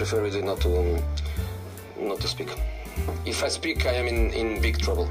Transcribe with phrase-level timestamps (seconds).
[0.00, 0.98] prefer really not to um,
[2.08, 2.48] not to speak.
[3.26, 5.06] If I speak, I am in, in big trouble.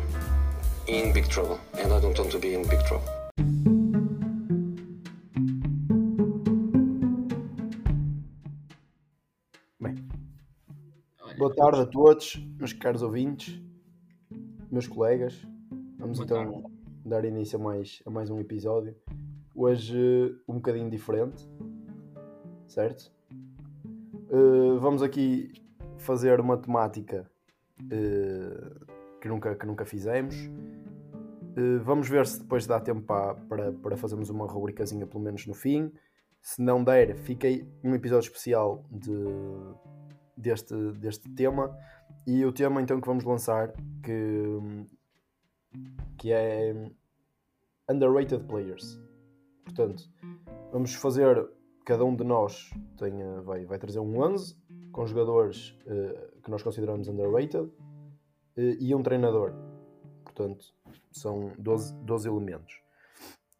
[0.87, 3.07] In big trouble, and I don't want to be in big trouble.
[9.79, 9.95] Bem,
[11.37, 13.61] boa tarde a todos, meus caros ouvintes,
[14.71, 15.35] meus colegas.
[15.99, 16.67] Vamos Boa então tarde.
[17.05, 18.95] dar início a mais, a mais um episódio.
[19.53, 21.47] Hoje um bocadinho diferente,
[22.65, 23.18] certo?
[24.29, 25.51] Uh, vamos aqui
[25.97, 27.29] fazer uma temática
[27.81, 30.35] uh, que, nunca, que nunca fizemos.
[31.57, 35.47] Uh, vamos ver se depois dá tempo para, para, para fazermos uma rubricazinha pelo menos
[35.47, 35.91] no fim.
[36.41, 39.25] Se não der, fiquei um episódio especial de,
[40.37, 41.75] deste, deste tema.
[42.25, 43.73] E o tema então que vamos lançar
[44.03, 44.87] que,
[46.17, 46.73] que é
[47.89, 48.99] Underrated Players.
[49.63, 50.03] Portanto,
[50.71, 51.49] vamos fazer,
[51.89, 52.69] cada um de nós
[53.01, 54.55] eh, vai, vai trazer um 11
[54.91, 57.67] com jogadores eh, que nós consideramos underrated
[58.55, 59.55] eh, e um treinador.
[60.23, 60.67] Portanto,
[61.11, 62.79] são 12, 12 elementos.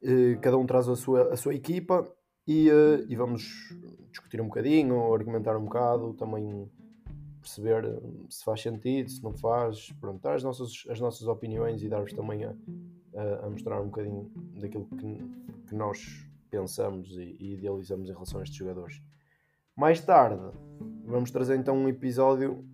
[0.03, 2.08] Eh, cada um traz a sua, a sua equipa
[2.45, 2.69] e,
[3.08, 3.75] e vamos
[4.11, 6.69] discutir um bocadinho, argumentar um bocado, também
[7.41, 7.99] perceber
[8.30, 12.43] se faz sentido, se não faz, pronto, as nossas, as nossas opiniões e dar-vos também
[12.43, 12.53] a,
[13.16, 15.17] a, a mostrar um bocadinho daquilo que,
[15.67, 19.02] que nós pensamos e, e idealizamos em relação a estes jogadores.
[19.75, 20.44] Mais tarde,
[21.05, 22.66] vamos trazer então um episódio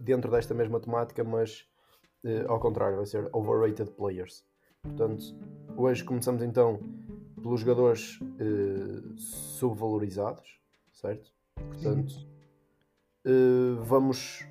[0.00, 1.68] dentro desta mesma temática, mas
[2.24, 4.44] eh, ao contrário, vai ser Overrated Players.
[4.82, 5.22] Portanto,
[5.76, 6.80] hoje começamos então
[7.42, 10.58] pelos jogadores eh, subvalorizados,
[10.92, 11.30] certo?
[11.54, 12.14] Portanto,
[13.24, 14.46] eh, vamos.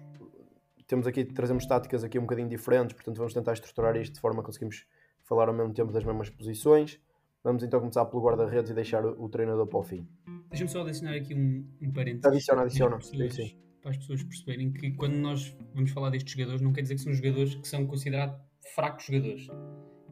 [0.87, 4.41] Temos aqui, trazemos táticas aqui um bocadinho diferentes, portanto, vamos tentar estruturar isto de forma
[4.41, 4.85] a conseguirmos
[5.23, 7.01] falar ao mesmo tempo das mesmas posições.
[7.43, 10.07] Vamos então começar pelo guarda-redes e deixar o, o treinador para o fim.
[10.49, 12.25] Deixa-me só adicionar aqui um, um parênteses.
[12.25, 12.97] Adiciona, adiciona.
[12.97, 16.71] Para as, pessoas, para as pessoas perceberem que quando nós vamos falar destes jogadores, não
[16.71, 18.39] quer dizer que são jogadores que são considerados
[18.73, 19.47] fracos jogadores.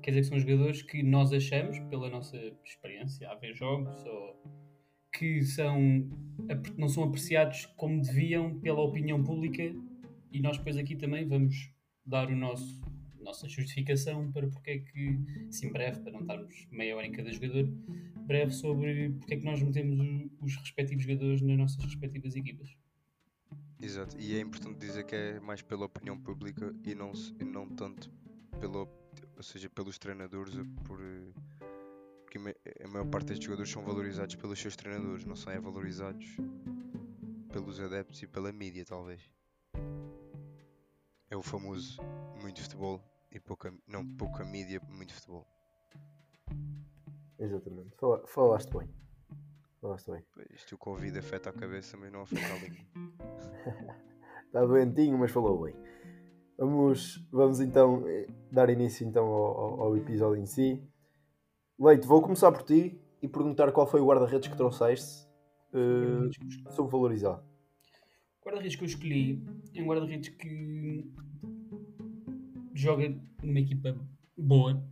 [0.01, 4.41] Quer dizer que são jogadores que nós achamos, pela nossa experiência a ver jogos, ou
[5.13, 6.09] que são,
[6.77, 9.63] não são apreciados como deviam pela opinião pública
[10.31, 11.71] e nós depois aqui também vamos
[12.05, 12.81] dar o nosso
[13.21, 17.31] nossa justificação para porque é que, assim breve, para não estarmos meia hora em cada
[17.31, 17.65] jogador,
[18.25, 19.99] breve sobre porque é que nós metemos
[20.41, 22.75] os respectivos jogadores nas nossas respectivas equipas.
[23.81, 27.67] Exato, e é importante dizer que é mais pela opinião pública e não, e não
[27.67, 28.11] tanto
[28.59, 30.53] pela, ou seja, pelos treinadores,
[30.85, 30.99] por,
[32.23, 32.37] porque
[32.83, 36.25] a maior parte destes jogadores são valorizados pelos seus treinadores, não são é valorizados
[37.51, 39.19] pelos adeptos e pela mídia, talvez.
[41.31, 41.99] É o famoso
[42.41, 45.47] muito futebol e pouca, não pouca mídia, muito futebol.
[47.39, 47.95] Exatamente.
[47.97, 48.89] Fala- falaste bem.
[49.79, 50.23] Falaste bem.
[50.51, 52.85] Isto o Covid afeta a cabeça, mas não afeta a língua.
[54.45, 55.73] Está doentinho, mas falou bem.
[56.57, 60.85] Vamos, vamos então eh, dar início então ao, ao- ao episódio em si.
[61.79, 65.25] Leite, vou começar por ti e perguntar qual foi o guarda-redes que trouxeste
[65.73, 67.43] uh, subvalorizado.
[68.41, 69.43] O guarda-redes que eu escolhi
[69.75, 71.05] é um guarda-redes que
[72.73, 73.95] joga numa equipa
[74.35, 74.83] boa.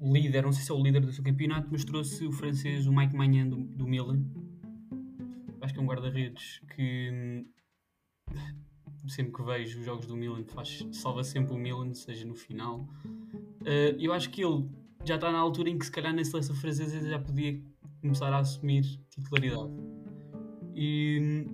[0.00, 2.86] O líder, não sei se é o líder do seu campeonato, mas trouxe o francês,
[2.86, 4.24] o Mike Magnan do, do Milan.
[5.60, 7.44] Acho que é um guarda-redes que hum,
[9.06, 12.88] sempre que vejo os jogos do Milan faz, salva sempre o Milan, seja no final.
[13.60, 14.66] Uh, eu acho que ele
[15.04, 17.60] já está na altura em que se calhar na seleção francesa já podia
[18.00, 19.72] começar a assumir titularidade.
[20.74, 21.46] E,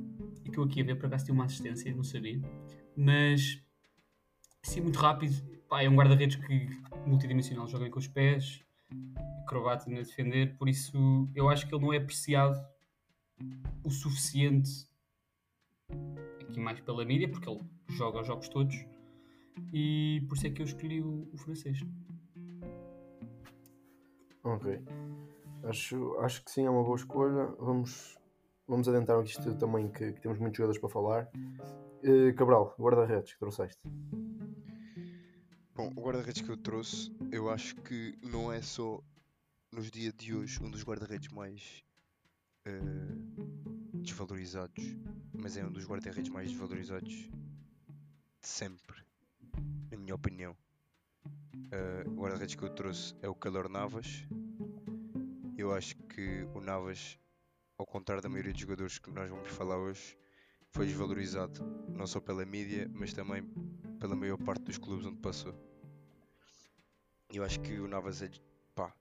[0.45, 2.41] e que eu aqui a ver por acaso tem uma assistência, não sabia.
[2.97, 3.63] Mas
[4.63, 5.35] assim muito rápido,
[5.69, 6.69] pá, é um guarda-redes que
[7.07, 8.65] multidimensional, joga com os pés,
[9.43, 12.59] acrobata a defender, por isso eu acho que ele não é apreciado
[13.83, 14.87] o suficiente
[16.41, 18.75] aqui mais pela mídia, porque ele joga os jogos todos
[19.73, 21.81] e por isso é que eu escolhi o, o francês.
[24.43, 24.81] Ok.
[25.65, 27.47] Acho, acho que sim, é uma boa escolha.
[27.59, 28.19] Vamos,
[28.67, 31.31] vamos adentrar isto também, que, que temos muitos jogadores para falar.
[32.03, 33.81] Uh, Cabral, guarda-redes que trouxeste.
[35.75, 39.03] Bom, o guarda-redes que eu trouxe, eu acho que não é só
[39.73, 41.85] nos dias de hoje um dos guarda-redes mais
[42.65, 42.81] eh,
[43.93, 44.85] desvalorizados,
[45.33, 49.03] mas é um dos guarda-redes mais desvalorizados de sempre,
[49.91, 50.57] na minha opinião.
[51.73, 54.25] Eh, o guarda-redes que eu trouxe é o Calor Navas.
[55.59, 57.19] Eu acho que o Navas,
[57.77, 60.17] ao contrário da maioria dos jogadores que nós vamos falar hoje,
[60.71, 63.43] foi desvalorizado não só pela mídia, mas também
[63.99, 65.55] pela maior parte dos clubes onde passou.
[67.33, 68.31] Eu acho que o Navas é
[68.75, 68.95] pá,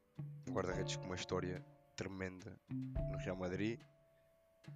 [0.47, 1.65] um guarda-redes com uma história
[1.95, 3.79] tremenda no Real Madrid.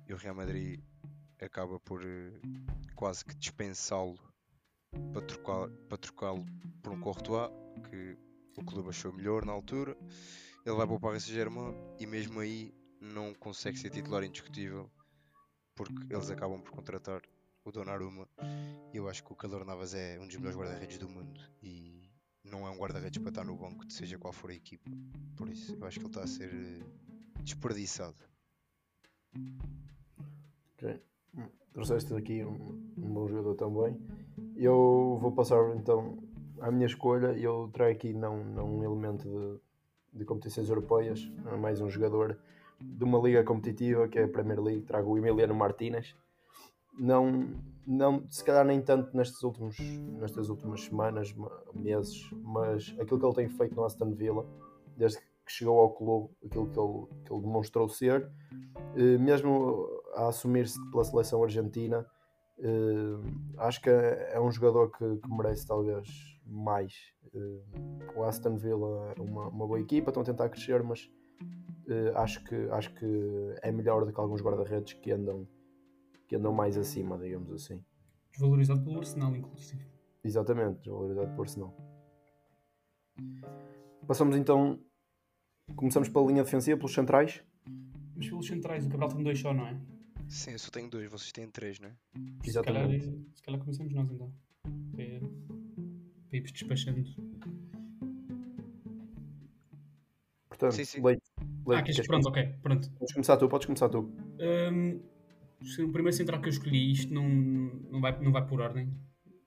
[0.07, 0.79] e o Real Madrid
[1.39, 2.39] acaba por eh,
[2.95, 4.17] quase que dispensá-lo
[5.13, 6.45] para trocá-lo
[6.81, 7.51] por um Courtois
[7.89, 8.17] que
[8.57, 9.97] o clube achou melhor na altura.
[10.65, 14.89] Ele vai para o Paris Saint-Germain e mesmo aí não consegue ser titular indiscutível
[15.75, 17.21] porque eles acabam por contratar
[17.63, 18.27] o Donnarumma
[18.94, 22.09] eu acho que o Calor Navas é um dos melhores guarda-redes do mundo e
[22.44, 24.89] não é um guarda-redes para estar no banco seja qual for a equipa.
[25.35, 28.17] Por isso, eu acho que ele está a ser eh, desperdiçado.
[30.73, 31.01] Ok.
[31.73, 34.01] Trouxeste aqui um, um bom jogador também.
[34.55, 36.17] Eu vou passar então
[36.59, 37.38] à minha escolha.
[37.38, 39.29] Eu trago aqui não, não um elemento
[40.13, 42.39] de, de competições europeias, é mais um jogador
[42.79, 44.81] de uma liga competitiva que é a Premier League.
[44.85, 46.15] Trago o Emiliano Martínez.
[47.00, 47.47] Não,
[47.85, 49.77] não, se calhar nem tanto nestes últimos,
[50.19, 54.45] nestas últimas semanas, ma- meses, mas aquilo que ele tem feito no Aston Villa,
[54.97, 58.29] desde que chegou ao clube, aquilo que ele, que ele demonstrou ser,
[58.95, 62.03] eh, mesmo a assumir-se pela seleção argentina,
[62.59, 66.07] eh, acho que é um jogador que, que merece talvez
[66.47, 66.94] mais.
[67.33, 67.62] Eh,
[68.15, 71.07] o Aston Villa é uma, uma boa equipa, estão a tentar crescer, mas
[72.16, 73.06] acho, que, acho que
[73.62, 75.48] é melhor do que alguns guarda-redes que andam,
[76.28, 77.84] que andam mais acima, digamos assim.
[78.31, 79.86] Desvalorizado pelo Arsenal, inclusive.
[80.24, 81.75] Exatamente, desvalorizado por Arsenal.
[84.06, 84.80] Passamos então,
[85.75, 87.44] começamos pela linha defensiva, pelos centrais.
[88.16, 89.80] Mas pelos centrais, o Cabral tem dois só, não é?
[90.28, 91.92] Sim, eu só tenho dois, vocês têm três, não é?
[92.44, 93.36] Se calhar, Exatamente.
[93.36, 94.33] se calhar começamos nós então.
[94.92, 95.19] Para,
[96.28, 97.04] para irmos despachando.
[100.50, 101.01] Portanto, Sim, sim.
[101.01, 101.26] Leite,
[101.75, 102.92] Ah, queres, queres pronto, ok, pronto.
[102.92, 104.00] Podes começar tu, podes começar tu.
[104.40, 105.02] Hum,
[105.62, 108.94] o primeiro central que eu escolhi, isto não, não, vai, não vai por ordem,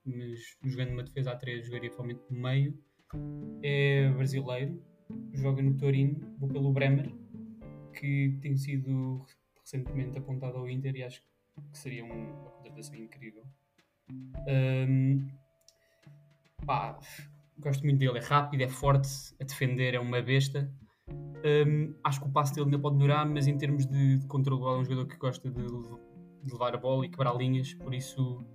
[0.05, 2.77] mas jogando uma defesa A3, jogaria provavelmente no meio.
[3.63, 4.81] É brasileiro,
[5.33, 7.11] joga no Torino, vou pelo Bremer,
[7.93, 9.25] que tem sido
[9.61, 13.43] recentemente apontado ao Inter e acho que seria um- uma contratação incrível.
[14.47, 15.27] Hum,
[16.65, 16.97] pá,
[17.59, 19.09] gosto muito dele, é rápido, é forte,
[19.39, 20.71] a defender é uma besta.
[21.09, 24.61] Hum, acho que o passo dele ainda pode melhorar, mas em termos de, de controle
[24.63, 28.45] é um jogador que gosta de, de levar a bola e quebrar linhas, por isso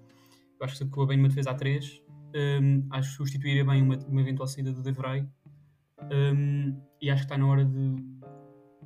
[0.59, 2.03] eu acho que se adequa bem numa defesa a 3.
[2.35, 5.27] Hum, acho que substituiria bem uma, uma eventual saída do De Vrij.
[6.03, 7.97] Hum, e acho que está na hora de,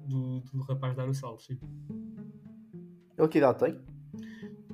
[0.06, 1.42] do, do rapaz dar o salto.
[1.42, 1.58] Sim.
[3.18, 3.80] Ele que idade tem?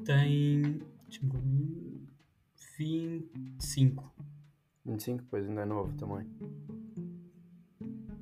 [0.04, 0.78] Tem
[1.08, 3.28] deixa-me ver,
[3.58, 4.12] 25.
[4.84, 6.26] 25, pois ainda é novo também.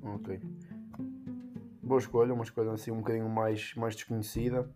[0.05, 0.41] Ok.
[1.83, 4.71] Boa escolha, uma escolha assim um bocadinho mais, mais desconhecida.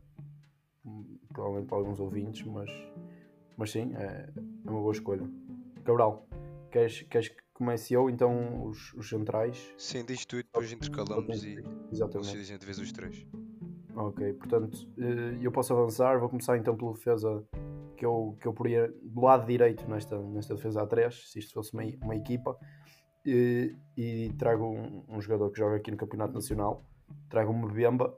[1.29, 2.71] Provavelmente para alguns ouvintes, mas,
[3.57, 4.29] mas sim, é,
[4.67, 5.29] é uma boa escolha.
[5.85, 6.27] Cabral,
[6.71, 9.75] queres, queres que comece eu então os, os centrais?
[9.77, 12.37] Sim, diz tu e depois intercalamos e Exatamente.
[12.37, 13.27] dizem de vez os três.
[13.95, 16.19] Ok, portanto, eh, eu posso avançar.
[16.19, 17.45] Vou começar então pela defesa
[17.97, 21.75] que eu, que eu poria do lado direito nesta, nesta defesa A3, se isto fosse
[21.75, 22.57] uma, uma equipa.
[23.31, 26.83] E, e trago um, um jogador que joga aqui no Campeonato Nacional.
[27.29, 28.17] Trago um Mbemba,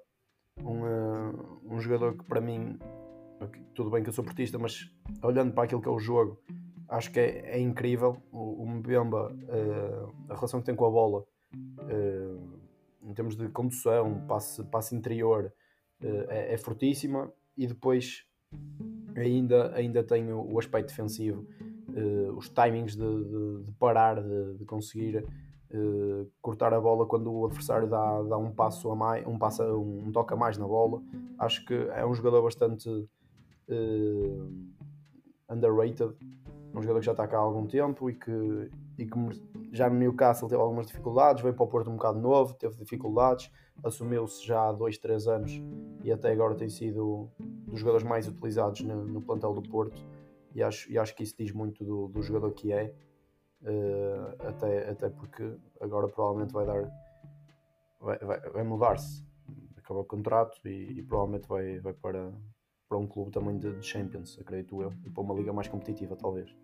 [0.62, 1.32] um, eh,
[1.64, 2.78] um jogador que para mim,
[3.74, 4.88] tudo bem que eu sou portista, mas
[5.20, 6.40] olhando para aquilo que é o jogo,
[6.88, 8.22] acho que é, é incrível.
[8.30, 11.24] O, o Mbemba, eh, a relação que tem com a bola,
[11.88, 12.36] eh,
[13.02, 15.52] em termos de condução, passe, passe interior,
[16.00, 18.24] eh, é, é fortíssima e depois
[19.16, 21.46] ainda, ainda tem o, o aspecto defensivo,
[21.94, 25.24] eh, os timings de, de- de parar, de, de conseguir
[25.70, 29.62] eh, cortar a bola quando o adversário dá, dá um passo a mais, um, passo,
[29.62, 31.00] um, um toque a mais na bola.
[31.38, 32.88] Acho que é um jogador bastante
[33.68, 34.44] eh,
[35.48, 36.14] underrated,
[36.74, 39.42] um jogador que já está cá há algum tempo e que, e que
[39.72, 43.50] já no Newcastle teve algumas dificuldades, veio para o Porto um bocado novo, teve dificuldades,
[43.82, 45.60] assumiu-se já há 2, 3 anos
[46.04, 47.28] e até agora tem sido
[47.66, 50.00] dos jogadores mais utilizados no, no plantel do Porto
[50.54, 52.94] e acho, e acho que isso diz muito do, do jogador que é,
[53.62, 56.90] eh, até, até porque agora provavelmente vai dar
[58.00, 59.24] vai, vai, vai mudar-se,
[59.76, 62.32] acaba o contrato e, e provavelmente vai, vai para,
[62.88, 66.16] para um clube também de, de Champions, acredito eu, e para uma liga mais competitiva
[66.16, 66.54] talvez.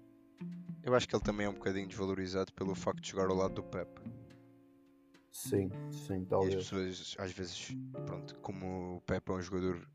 [0.82, 3.54] Eu acho que ele também é um bocadinho desvalorizado pelo facto de jogar ao lado
[3.54, 4.00] do Pep.
[5.32, 6.54] Sim, sim, E as talvez.
[6.54, 7.76] pessoas, às vezes,
[8.06, 9.86] pronto, como o Pep é um jogador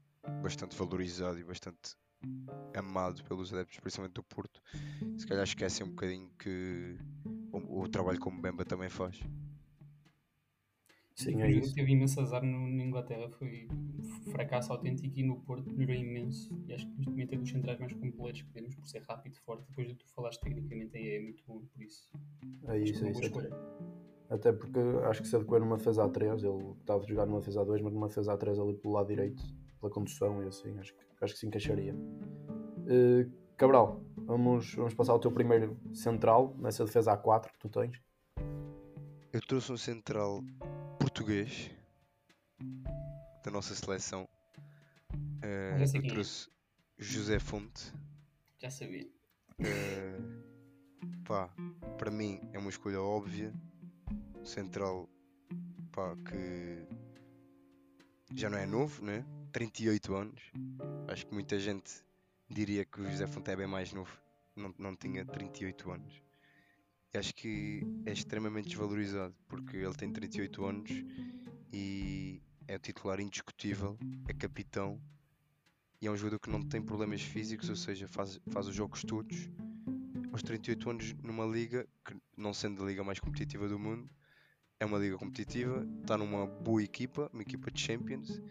[0.44, 1.96] bastante valorizado e bastante
[2.76, 4.62] amado pelos adeptos, principalmente do Porto,
[5.18, 6.98] se calhar esquecem um bocadinho que
[7.52, 9.20] o, o trabalho como Bemba também faz.
[11.16, 11.76] Sim, é isso.
[11.76, 16.58] teve imenso azar no, na Inglaterra, foi um fracasso autêntico e no Porto melhorou imenso.
[16.68, 19.36] E acho que neste momento é dos centrais mais completos que temos por ser rápido,
[19.46, 19.66] forte.
[19.70, 22.12] Depois do que tu falaste tecnicamente, aí é muito bom, por isso.
[22.68, 23.22] É isso, é é isso.
[23.22, 23.50] escolha.
[24.30, 27.62] Até porque acho que se adequou numa defesa A3, ele estava a jogar numa defesa
[27.62, 29.44] A2, mas numa defesa A3 ali pelo lado direito
[29.82, 31.96] pela condução e assim, acho, que- acho que se encaixaria.
[32.88, 38.02] Eh, Cabral, vamos, vamos passar ao teu primeiro central nessa defesa A4 que tu tens.
[39.34, 40.42] Eu trouxe um central
[41.00, 41.70] português
[43.44, 44.28] da nossa seleção.
[45.88, 46.08] Sei eu é.
[46.08, 46.50] trouxe
[46.98, 47.94] José Fonte.
[48.58, 49.08] Já sabia.
[49.60, 50.18] Eh,
[51.28, 51.50] pá,
[51.98, 53.54] para mim é uma escolha óbvia.
[54.44, 55.08] Central
[55.92, 56.88] pá, que
[58.36, 59.24] já não é novo, né?
[59.52, 60.42] 38 anos.
[61.08, 61.92] Acho que muita gente
[62.50, 64.12] diria que o José Fonte é mais novo.
[64.56, 66.22] Não, não tinha 38 anos.
[67.14, 70.92] E acho que é extremamente desvalorizado porque ele tem 38 anos
[71.72, 75.02] e é o titular indiscutível, é capitão
[76.02, 79.04] e é um jogador que não tem problemas físicos, ou seja, faz, faz os jogos
[79.04, 79.50] todos
[80.32, 84.10] aos 38 anos numa liga que, não sendo a liga mais competitiva do mundo,
[84.80, 88.42] é uma liga competitiva, está numa boa equipa, uma equipa de Champions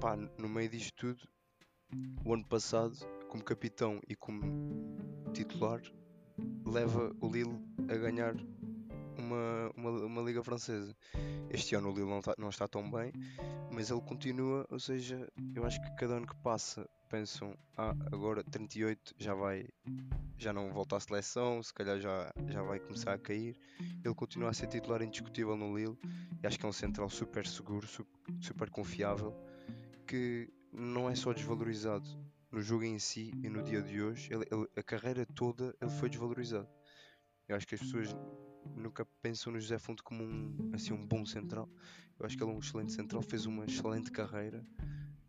[0.00, 1.28] pá, no meio disto tudo,
[2.24, 2.96] o ano passado,
[3.28, 4.42] como capitão e como
[5.32, 5.80] titular,
[6.66, 8.34] leva o Lille a ganhar
[9.18, 10.94] uma, uma, uma liga francesa.
[11.50, 13.12] Este ano o Lille não, tá- não está tão bem,
[13.70, 18.44] mas ele continua, ou seja, eu acho que cada ano que passa pensam, ah, agora
[18.44, 19.66] 38 já vai,
[20.36, 23.56] já não volta à seleção, se calhar já, já vai começar a cair.
[24.04, 25.98] Ele continua a ser titular indiscutível no Lille
[26.42, 28.06] e acho que é um central super seguro, su-
[28.40, 29.34] super confiável,
[30.08, 32.08] que não é só desvalorizado
[32.50, 35.90] no jogo em si e no dia de hoje, ele- ele- a carreira toda ele
[35.90, 36.68] foi desvalorizado.
[37.46, 38.08] Eu acho que as pessoas
[38.74, 41.68] nunca pensam no José Fonte como um, assim, um bom central.
[42.18, 44.66] Eu acho que ele é um excelente central, fez uma excelente carreira,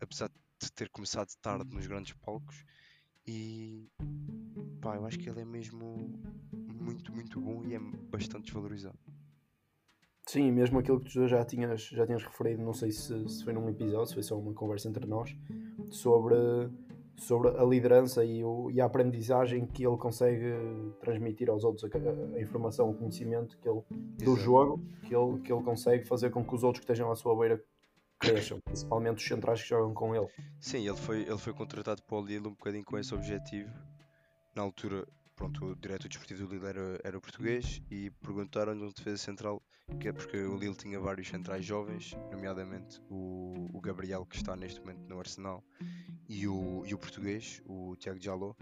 [0.00, 0.30] apesar
[0.62, 2.64] de ter começado tarde nos grandes palcos.
[3.26, 3.90] E
[4.80, 6.10] pá, eu acho que ele é mesmo
[6.52, 8.98] muito, muito bom e é bastante desvalorizado.
[10.30, 13.52] Sim, mesmo aquilo que tu já tinhas, já tinhas referido, não sei se, se foi
[13.52, 15.34] num episódio, se foi só uma conversa entre nós,
[15.90, 16.36] sobre,
[17.16, 20.54] sobre a liderança e, o, e a aprendizagem que ele consegue
[21.00, 24.36] transmitir aos outros, a, a informação, o conhecimento que ele, do Exato.
[24.36, 27.36] jogo, que ele, que ele consegue fazer com que os outros que estejam à sua
[27.36, 27.60] beira
[28.20, 30.28] cresçam, principalmente os centrais que jogam com ele.
[30.60, 33.68] Sim, ele foi, ele foi contratado para o Lille um bocadinho com esse objetivo.
[34.54, 39.16] Na altura, pronto, o diretor desportivo do Lille era, era português e perguntaram-lhe um defesa
[39.16, 39.60] central,
[39.98, 44.56] que é porque o Lille tinha vários centrais jovens, nomeadamente o, o Gabriel, que está
[44.56, 45.64] neste momento no Arsenal,
[46.28, 48.54] e o, e o português, o Tiago Jaló,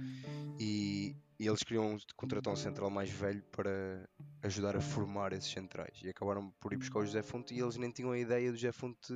[0.58, 4.08] e, e eles queriam contratar um central mais velho para
[4.42, 6.00] ajudar a formar esses centrais.
[6.02, 8.56] E acabaram por ir buscar o José Fonte e eles nem tinham a ideia do
[8.56, 9.12] José Fonte,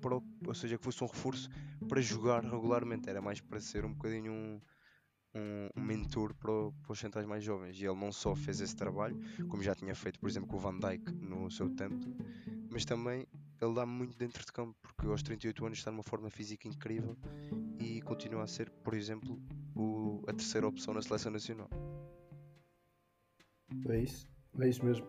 [0.00, 1.50] para ou seja, que fosse um reforço
[1.88, 4.60] para jogar regularmente, era mais para ser um bocadinho um,
[5.36, 6.52] um, um mentor para,
[6.82, 7.78] para os centrais mais jovens.
[7.80, 10.58] E ele não só fez esse trabalho, como já tinha feito, por exemplo, com o
[10.60, 12.06] Van Dijk no seu tempo,
[12.70, 13.26] mas também
[13.60, 17.16] ele dá muito dentro de campo, porque aos 38 anos está numa forma física incrível
[17.78, 19.38] e continua a ser, por exemplo,
[19.74, 21.68] o- a terceira opção na seleção nacional.
[23.88, 24.26] É isso,
[24.60, 25.06] é isso mesmo.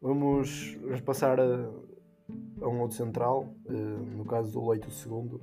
[0.00, 5.40] Vamos, vamos passar a, a um outro central, eh, no caso do Leite, o segundo.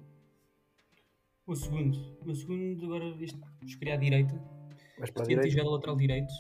[1.47, 1.97] O segundo.
[2.25, 4.33] O segundo, agora este, escolhi à direita.
[4.97, 5.47] Vais para a direita?
[5.47, 6.33] tigela lateral direito,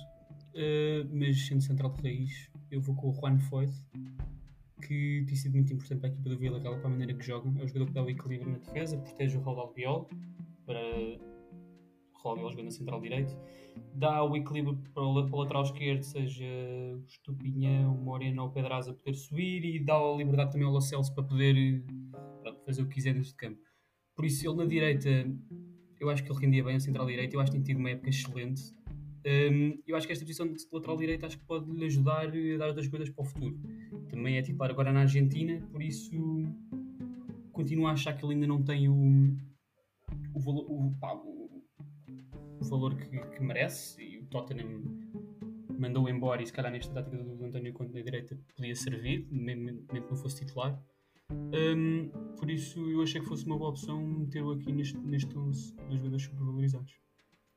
[0.55, 3.71] eh, mas sendo central de raiz, eu vou com o Juan Foyt,
[4.81, 7.23] que tem sido muito importante para a equipa do Vila Real, para a maneira que
[7.23, 7.53] jogam.
[7.59, 10.09] É o jogador que dá o equilíbrio na defesa, protege o Raul Albiol,
[10.65, 13.37] para o Raul Albiol jogando na central direito,
[13.93, 16.45] dá o equilíbrio para o, para o lateral esquerdo, seja
[16.95, 20.73] o Estupinhão, o Moreno ou o Pedraza poder subir, e dá a liberdade também ao
[20.73, 21.83] Lo Celso para poder eh,
[22.41, 23.64] pronto, fazer o que quiser neste campo.
[24.15, 25.09] Por isso, ele na direita,
[25.99, 27.89] eu acho que ele rendia bem a central direita, eu acho que tem tido uma
[27.89, 28.73] época excelente.
[29.51, 32.57] Hum, eu acho que esta posição de lateral direito acho que pode lhe ajudar a
[32.57, 33.59] dar outras coisas para o futuro.
[34.09, 36.11] Também é titular agora na Argentina, por isso
[37.51, 39.35] continuo a achar que ele ainda não tem o,
[40.33, 41.63] o, valor, o, pá, o-
[42.61, 44.81] o valor que, que merece e o Tottenham
[45.77, 49.83] mandou embora e se calhar nesta tática do António Conte na direita podia servir, mesmo
[49.87, 50.79] que não fosse titular.
[51.31, 55.73] Hum, por isso eu achei que fosse uma boa opção meter-o aqui neste, neste 11
[55.75, 56.93] dos jogadores subvalorizados.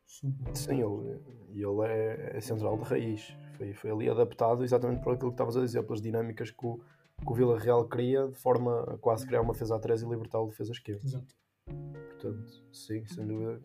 [0.06, 1.20] Sub- Sim, ele,
[1.52, 3.36] ele é, é central de raiz.
[3.56, 6.78] Foi, foi ali adaptado exatamente por aquilo que estavas a dizer, pelas dinâmicas que o,
[7.18, 10.08] que o Vila Real cria, de forma a quase criar uma defesa a 3 e
[10.08, 11.02] libertar o defesa esquerda.
[11.04, 11.34] Exato.
[11.66, 13.60] Portanto, sim, sem dúvida.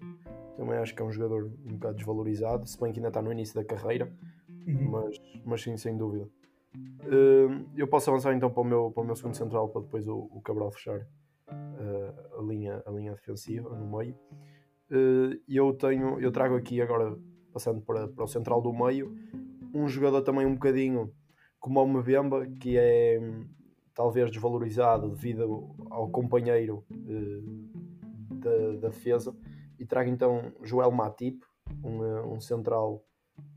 [0.58, 3.32] Também acho que é um jogador um bocado desvalorizado, se bem que ainda está no
[3.32, 4.14] início da carreira,
[4.68, 4.92] Uhum.
[4.92, 6.30] mas, mas sim, sem dúvida.
[6.76, 10.08] Hum, eu posso avançar então para o meu, para o meu segundo central para depois
[10.08, 11.00] o, o Cabral fechar
[11.50, 14.16] uh, a, linha, a linha defensiva no meio.
[14.90, 17.18] Uh, eu tenho, eu trago aqui agora,
[17.52, 19.16] passando para, para o central do meio,
[19.74, 21.12] um jogador também um bocadinho
[21.60, 23.20] como o Mbemba, que é,
[23.94, 29.36] talvez desvalorizado devido ao companheiro uh, da, da, defesa.
[29.80, 31.42] E trago então Joel Matip,
[31.84, 33.04] um, um central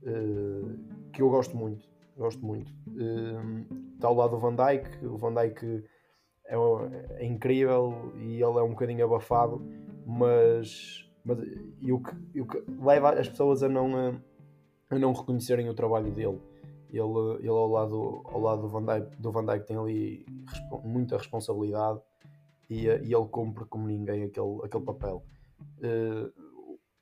[0.02, 1.96] uh, que eu gosto muito.
[2.16, 2.73] Gosto muito.
[3.94, 5.04] está ao lado do Van Dijk.
[5.04, 5.85] O Van Dijk
[6.46, 6.56] é,
[7.18, 9.61] é, incrível e ele é um bocadinho abafado,
[10.06, 11.38] mas, mas
[11.80, 14.20] e o, que, o que leva as pessoas a não,
[14.88, 16.40] a não reconhecerem o trabalho dele
[16.99, 20.26] ele, ele ao, lado, ao lado do Van Dijk, do Van tem ali
[20.85, 22.00] muita responsabilidade
[22.68, 25.25] e, e ele cumpre como ninguém aquele, aquele papel.
[25.78, 26.32] Uh,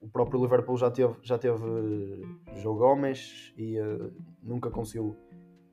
[0.04, 1.58] o próprio Liverpool já teve, já teve
[2.56, 5.16] João Gomes e uh, nunca conseguiu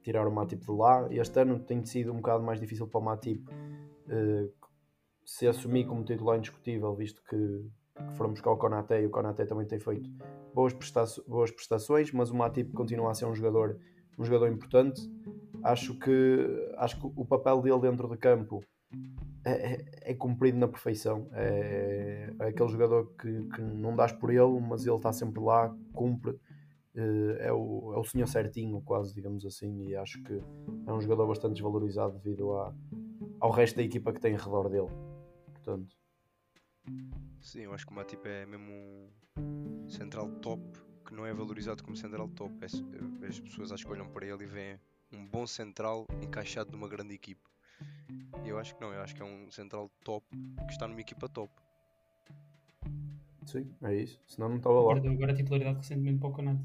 [0.01, 1.05] tirar o Matip de lá.
[1.11, 4.51] Este ano tem sido um bocado mais difícil para o Matip uh,
[5.25, 9.45] se assumir como titular indiscutível, visto que, que foram buscar o Konaté e o Konaté
[9.45, 10.09] também tem feito
[10.53, 13.77] boas, presta boas prestações, mas o Matip continua a ser um jogador
[14.17, 15.01] um jogador importante.
[15.61, 18.63] Acho que, acho que o papel dele dentro de campo
[19.43, 21.29] é, é, é cumprido na perfeição.
[21.33, 25.75] É, é, aquele jogador que, que não dás por ele, mas ele está sempre lá,
[25.93, 26.39] cumpre.
[26.93, 29.87] Eh, é o, é o senhor certinho, quase, digamos assim.
[29.87, 30.33] E acho que
[30.87, 32.73] é um jogador bastante desvalorizado devido a,
[33.39, 34.89] ao resto da equipa que tem em redor dele.
[35.53, 35.95] Portanto,
[37.39, 38.71] Sim, eu acho que o Matip é mesmo
[39.37, 40.61] um central top
[41.05, 42.53] que não é valorizado como central top.
[42.61, 44.79] É, as pessoas acho que olham para ele e veem
[45.11, 47.50] um bom central encaixado numa grande equipa.
[48.45, 50.25] Eu acho que não, eu acho que é um central top
[50.65, 51.51] que está numa equipa top.
[53.45, 54.19] Sim, é isso.
[54.27, 54.93] Senão não estava lá.
[54.93, 56.63] Agora, agora a titularidade recentemente para o Canato.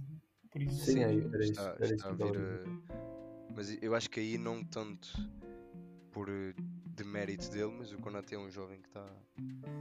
[0.51, 0.85] Por isso.
[0.85, 1.53] Sim, é, era isso.
[1.53, 3.53] Está, era está isso a vir a...
[3.55, 5.09] Mas eu acho que aí não tanto
[6.13, 6.55] por eh,
[6.87, 9.07] de mérito dele, mas o Konaté é um jovem que está,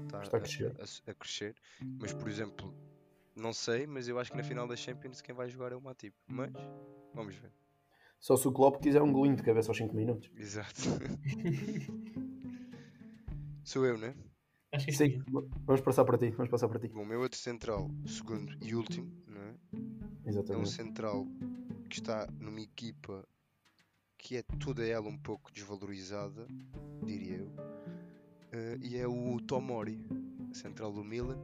[0.06, 0.76] está, está a, crescer.
[0.80, 1.56] A, a, crescer.
[2.00, 2.74] Mas por exemplo,
[3.36, 5.82] não sei, mas eu acho que na final da Champions quem vai jogar é o
[5.82, 6.16] Matip.
[6.28, 6.52] Mas
[7.14, 7.52] vamos ver.
[8.26, 10.32] Só se o Klopp quiser um golinho de cabeça aos 5 minutos.
[10.36, 10.82] Exato.
[13.64, 14.16] Sou eu, né?
[14.72, 15.22] Acho que sim.
[15.64, 16.32] Vamos passar para ti.
[16.32, 16.88] Vamos passar para ti.
[16.88, 19.54] Bom, o meu outro central, segundo e último, né?
[20.26, 20.54] Exatamente.
[20.54, 21.28] É um central
[21.88, 23.24] que está numa equipa
[24.18, 26.48] que é toda ela um pouco desvalorizada,
[27.06, 27.46] diria eu.
[27.46, 30.04] Uh, e é o Tomori,
[30.52, 31.40] central do Milan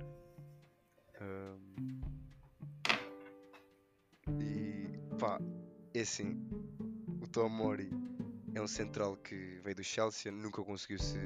[1.21, 2.01] um,
[4.41, 5.39] e pá,
[5.93, 6.39] é assim,
[7.31, 7.89] Tomori
[8.53, 11.17] é um central que veio do Chelsea, nunca conseguiu se,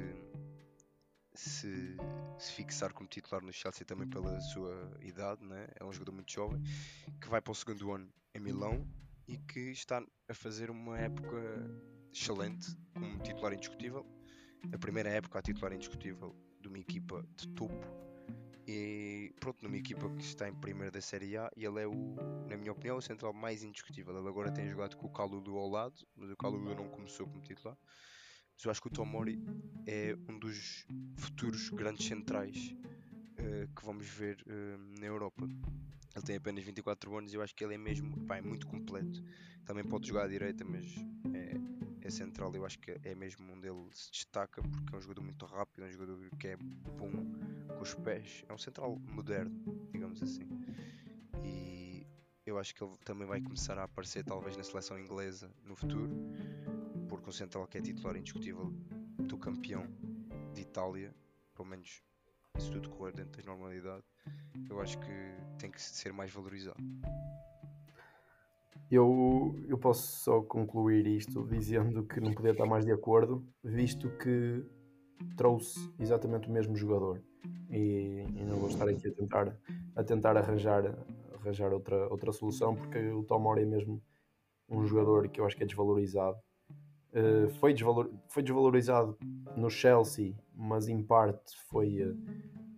[1.34, 1.96] se,
[2.38, 5.66] se, fixar como titular no Chelsea também pela sua idade, né?
[5.80, 6.62] é um jogador muito jovem,
[7.20, 8.86] que vai para o segundo ano em Milão
[9.26, 11.36] e que está a fazer uma época
[12.12, 14.06] excelente como titular indiscutível.
[14.72, 18.05] A primeira época a titular indiscutível de uma equipa de topo
[18.66, 22.16] e pronto, numa equipa que está em primeiro da Série A, e ele é o,
[22.48, 24.18] na minha opinião, o central mais indiscutível.
[24.18, 27.40] Ele agora tem jogado com o Calulu ao lado, mas o Calulu não começou como
[27.42, 27.76] titular.
[28.56, 29.38] Mas eu acho que o Tomori
[29.86, 30.84] é um dos
[31.16, 32.74] futuros grandes centrais
[33.38, 35.46] uh, que vamos ver uh, na Europa.
[36.16, 38.66] Ele tem apenas 24 anos e eu acho que ele é mesmo pá, é muito
[38.66, 39.22] completo.
[39.64, 40.90] Também pode jogar à direita, mas
[41.34, 42.52] é, é central.
[42.54, 45.84] Eu acho que é mesmo onde ele se destaca porque é um jogador muito rápido,
[45.84, 47.12] é um jogador que é bom
[47.76, 48.44] com os pés.
[48.48, 49.54] É um central moderno,
[49.92, 50.48] digamos assim.
[51.44, 52.06] E
[52.44, 56.10] eu acho que ele também vai começar a aparecer talvez na seleção inglesa no futuro,
[57.08, 58.72] porque um central que é titular indiscutível
[59.18, 59.86] do campeão
[60.54, 61.14] de Itália,
[61.54, 62.02] pelo menos
[62.58, 64.04] se tudo correr dentro da normalidade,
[64.68, 65.12] eu acho que
[65.58, 66.82] tem que ser mais valorizado.
[68.90, 74.08] Eu, eu posso só concluir isto dizendo que não podia estar mais de acordo, visto
[74.18, 74.64] que
[75.36, 77.22] trouxe exatamente o mesmo jogador
[77.70, 79.56] e, e, não vou estar aqui a tentar,
[79.94, 80.94] a tentar arranjar,
[81.34, 84.02] arranjar outra, outra solução porque o Tomori é mesmo
[84.68, 86.36] um jogador que eu acho que é desvalorizado.
[87.12, 89.16] Uh, foi, desvalor, foi desvalorizado
[89.56, 92.16] no Chelsea, mas em parte foi, uh,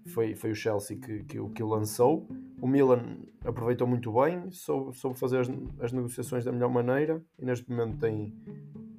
[0.08, 2.28] foi, foi o Chelsea que, que, que o lançou.
[2.60, 5.48] O Milan aproveitou muito bem, soube, soube fazer as,
[5.80, 8.32] as, negociações da melhor maneira e neste momento tem,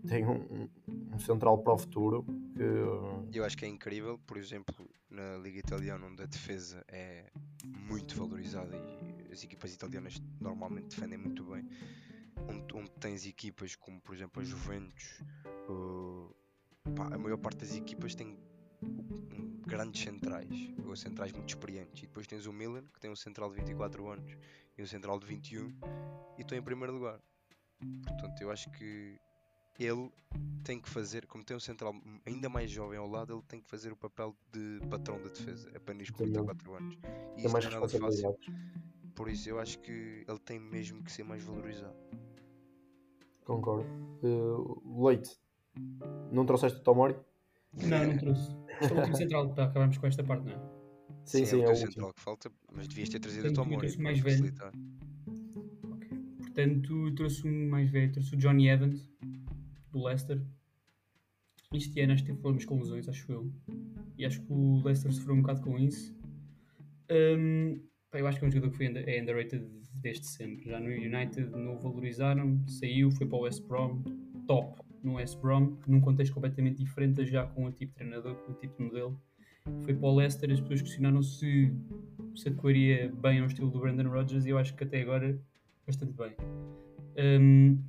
[0.08, 0.68] tem um,
[1.14, 2.26] um central para o futuro.
[2.60, 3.38] Que...
[3.38, 7.32] Eu acho que é incrível, por exemplo, na Liga Italiana, onde a defesa é
[7.64, 11.66] muito valorizada e as equipas italianas normalmente defendem muito bem,
[12.50, 15.24] onde, onde tens equipas como, por exemplo, a Juventus,
[15.70, 16.36] uh,
[17.14, 18.38] a maior parte das equipas tem
[19.66, 20.50] grandes centrais,
[20.86, 22.04] ou centrais muito experientes.
[22.04, 24.38] E depois tens o Milan, que tem um central de 24 anos
[24.78, 25.70] e um central de 21,
[26.38, 27.22] e estão em primeiro lugar.
[28.06, 29.18] Portanto, eu acho que
[29.80, 30.12] ele
[30.64, 33.70] tem que fazer, como tem um central ainda mais jovem ao lado, ele tem que
[33.70, 36.98] fazer o papel de patrão da defesa, apenas com 24 anos.
[37.38, 38.38] E isso não é nada fácil.
[39.16, 41.96] Por isso, eu acho que ele tem mesmo que ser mais valorizado.
[43.44, 43.90] Concordo.
[44.22, 45.32] Uh, Leite,
[46.32, 47.16] Não trouxeste o Tomori?
[47.74, 48.56] Não, não trouxe.
[48.82, 50.60] Este é o último central, tá, acabamos com esta parte, não é?
[51.26, 53.66] Sim, sim, é o é o central que falta, mas devias ter trazido o Portanto,
[53.66, 54.38] Tom eu Mori trouxe para mais velho.
[54.38, 54.74] facilitar.
[56.38, 59.10] Portanto, trouxe um mais velho, trouxe o Johnny Evans,
[59.92, 60.42] do Leicester.
[61.74, 63.52] Este ano acho que teve problemas com lesões, acho eu.
[64.18, 66.16] E acho que o Leicester sofreu um bocado com isso.
[68.12, 70.66] Pá, eu acho que é um jogador que foi under- é underrated desde sempre.
[70.66, 74.02] Já no United não o valorizaram, saiu, foi para o West Brom,
[74.48, 78.52] top no West Brom, num contexto completamente diferente, já com o tipo de treinador, com
[78.52, 79.22] o tipo de modelo.
[79.82, 81.72] Foi para o Leicester, as pessoas questionaram se
[82.36, 85.40] se adequaria bem ao estilo do Brandon Rodgers e eu acho que até agora
[85.86, 86.36] bastante bem.
[87.18, 87.84] Hum,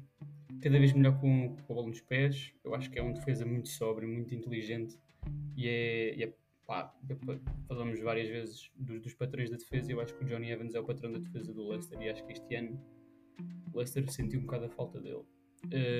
[0.61, 2.53] cada vez melhor com, com a bola nos pés.
[2.64, 4.99] Eu acho que é um defesa muito sóbrio, muito inteligente
[5.57, 6.33] e é, e é
[6.66, 7.16] pá, é
[7.66, 9.90] falamos várias vezes dos, dos patrões da defesa.
[9.90, 12.25] Eu acho que o Johnny Evans é o patrão da defesa do Leicester e acho
[12.25, 12.81] que este ano
[13.73, 15.25] o Leicester sentiu um bocado a falta dele.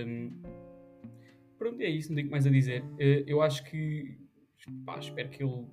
[0.07, 0.43] Hum,
[1.59, 2.85] pronto, é isso, não tenho mais a dizer.
[2.99, 4.19] Eh, eu acho que
[4.85, 5.67] pá, espero que ele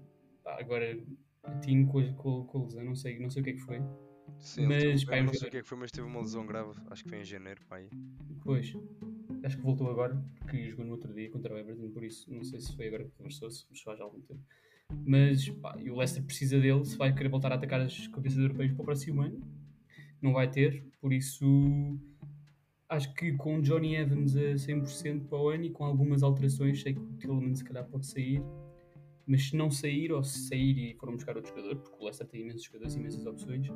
[0.43, 0.97] pá, agora
[1.43, 3.81] atine com, com, com a lesão, não sei, não sei o que é que foi.
[4.39, 6.45] Sim, Mas, pá, eu não sei o que é que foi, mas teve uma lesão
[6.45, 7.89] grave, acho que foi em janeiro, pá, aí.
[8.43, 8.73] Pois,
[9.43, 12.43] acho que voltou agora, porque jogou no outro dia contra o Everton, por isso não
[12.43, 14.41] sei se foi agora que conversou, se faz há algum tempo.
[15.05, 18.39] Mas pá, e o Leicester precisa dele, se vai querer voltar a atacar as cabeças
[18.39, 19.41] europeias para o próximo ano,
[20.21, 21.45] não vai ter, por isso
[22.89, 26.93] acho que com Johnny Evans a 100% para o ano e com algumas alterações, sei
[26.93, 28.41] que o Tillman se calhar pode sair,
[29.25, 32.27] mas se não sair ou se sair e for buscar outro jogador, porque o Leicester
[32.27, 33.67] tem imensos jogadores, imensas opções,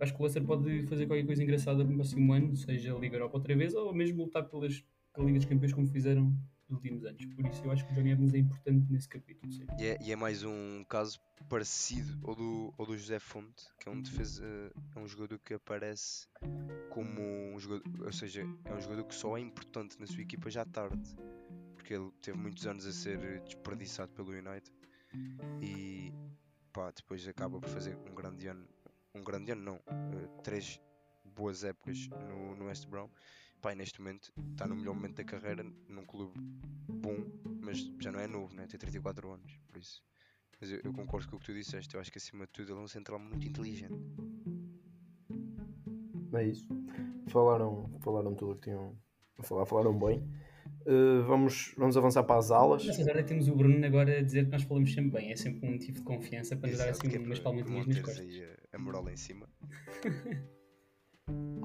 [0.00, 3.16] acho que o Leicester pode fazer qualquer coisa engraçada no próximo ano, seja a Liga
[3.16, 4.82] Europa outra vez ou mesmo lutar pelas,
[5.12, 6.34] pela Liga dos Campeões como fizeram
[6.68, 7.24] nos últimos anos.
[7.26, 9.52] Por isso eu acho que o Johnny Evans é importante nesse capítulo.
[9.78, 13.88] E é, e é mais um caso parecido ao do, ao do José Fonte, que
[13.88, 14.44] é um defesa,
[14.94, 16.26] é um jogador que aparece
[16.88, 17.20] como
[17.54, 20.64] um jogador, ou seja, é um jogador que só é importante na sua equipa já
[20.64, 21.16] tarde,
[21.74, 24.70] porque ele teve muitos anos a ser desperdiçado pelo United
[25.60, 26.12] e
[26.72, 28.66] pá, depois acaba por fazer um grande ano,
[29.14, 30.80] um grande ano não, eh, três
[31.24, 33.08] boas épocas no, no West Brom.
[33.62, 36.32] E neste momento está no melhor momento da carreira num clube
[36.88, 37.16] bom,
[37.60, 38.66] mas já não é novo, né?
[38.66, 40.02] tem 34 anos, por isso.
[40.58, 42.72] Mas eu, eu concordo com o que tu disseste, eu acho que acima de tudo
[42.72, 43.94] ele é um central muito inteligente.
[46.32, 46.66] É isso.
[47.28, 48.96] Falaram, falaram tudo o que tinham
[49.38, 50.22] a falar, falaram bem.
[50.86, 52.84] Uh, vamos, vamos avançar para as alas.
[52.86, 55.68] Nessas horas temos o Bruno agora a dizer que nós falamos sempre bem, é sempre
[55.68, 58.26] um motivo de confiança para nos dar assim é umas palmadinhas nas costas.
[58.26, 59.48] aí a, moral lá em cima.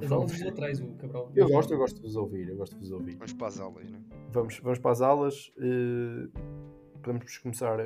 [0.02, 1.32] As aulas laterais, o Cabral.
[1.36, 3.15] Eu gosto, eu gosto de vos ouvir, eu gosto de vos ouvir.
[3.15, 4.02] Vamos para as aulas, né?
[4.32, 5.52] Vamos, vamos para as alas.
[5.58, 6.30] uh,
[7.02, 7.78] podemos começar,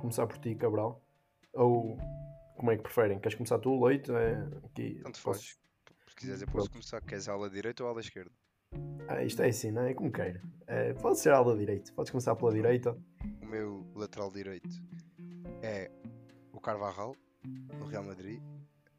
[0.00, 1.02] começar por ti, Cabral.
[1.52, 1.98] Ou
[2.56, 3.18] como é que preferem?
[3.18, 4.10] Queres começar tu, Leite?
[4.12, 5.60] É, aqui, Tanto posso- faz.
[6.08, 6.70] Se quiseres, eu posso Pronto.
[6.72, 7.00] começar.
[7.02, 8.30] Queres a ala direita ou a ala esquerda?
[9.08, 9.94] Ah, isto é assim, não é?
[9.94, 10.40] Como queira.
[10.66, 11.92] É, pode ser a ala direita.
[11.92, 12.96] Podes começar pela direita.
[13.42, 14.68] O meu lateral direito
[15.62, 15.90] é
[16.52, 18.40] o Carvajal, do Real Madrid.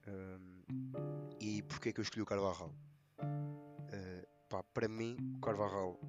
[0.07, 0.61] Hum,
[1.39, 2.73] e porquê que eu escolhi o Carvajal?
[3.19, 5.99] Uh, pá, para mim, o Carvajal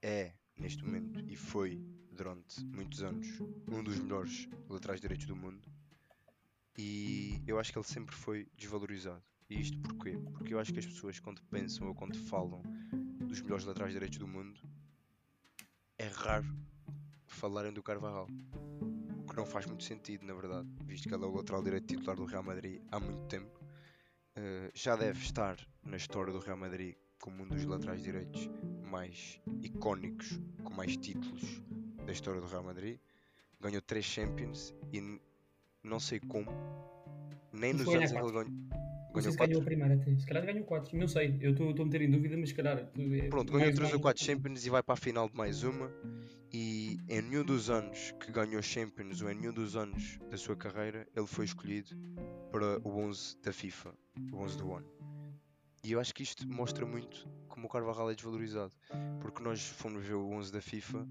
[0.00, 3.26] é, neste momento, e foi durante muitos anos,
[3.70, 5.68] um dos melhores laterais direitos do mundo.
[6.76, 9.22] E eu acho que ele sempre foi desvalorizado.
[9.48, 10.18] E isto porquê?
[10.32, 12.62] Porque eu acho que as pessoas, quando pensam ou quando falam
[13.26, 14.60] dos melhores laterais direitos do mundo,
[15.98, 16.46] é raro
[17.26, 18.28] falarem do Carvajal.
[19.32, 22.14] Que não faz muito sentido, na verdade, visto que ele é o lateral direito titular
[22.14, 23.58] do Real Madrid há muito tempo.
[24.36, 28.50] Uh, já deve estar na história do Real Madrid como um dos laterais direitos
[28.90, 31.62] mais icónicos, com mais títulos
[32.04, 32.98] da história do Real Madrid.
[33.58, 35.18] Ganhou 3 Champions e
[35.82, 36.50] não sei como,
[37.52, 38.44] nem nos anos em que ele ganhou.
[39.14, 39.64] Ganhou se ganhou a 4.
[39.64, 40.18] primeira.
[40.18, 40.98] Se calhar ganhou 4.
[40.98, 41.38] Não sei.
[41.40, 42.78] Eu estou a meter em dúvida, mas se calhar.
[42.78, 45.62] é Pronto, ganhou 3 ou mais- 4 Champions e vai para a final de mais
[45.62, 45.90] uma.
[46.52, 50.56] E em nenhum dos anos que ganhou Champions ou em nenhum dos anos da sua
[50.56, 51.96] carreira, ele foi escolhido
[52.50, 53.94] para o 11 da FIFA,
[54.32, 54.86] o 11 do ONU.
[55.84, 58.72] E eu acho que isto mostra muito como o Carvajal é desvalorizado.
[59.20, 61.06] Porque nós fomos ver o 11 da FIFA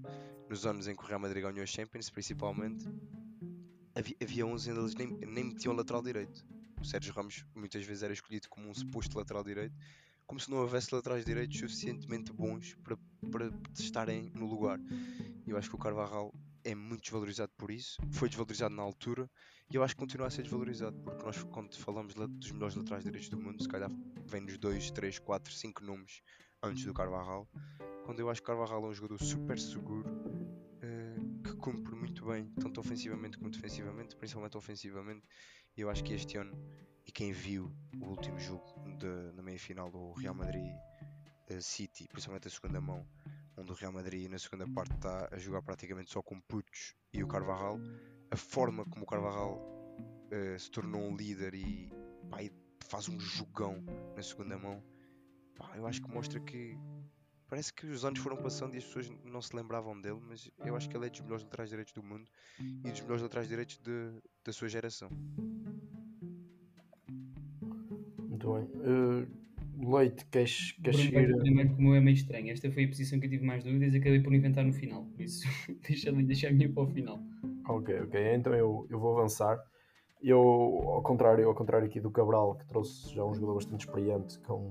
[0.48, 2.84] nos anos em que o Real Madrid ganhou Champions, principalmente.
[3.94, 6.44] Havia, havia 11 onde eles nem, nem metiam lateral direito.
[6.80, 9.74] O Sérgio Ramos muitas vezes era escolhido como um suposto lateral direito,
[10.32, 12.96] como se não houvesse laterais direitos suficientemente bons para,
[13.30, 14.80] para estarem no lugar.
[15.46, 16.32] Eu acho que o Carvajal
[16.64, 19.30] é muito desvalorizado por isso, foi desvalorizado na altura
[19.70, 22.74] e eu acho que continua a ser desvalorizado, porque nós quando falamos la- dos melhores
[22.74, 23.90] laterais direitos do mundo, se calhar
[24.24, 26.22] vem-nos 2, 3, 4, 5 nomes
[26.62, 27.46] antes do Carvajal,
[28.06, 30.08] quando eu acho que Carvajal é um jogador super seguro,
[30.80, 35.26] eh, que cumpre muito bem, tanto ofensivamente como defensivamente, principalmente ofensivamente,
[35.76, 36.56] e eu acho que este ano,
[37.06, 38.64] e quem viu o último jogo
[38.98, 40.72] de- na meia final do Real Madrid
[41.48, 43.06] eh, City, principalmente a segunda mão,
[43.56, 47.22] onde o Real Madrid na segunda parte está a jogar praticamente só com Putos e
[47.22, 47.78] o Carvajal,
[48.30, 51.90] a forma como o Carvajal uh, se tornou um líder e,
[52.30, 52.38] pá,
[52.84, 53.82] faz um jogão
[54.16, 54.82] na segunda mão,
[55.56, 56.78] pá, eu acho que mostra que
[57.48, 60.74] parece que os anos foram passando e as pessoas não se lembravam dele, mas eu
[60.74, 63.76] acho que ele é dos melhores laterais direitos do mundo e dos melhores laterais direitos
[63.78, 65.10] de, da sua geração.
[68.44, 68.82] Muito bem.
[68.82, 69.42] Uh,
[69.96, 71.36] Leite, queres, queres seguir?
[71.36, 72.50] Primeiro, como é meio estranho.
[72.50, 75.04] Esta foi a posição que eu tive mais dúvidas e acabei por inventar no final.
[75.04, 75.46] Por isso,
[75.88, 77.20] deixa, deixa a minha para o final.
[77.68, 78.34] Ok, ok.
[78.34, 79.58] Então eu, eu vou avançar.
[80.22, 84.38] Eu, ao contrário, ao contrário aqui do Cabral, que trouxe já um jogador bastante experiente,
[84.40, 84.70] com,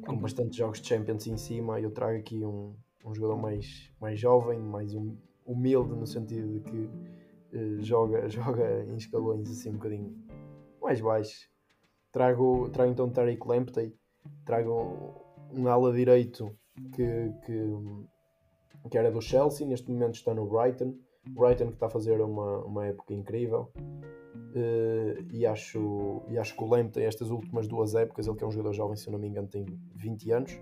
[0.00, 4.18] com bastantes jogos de Champions em cima, eu trago aqui um, um jogador mais, mais
[4.18, 6.90] jovem, mais hum- humilde, no sentido de que
[7.52, 10.16] eh, joga, joga em escalões assim um bocadinho
[10.80, 11.51] mais baixos.
[12.12, 13.96] Trago, trago então Tariq Lamptey,
[14.44, 15.14] trago
[15.50, 16.54] um ala direito
[16.94, 20.94] que, que, que era do Chelsea, neste momento está no Brighton.
[21.30, 23.72] Brighton que está a fazer uma, uma época incrível.
[24.54, 28.46] Eh, e, acho, e acho que o Lamptey, estas últimas duas épocas, ele que é
[28.46, 30.60] um jogador jovem, se eu não me engano, tem 20 anos.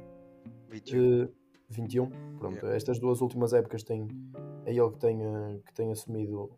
[0.69, 1.23] 21.
[1.25, 1.29] Eh,
[1.71, 2.57] 21, pronto.
[2.57, 2.77] Yeah.
[2.77, 4.07] Estas duas últimas épocas tem,
[4.65, 6.51] é ele que tem, eh, que tem assumido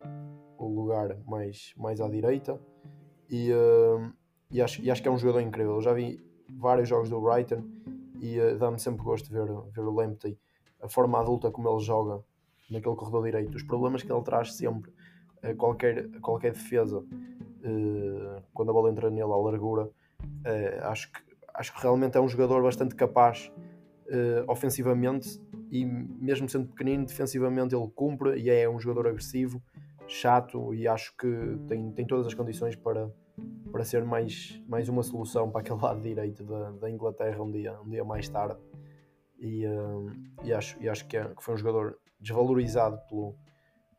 [0.58, 2.60] o lugar mais, mais à direita
[3.30, 4.12] e, eh,
[4.52, 5.76] e, acho, e acho que é um jogador incrível.
[5.76, 7.64] Eu já vi vários jogos do Brighton
[8.20, 10.38] e eh, dá-me sempre gosto de ver, ver o Lamptey,
[10.80, 12.22] a forma adulta como ele joga
[12.70, 14.92] naquele corredor direito, os problemas que ele traz sempre
[15.42, 17.02] a qualquer, a qualquer defesa
[17.64, 19.90] eh, quando a bola entra nele à largura.
[20.44, 21.20] eh, acho, que,
[21.54, 23.50] acho que realmente é um jogador bastante capaz
[24.08, 29.62] eh, ofensivamente e mesmo sendo pequenino, defensivamente ele cumpre e é um jogador agressivo,
[30.06, 33.10] chato e acho que tem, tem todas as condições para,
[33.72, 37.80] para ser mais, mais uma solução para aquele lado direito da, da Inglaterra um dia,
[37.80, 38.60] um dia mais tarde.
[39.38, 43.34] E, eh, e acho, e acho que, é- que foi um jogador desvalorizado pelo,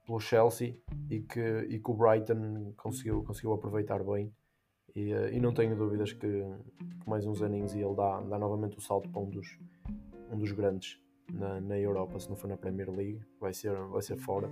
[0.06, 0.78] pelo Chelsea
[1.10, 4.32] e que, e que o Brighton conseguiu, conseguiu aproveitar bem.
[4.96, 8.38] E, eh, e não tenho dúvidas que, que mais uns aninhos e ele dá, dá
[8.38, 9.60] novamente o salto para um dos,
[10.32, 11.00] um dos grandes
[11.32, 14.50] na, na Europa, se não for na Premier League, vai ser, vai ser fora.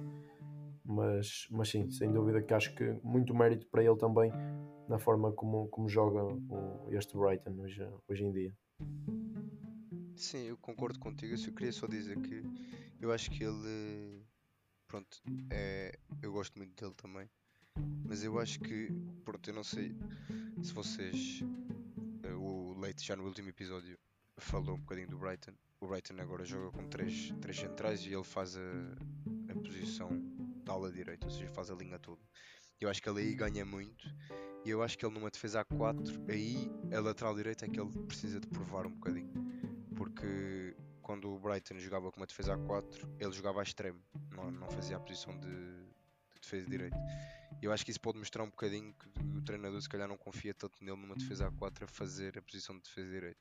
[0.84, 4.32] Mas, mas sim, sem dúvida que acho que muito mérito para ele também
[4.88, 8.58] na forma como, como joga o, este Brighton hoje, hoje em dia.
[10.16, 11.34] Sim, eu concordo contigo.
[11.36, 12.44] Eu queria só dizer que
[13.00, 14.24] eu acho que ele.
[14.88, 17.30] Pronto, é, eu gosto muito dele também.
[18.06, 18.90] Mas eu acho que.
[19.24, 19.96] Pronto, eu não sei
[20.62, 21.42] se vocês.
[22.24, 23.98] eh, O Leite já no último episódio
[24.38, 25.54] falou um bocadinho do Brighton.
[25.80, 28.62] O Brighton agora joga com três, três centrais e ele faz a,
[29.52, 30.10] a posição
[30.68, 32.22] ala direita, ou seja, faz a linha toda.
[32.80, 34.08] Eu acho que ele aí ganha muito.
[34.66, 37.80] E eu acho que ele numa defesa a 4, aí a lateral direita é que
[37.80, 39.52] ele precisa de provar um bocadinho
[40.02, 44.50] porque quando o Brighton jogava com uma defesa a 4, ele jogava a extremo, não,
[44.50, 46.98] não fazia a posição de, de defesa direita.
[47.62, 50.18] E eu acho que isso pode mostrar um bocadinho que o treinador se calhar não
[50.18, 53.40] confia tanto nele numa defesa a 4 a fazer a posição de defesa direita.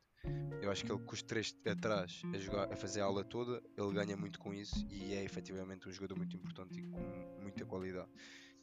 [0.62, 3.62] Eu acho que ele com os três atrás a, jogar, a fazer a aula toda,
[3.76, 7.00] ele ganha muito com isso e é efetivamente um jogador muito importante e com
[7.42, 8.08] muita qualidade.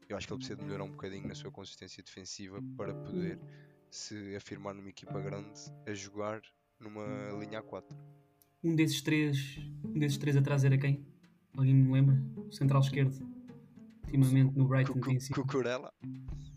[0.08, 3.40] Eu acho que ele precisa de melhorar um bocadinho na sua consistência defensiva para poder
[3.90, 6.42] se afirmar numa equipa grande a jogar
[6.80, 7.04] numa
[7.40, 7.84] linha A4.
[8.64, 11.06] Um desses três, um desses três atrás era quem?
[11.56, 12.16] Alguém me lembra?
[12.38, 13.28] O central esquerdo.
[14.06, 15.36] Ultimamente no Brighton tem sido.
[15.42, 15.92] Cucurella?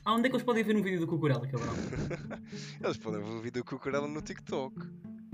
[0.05, 1.73] Ah, onde é que eles podem ver um vídeo do Cucurella, cabrão?
[2.83, 4.75] Eles podem ver o vídeo do Cucurella no TikTok.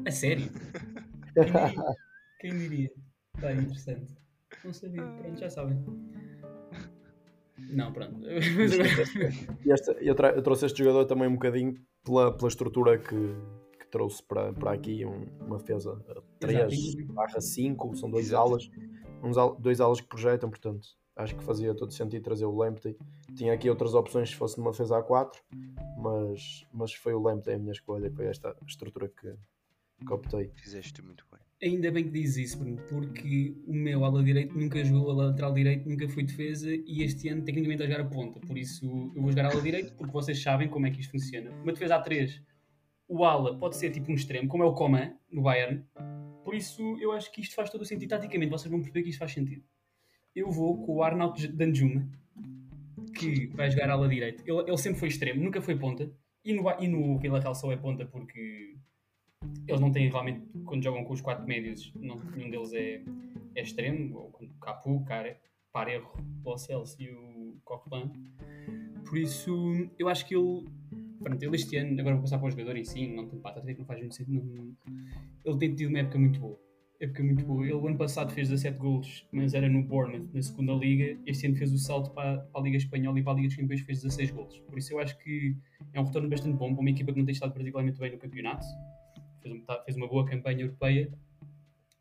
[0.06, 0.50] A sério?
[1.34, 1.96] Quem diria?
[2.40, 2.90] Quem diria?
[3.40, 4.14] Tá interessante.
[4.64, 5.84] Não sabia, pronto, já sabem.
[7.70, 8.20] Não, pronto.
[9.64, 11.74] E esta- eu, eu trouxe este jogador também um bocadinho
[12.04, 13.34] pela, pela estrutura que,
[13.78, 15.96] que trouxe para, para aqui um- uma defesa
[16.40, 17.12] 3 Exato.
[17.12, 18.42] barra 5, são dois Exato.
[18.48, 18.70] alas,
[19.22, 22.96] uns dois alas que projetam, portanto acho que fazia todo sentido trazer o Lamptey.
[23.36, 25.34] Tinha aqui outras opções se fosse numa defesa A4,
[25.98, 29.34] mas, mas foi o Lamptey a minha escolha, foi esta estrutura que,
[30.06, 30.50] que optei.
[30.54, 31.40] Fizeste muito bem.
[31.62, 35.52] Ainda bem que dizes isso, Bruno, porque o meu ala direito nunca jogou a lateral
[35.54, 38.38] direito, nunca foi defesa e este ano tecnicamente a jogar a ponta.
[38.40, 41.50] Por isso eu vou jogar ala direito porque vocês sabem como é que isto funciona.
[41.62, 42.42] Uma defesa A3,
[43.08, 45.82] o ala pode ser tipo um extremo, como é o Coman no Bayern.
[46.44, 48.50] Por isso eu acho que isto faz todo o sentido taticamente.
[48.50, 49.64] Vocês vão perceber que isto faz sentido.
[50.34, 52.06] Eu vou com o Arnaut Danjuma,
[53.18, 54.42] que vai jogar ala direito.
[54.46, 56.10] Ele, ele sempre foi extremo, nunca foi ponta.
[56.44, 58.76] E no, e no Villarreal só é ponta porque
[59.66, 63.02] eles não têm realmente, quando jogam com os quatro médios, não, nenhum deles é,
[63.54, 65.04] é extremo, ou quando Capu,
[65.72, 66.08] Parejo,
[66.44, 68.10] o Celso e o Coquelin.
[69.04, 70.64] Por isso, eu acho que ele,
[71.18, 73.60] pronto, ele este ano, agora vou passar para o jogador em si, não tem para
[73.60, 74.74] que não faz muito sentido, não-
[75.44, 76.65] ele tem tido uma época muito boa.
[77.00, 77.64] Época muito boa.
[77.64, 81.18] Ele ano passado fez 17 golos, mas era no Bournemouth, na segunda liga.
[81.26, 83.56] Este ano fez o salto para, para a Liga Espanhola e para a Liga dos
[83.56, 84.58] Campeões fez 16 golos.
[84.60, 85.56] Por isso eu acho que
[85.92, 88.18] é um retorno bastante bom para uma equipa que não tem estado particularmente bem no
[88.18, 88.64] campeonato.
[89.42, 91.12] Fez, um- tá- fez uma boa campanha europeia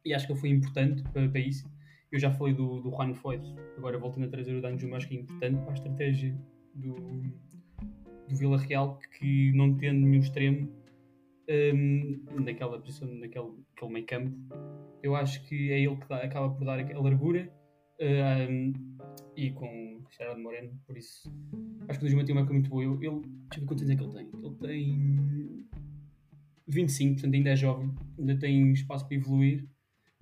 [0.04, 1.70] e acho que ele foi importante para, para isso.
[2.12, 3.44] Eu já falei do, do Juan Foyt,
[3.78, 6.38] agora voltando a trazer o Danjuma, acho que é importante para a estratégia
[6.74, 6.94] do,
[8.30, 10.70] do Vila Real, que não tendo nenhum extremo
[11.74, 13.52] hum, naquela posição, naquele
[13.90, 14.32] meio campo,
[15.06, 17.52] eu acho que é ele que dá- acaba por dar a largura
[18.50, 18.74] hum,
[19.36, 21.32] e com Gerard Moreno, por isso
[21.88, 22.84] acho que o Danjuma tem uma muito boa.
[22.84, 24.30] Eu, ele, deixa eu ver quantos anos é que ele tem.
[24.44, 25.68] Ele tem
[26.68, 29.70] 25, portanto ainda é jovem, ainda tem espaço para evoluir.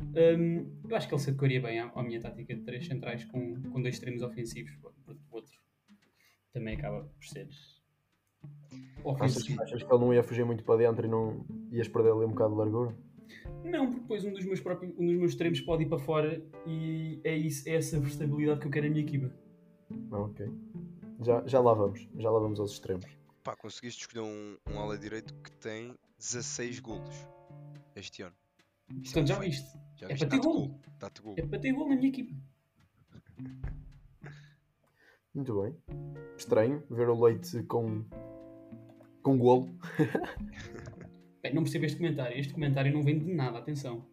[0.02, 3.24] Hum, eu acho que ele se adequaria bem à, à minha tática de três centrais
[3.24, 4.78] com, com dois extremos ofensivos.
[4.82, 5.58] O outro
[6.52, 7.48] também acaba por ser
[9.20, 12.26] Achas, achas que ele não ia fugir muito para dentro e não ias perder ali
[12.26, 12.96] um bocado de largura?
[13.64, 16.44] Não, porque depois um dos meus próprios, um dos meus extremos pode ir para fora
[16.66, 19.34] e é, isso, é essa versatilidade que eu quero na minha equipa.
[20.12, 20.48] Ah, ok.
[21.22, 23.06] Já, já lá vamos, já lá vamos aos extremos.
[23.44, 27.28] Pá, conseguiste escolher um, um ala direito que tem 16 golos
[27.96, 28.36] este ano.
[29.02, 29.52] Isso Portanto, um já feito.
[29.52, 29.80] viste.
[29.96, 30.26] Já É viste?
[30.28, 30.72] para ter.
[31.00, 31.36] Dá-te gol.
[31.38, 32.34] É para ter gol na minha equipa.
[35.34, 35.76] Muito bem.
[36.38, 38.04] Estranho ver o Leite com,
[39.24, 39.76] com golo.
[41.44, 42.40] Bem, não percebo este comentário.
[42.40, 44.06] Este comentário não vem de nada, atenção.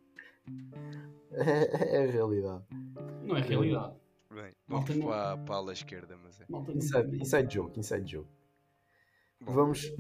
[1.33, 2.65] É, é a realidade.
[3.23, 3.95] Não é realidade.
[4.35, 6.45] Bem, Malta vamos não- para, para a ala esquerda, mas é.
[6.49, 8.29] Malta, Inside, inside joke, inside joke.
[9.45, 9.93] Bom, Vamos,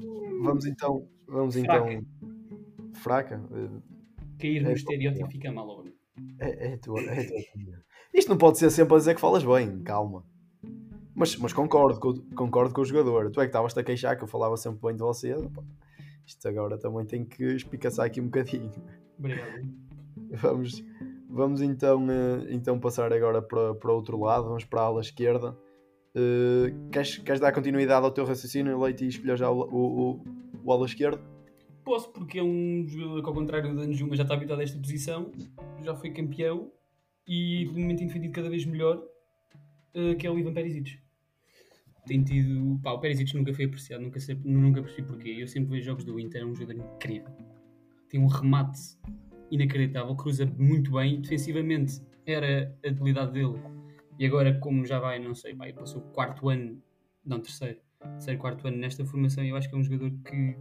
[0.43, 1.09] vamos então.
[1.27, 1.93] Vamos Fraca.
[1.93, 2.95] então.
[2.95, 3.43] Fraca?
[4.39, 5.93] Cair no É estereótipo fica mal, Bruno.
[6.39, 7.81] É, é, a tua, é tua opinião.
[8.13, 10.25] Isto não pode ser sempre a dizer que falas bem, calma.
[11.15, 13.31] Mas, mas concordo, com, concordo com o jogador.
[13.31, 15.35] Tu é que estavas a queixar que eu falava sempre bem de você.
[15.35, 15.63] Pá,
[16.31, 18.71] Isto agora também tem que espicaçar aqui um bocadinho.
[19.19, 19.69] Obrigado.
[20.31, 20.85] Vamos,
[21.29, 25.59] vamos então, eh, então passar agora para, para outro lado, vamos para a ala esquerda.
[26.15, 30.25] Eh, queres, queres dar continuidade ao teu raciocínio, Leite, e escolher já o, o, o,
[30.65, 31.21] o ala esquerdo?
[31.85, 34.79] Posso, porque é um jogador que, ao contrário do Danjuma, já está habituado a esta
[34.79, 35.33] posição,
[35.83, 36.71] já foi campeão
[37.27, 39.03] e de momento tem defendido cada vez melhor,
[39.95, 41.01] eh, que é o Ivan Perisic.
[42.07, 42.79] Tem tido.
[42.83, 45.37] Pá, o Perisic nunca foi apreciado, nunca, nunca percebi porquê.
[45.39, 47.31] Eu sempre vejo jogos do Inter, é um jogador incrível.
[48.09, 48.81] Tem um remate
[49.51, 51.21] inacreditável, cruza muito bem.
[51.21, 53.59] Defensivamente era a debilidade dele.
[54.19, 56.83] E agora, como já vai, não sei, pá, ele passou o quarto ano,
[57.25, 60.57] não, terceiro, terceiro, quarto ano nesta formação, eu acho que é um jogador que,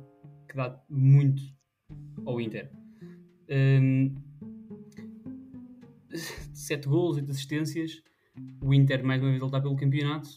[0.47, 1.41] que dá muito
[2.25, 2.71] ao Inter.
[3.49, 4.15] Hum,
[6.54, 8.02] sete gols, oito assistências.
[8.62, 10.30] O Inter, mais uma vez, a lutar pelo campeonato.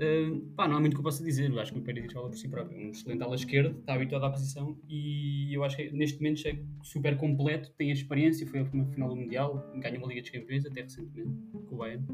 [0.00, 1.50] Hum, pá, não há muito que eu possa dizer.
[1.50, 2.78] Eu acho que o Perisic fala por si próprio.
[2.78, 6.46] É um excelente ala esquerda, está habituado à posição e eu acho que neste momento
[6.46, 7.70] é super completo.
[7.76, 11.36] Tem a experiência, foi a final do Mundial, ganhou uma Liga dos Campeões até recentemente
[11.68, 12.06] com o Bayern.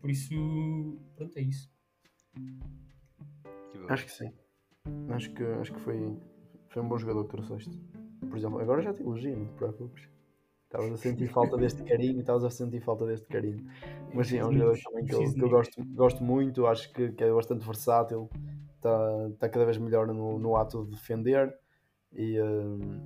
[0.00, 0.34] Por isso,
[1.16, 1.70] pronto, é isso.
[3.88, 4.32] Acho que sim.
[5.08, 6.16] Acho que, acho que foi,
[6.68, 7.78] foi um bom jogador que trouxeste.
[8.28, 10.13] Por exemplo, agora já te elogio, não te preocupes.
[10.74, 13.64] Estavas a sentir falta deste carinho, estavas a sentir falta deste carinho.
[14.12, 17.12] Mas sim, é um jogador também que eu, que eu gosto, gosto muito, acho que,
[17.12, 18.28] que é bastante versátil,
[18.74, 21.56] está, está cada vez melhor no, no ato de defender
[22.12, 23.00] e, hum,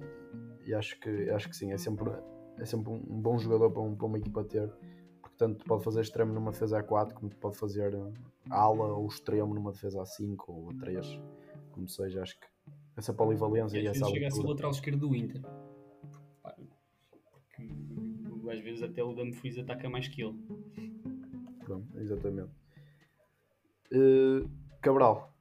[0.64, 2.10] e acho, que, acho que sim, é sempre,
[2.58, 4.70] é sempre um bom jogador para, um- para uma equipa ter.
[5.20, 8.12] Porque tanto pode fazer extremo numa defesa A4, como pode fazer uh,
[8.50, 11.20] ala ou extremo numa defesa A5 ou A3,
[11.72, 12.46] como seja, acho que
[12.96, 15.42] essa polivalência E e essa vezes chega a ser lateral esquerdo do Inter.
[18.48, 20.38] Porque às vezes até o Dumfries ataca mais que ele.
[21.58, 22.50] Pronto, exatamente.
[23.92, 24.48] Uh,
[24.80, 25.36] Cabral,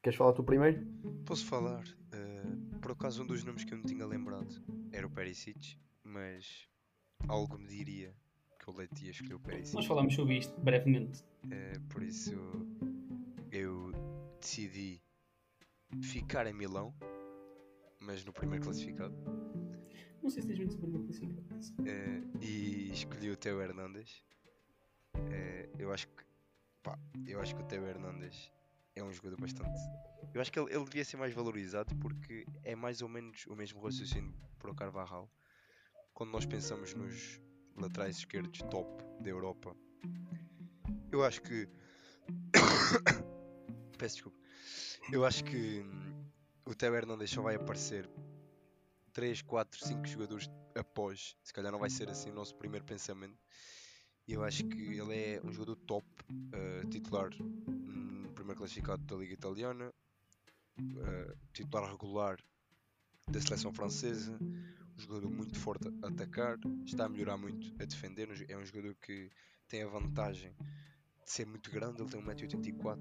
[0.00, 0.86] queres falar tu primeiro?
[1.26, 1.82] Posso falar?
[2.12, 4.62] eh, por acaso, um dos nomes que eu me tinha lembrado
[4.92, 6.68] era o Perisic, mas
[7.26, 8.14] algo me diria
[8.60, 9.74] que o Leite ia escolher o Perisic.
[9.74, 11.24] Nós falámos sobre isto brevemente.
[11.50, 12.32] Eh, por isso,
[13.50, 13.90] eu
[14.40, 15.02] decidi
[16.00, 16.94] ficar em Milão,
[17.98, 19.14] mas no primeiro classificado.
[20.22, 21.86] Não sei se tens muito sobre o meu.
[21.86, 24.22] Eh, e escolhi o Teo Hernandes.
[25.30, 26.24] Eh, eu acho que
[26.82, 28.52] pá, eu acho que o Teo Hernandes
[28.94, 29.80] é um jogador bastante.
[30.34, 33.56] Eu acho que ele, ele devia ser mais valorizado porque é mais ou menos o
[33.56, 35.30] mesmo raciocínio para o Carvajal.
[36.12, 37.40] Quando nós pensamos nos
[37.76, 39.74] laterais esquerdos top da Europa,
[41.10, 41.66] eu acho que.
[43.98, 44.38] Peço desculpa.
[45.10, 45.82] Eu acho que
[46.66, 48.08] o Teo Hernandes só vai aparecer
[49.12, 51.36] 3, 4, 5 jogadores após.
[51.42, 53.38] Se calhar não vai ser assim o nosso primeiro pensamento.
[54.26, 56.06] E eu acho que ele é um jogador top,
[56.52, 59.92] eh, titular no primeiro classificado da Liga Italiana,
[60.78, 62.36] eh, titular regular
[63.28, 68.28] da seleção francesa, um jogador muito forte a atacar, está a melhorar muito a defender.
[68.48, 69.30] É um jogador que
[69.66, 70.54] tem a vantagem
[71.24, 72.98] de ser muito grande, ele tem 1,84m,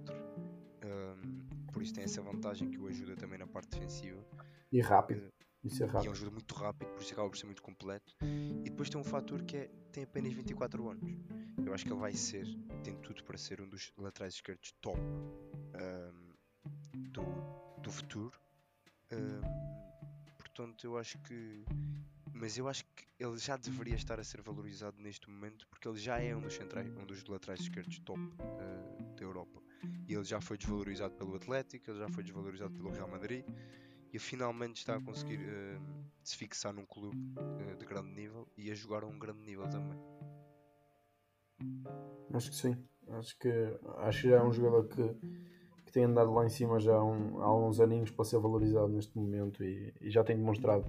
[0.83, 4.23] um, por isso tem essa vantagem que o ajuda também na parte defensiva.
[4.71, 5.27] E rápido.
[5.27, 6.05] Uh, isso é rápido.
[6.05, 8.15] E é um jogador muito rápido, por isso acaba por ser muito completo.
[8.21, 11.17] E depois tem um fator que é tem apenas 24 anos.
[11.65, 12.45] Eu acho que ele vai ser,
[12.83, 16.33] tem tudo para ser um dos laterais esquerdos top um,
[17.11, 17.23] do,
[17.81, 18.39] do futuro.
[19.11, 21.65] Um, portanto, eu acho que.
[22.31, 25.99] Mas eu acho que ele já deveria estar a ser valorizado neste momento porque ele
[25.99, 29.61] já é um dos, centrais, um dos laterais esquerdos top uh, da Europa.
[30.07, 33.43] E ele já foi desvalorizado pelo Atlético, ele já foi desvalorizado pelo Real Madrid
[34.11, 35.81] e finalmente está a conseguir uh,
[36.23, 39.67] se fixar num clube uh, de grande nível e a jogar a um grande nível
[39.69, 39.99] também.
[42.33, 42.77] Acho que sim.
[43.09, 43.49] Acho que,
[43.97, 45.03] acho que é um jogador que,
[45.85, 48.89] que tem andado lá em cima já há, um, há uns aninhos para ser valorizado
[48.89, 50.85] neste momento e, e já tem demonstrado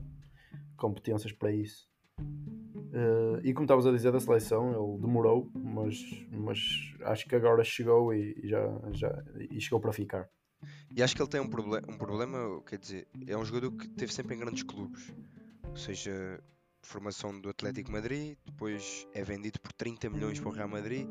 [0.77, 1.89] competências para isso.
[2.19, 5.97] Uh, e como estavas a dizer da seleção, ele demorou, mas,
[6.31, 6.59] mas
[7.03, 10.29] acho que agora chegou e, e já, já e chegou para ficar.
[10.93, 13.89] E acho que ele tem um, proble um problema, quer dizer, é um jogador que
[13.91, 15.13] teve sempre em grandes clubes,
[15.69, 16.43] ou seja,
[16.83, 21.09] formação do Atlético Madrid, depois é vendido por 30 milhões para o Real Madrid,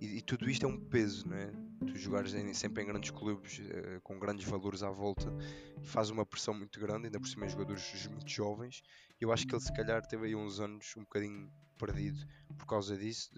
[0.00, 1.52] e, e tudo isto é um peso, não é?
[1.86, 5.32] Tu jogares em, sempre em grandes clubes uh, com grandes valores à volta,
[5.82, 8.82] faz uma pressão muito grande, ainda por cima em jogadores muito jovens.
[9.20, 11.48] Eu acho que ele, se calhar, teve aí uns anos um bocadinho
[11.78, 12.18] perdido
[12.58, 13.30] por causa disso,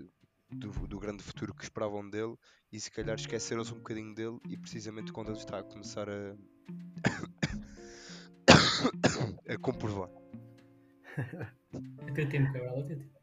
[0.51, 2.36] do, do, grande futuro que esperavam dele
[2.72, 6.36] e se calhar esqueceram-se um bocadinho dele e precisamente quando ele está a começar a,
[9.53, 10.11] a comprovar.
[12.09, 13.14] Até tempo, Cabral, até tempo.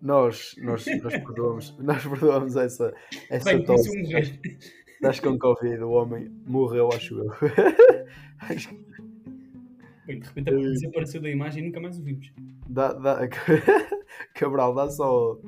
[0.00, 2.94] Nós, nós, nós, perdoamos, nós perdoamos essa,
[3.28, 3.90] essa Bem, tosse.
[4.94, 7.30] Estás com Covid, o homem morreu, acho eu.
[10.08, 12.32] Bem, de repente desapareceu da imagem e nunca mais o vimos.
[12.66, 13.28] Dá, dá,
[14.34, 15.38] Cabral, dá só,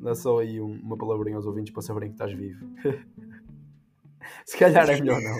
[0.00, 2.66] dá só aí uma palavrinha aos ouvintes para saberem que estás vivo.
[4.44, 5.38] Se calhar é melhor não.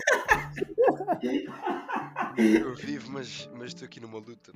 [2.37, 4.53] Eu vivo, mas, mas estou aqui numa luta.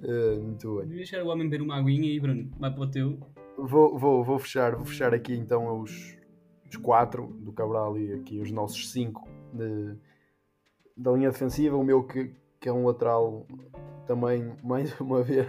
[0.00, 0.86] Uh, muito bem.
[0.86, 3.18] Vou deixar o homem beber uma aguinha e Bruno, vai para o teu.
[3.56, 6.18] Vou, vou, vou, fechar, vou fechar aqui então os,
[6.68, 9.96] os quatro do Cabral e aqui os nossos cinco de,
[10.96, 11.76] da linha defensiva.
[11.76, 13.46] O meu que, que é um lateral
[14.06, 15.46] também mais uma vez,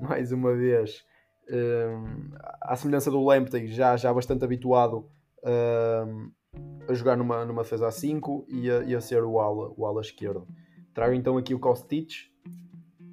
[0.00, 1.04] mais uma vez
[1.50, 5.08] um, à semelhança do Lamptey, já, já bastante habituado
[5.44, 6.30] um,
[6.88, 9.86] a jogar numa, numa defesa a 5 e a, e a ser o ala, o
[9.86, 10.46] ala esquerdo.
[10.94, 12.10] Trago então aqui o Kostic.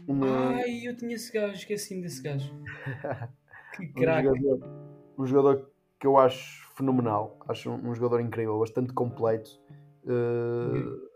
[0.08, 0.56] Uma...
[0.56, 2.54] Ai, eu tinha esse gajo, esqueci-me desse gajo.
[3.76, 4.28] que craque.
[4.28, 4.70] Um jogador,
[5.18, 9.50] um jogador que eu acho fenomenal, acho um, um jogador incrível, bastante completo,
[10.04, 11.13] uh,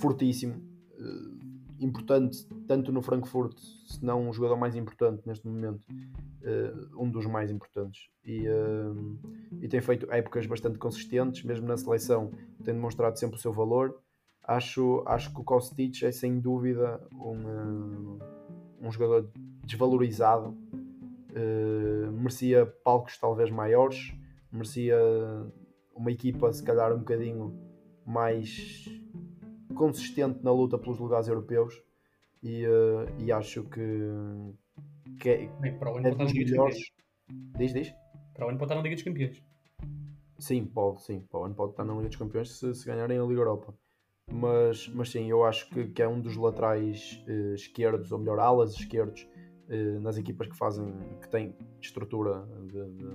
[0.00, 0.54] fortíssimo.
[0.98, 1.40] Uh,
[1.78, 7.26] importante tanto no Frankfurt, se não um jogador mais importante neste momento, uh, um dos
[7.26, 8.08] mais importantes.
[8.24, 9.18] E, uh,
[9.62, 12.32] e, tem feito épocas bastante consistentes, mesmo na seleção
[12.64, 13.98] tem demonstrado sempre o seu valor.
[14.42, 18.18] Acho, acho que o Kostic é sem dúvida um,
[18.80, 19.30] um jogador
[19.64, 20.56] desvalorizado,
[22.12, 24.12] merecia palcos talvez maiores,
[24.50, 24.98] merecia
[25.94, 27.54] uma equipa se calhar um bocadinho
[28.04, 28.99] mais
[29.74, 31.82] consistente na luta pelos lugares europeus
[32.42, 33.82] e, uh, e acho que,
[35.20, 36.92] que é, Bem, para o ano é dos melhores.
[37.56, 37.94] Diz, diz?
[38.34, 39.42] Para o ano pode estar na Liga dos Campeões.
[40.38, 41.20] Sim, pode, sim.
[41.30, 43.74] Para o ano pode estar na Liga dos Campeões se, se ganharem a Liga Europa.
[44.32, 48.38] Mas, mas sim, eu acho que, que é um dos laterais uh, esquerdos, ou melhor,
[48.38, 49.28] alas esquerdos,
[49.68, 53.08] uh, nas equipas que fazem, que têm estrutura de, de,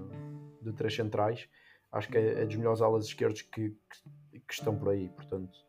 [0.62, 1.50] de três centrais.
[1.92, 5.65] Acho que é, é dos melhores alas esquerdos que, que, que estão por aí, portanto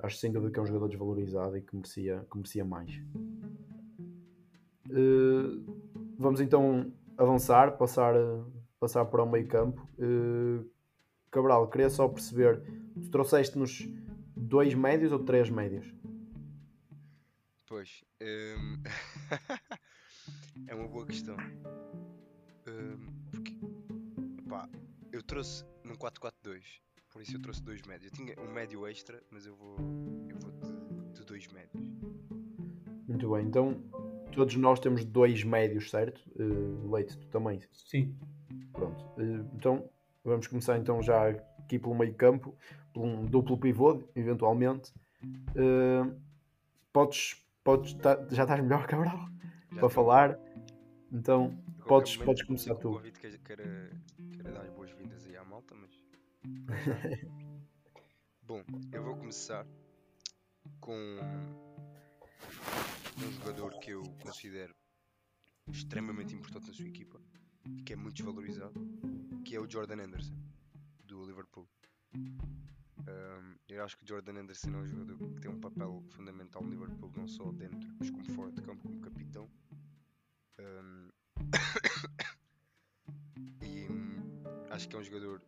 [0.00, 2.90] acho sem dúvida que é um jogador desvalorizado e que merecia, que merecia mais.
[4.90, 5.64] Uh,
[6.18, 8.14] vamos então avançar, passar,
[8.78, 9.88] passar para o meio campo.
[9.98, 10.68] Uh,
[11.30, 12.62] Cabral, queria só perceber,
[13.02, 13.88] tu trouxeste-nos
[14.36, 15.92] dois médios ou três médios?
[17.66, 18.82] Pois, um...
[20.68, 21.36] é uma boa questão.
[22.68, 23.52] Um, porque,
[24.48, 24.68] pá,
[25.10, 26.80] eu trouxe num 4-4-2
[27.14, 28.10] por isso eu trouxe dois médios.
[28.12, 29.76] Eu tinha um médio extra, mas eu vou,
[30.28, 31.82] eu vou de, de dois médios.
[33.06, 33.80] Muito bem, então
[34.32, 36.20] todos nós temos dois médios, certo?
[36.34, 37.60] Uh, Leite, tu também?
[37.70, 38.12] Sim.
[38.72, 39.88] Pronto, uh, então
[40.24, 42.52] vamos começar então já aqui pelo meio campo,
[42.92, 44.92] por um duplo pivô, eventualmente.
[45.54, 46.20] Uh,
[46.92, 49.28] podes, podes tá, já estás melhor, Cabral?
[49.70, 50.38] Já para falar.
[51.12, 51.56] Então,
[51.86, 52.94] podes, podes começar tu.
[52.94, 53.90] Convite que queira,
[54.32, 56.03] queira dar as boas-vindas aí à malta, mas
[58.42, 59.66] Bom, eu vou começar
[60.78, 60.94] com
[63.16, 64.74] um jogador que eu considero
[65.72, 67.18] extremamente importante na sua equipa
[67.78, 68.74] e que é muito desvalorizado,
[69.42, 70.36] que é o Jordan Anderson,
[71.04, 71.66] do Liverpool.
[72.14, 76.62] Um, eu acho que o Jordan Anderson é um jogador que tem um papel fundamental
[76.62, 79.48] no Liverpool, não só dentro, mas como fora de campo, como capitão.
[80.58, 81.08] Um,
[83.62, 85.40] e hum, acho que é um jogador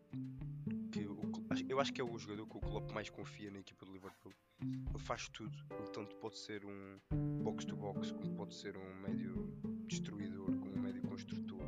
[1.67, 4.33] eu acho que é o jogador que o Klopp mais confia na equipa do Liverpool.
[4.61, 6.99] Ele faz tudo, ele tanto pode ser um
[7.43, 9.47] box to box, como pode ser um médio
[9.87, 11.61] destruidor, como um médio construtor.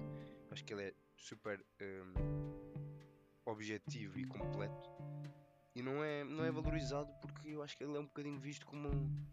[0.52, 2.14] Acho que ele é super hum,
[3.46, 4.90] objetivo e completo
[5.76, 8.66] e não é, não é valorizado porque eu acho que ele é um bocadinho visto
[8.66, 9.26] como um,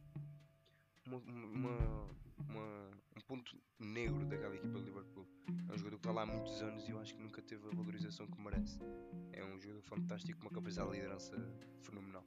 [1.06, 2.08] uma, uma-
[2.48, 5.26] uma- um ponto negro daquela equipa de Liverpool.
[5.68, 7.66] É um jogador que está lá há muitos anos e eu acho que nunca teve
[7.66, 8.78] a valorização que merece.
[9.32, 11.36] É um jogador fantástico, com uma capacidade de liderança
[11.82, 12.24] fenomenal.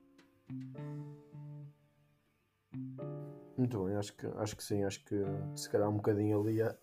[3.58, 5.16] Muito bem, acho que, acho que sim, acho que
[5.56, 6.78] se calhar um bocadinho ali a,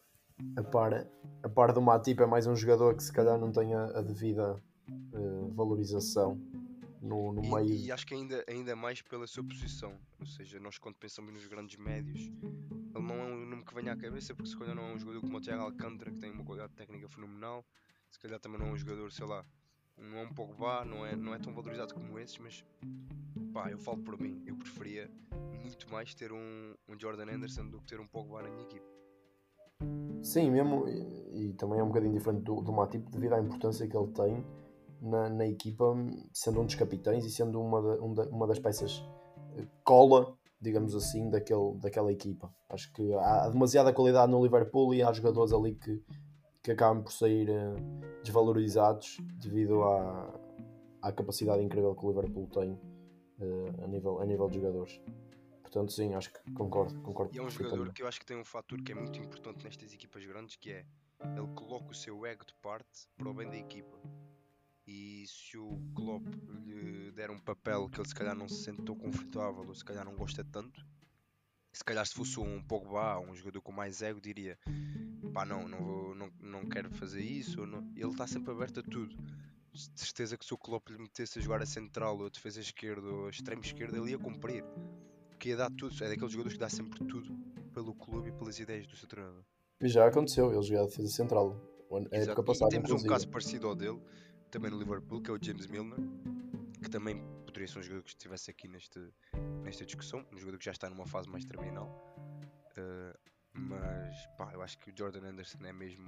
[0.57, 0.93] a par,
[1.43, 4.63] a par do Matip é mais um jogador que se calhar não tem a, devida
[4.89, 6.39] eh, valorização
[7.01, 7.75] no, no E, meio.
[7.87, 9.99] e acho que ainda, ainda mais pela sua posição.
[10.21, 12.31] Ou seja, nós quando pensamos nos grandes médios,
[12.97, 14.99] ele não é um nome que venha à cabeça, porque se calhar não é um
[14.99, 17.65] jogador como o Thiago Alcântara, que tem uma qualidade técnica fenomenal.
[18.11, 19.45] Se calhar também não é um jogador, sei lá,
[19.99, 22.65] não é um Pogba, não é, não é tão valorizado como esses, mas
[23.53, 25.11] pá, eu falo por mim, eu preferia
[25.63, 28.87] muito mais ter um, um Jordan Anderson do que ter um Pogba na minha equipe.
[30.23, 33.87] Sim, mesmo, e, e também é um bocadinho diferente do, do Matip devido à importância
[33.87, 34.45] que ele tem
[35.01, 35.95] na, na equipa,
[36.33, 39.05] sendo um dos capitães e sendo uma, um uma das peças
[39.57, 40.37] eh, cola,
[40.67, 42.53] digamos assim, daquele, daquela equipa.
[42.69, 46.03] Acho que há demasiada qualidade no Liverpool e há jogadores ali que,
[46.61, 47.75] que acabam por sair eh,
[48.25, 50.41] desvalorizados devido à,
[51.03, 52.77] à capacidade incrível que o Liverpool tem
[53.41, 55.01] eh, a, nível, a nível de jogadores.
[55.63, 57.01] Portanto, sim, acho que concordo.
[57.01, 57.95] concordo E é um jogador perfeitamente.
[57.95, 60.73] que eu acho que tem um fator que é muito importante nestas equipas grandes, que
[60.73, 60.85] é
[61.23, 63.97] ele coloca o seu ego de parte para o bem da equipa.
[64.87, 66.27] E se o Klopp
[66.65, 69.85] lhe der um papel que ele se calhar não se sente tão confortável ou se
[69.85, 70.85] calhar não gosta tanto,
[71.73, 74.59] se calhar se fosse um Pogba, um jogador com mais ego, diria
[75.37, 77.67] pá não, não, vou, não, não quero fazer isso.
[77.67, 79.15] não- Ele está sempre aberto a tudo.
[79.71, 82.61] De certeza que se o Klopp lhe metesse a jogar a central ou a defesa
[82.61, 84.65] esquerda ou a extremo esquerda, ele ia cumprir.
[85.29, 85.95] Porque ia dar tudo.
[86.03, 87.37] É daqueles jogadores que dá sempre tudo
[87.75, 89.45] pelo clube e pelas ideias do seu treinador.
[89.83, 91.61] E já aconteceu, ele jogar a defesa central.
[91.93, 92.41] A época Exato.
[92.41, 94.01] E passada, temos um caso parecido ao dele,
[94.51, 95.99] também no Liverpool, que é o James Milner,
[96.83, 99.01] que também poderia ser um jogador que estivesse aqui neste,
[99.63, 101.89] nesta discussão, um jogador que já está numa fase mais terminal.
[102.73, 103.19] Uh,
[103.59, 106.05] mas pá, eu acho que o Jordan Anderson é mesmo.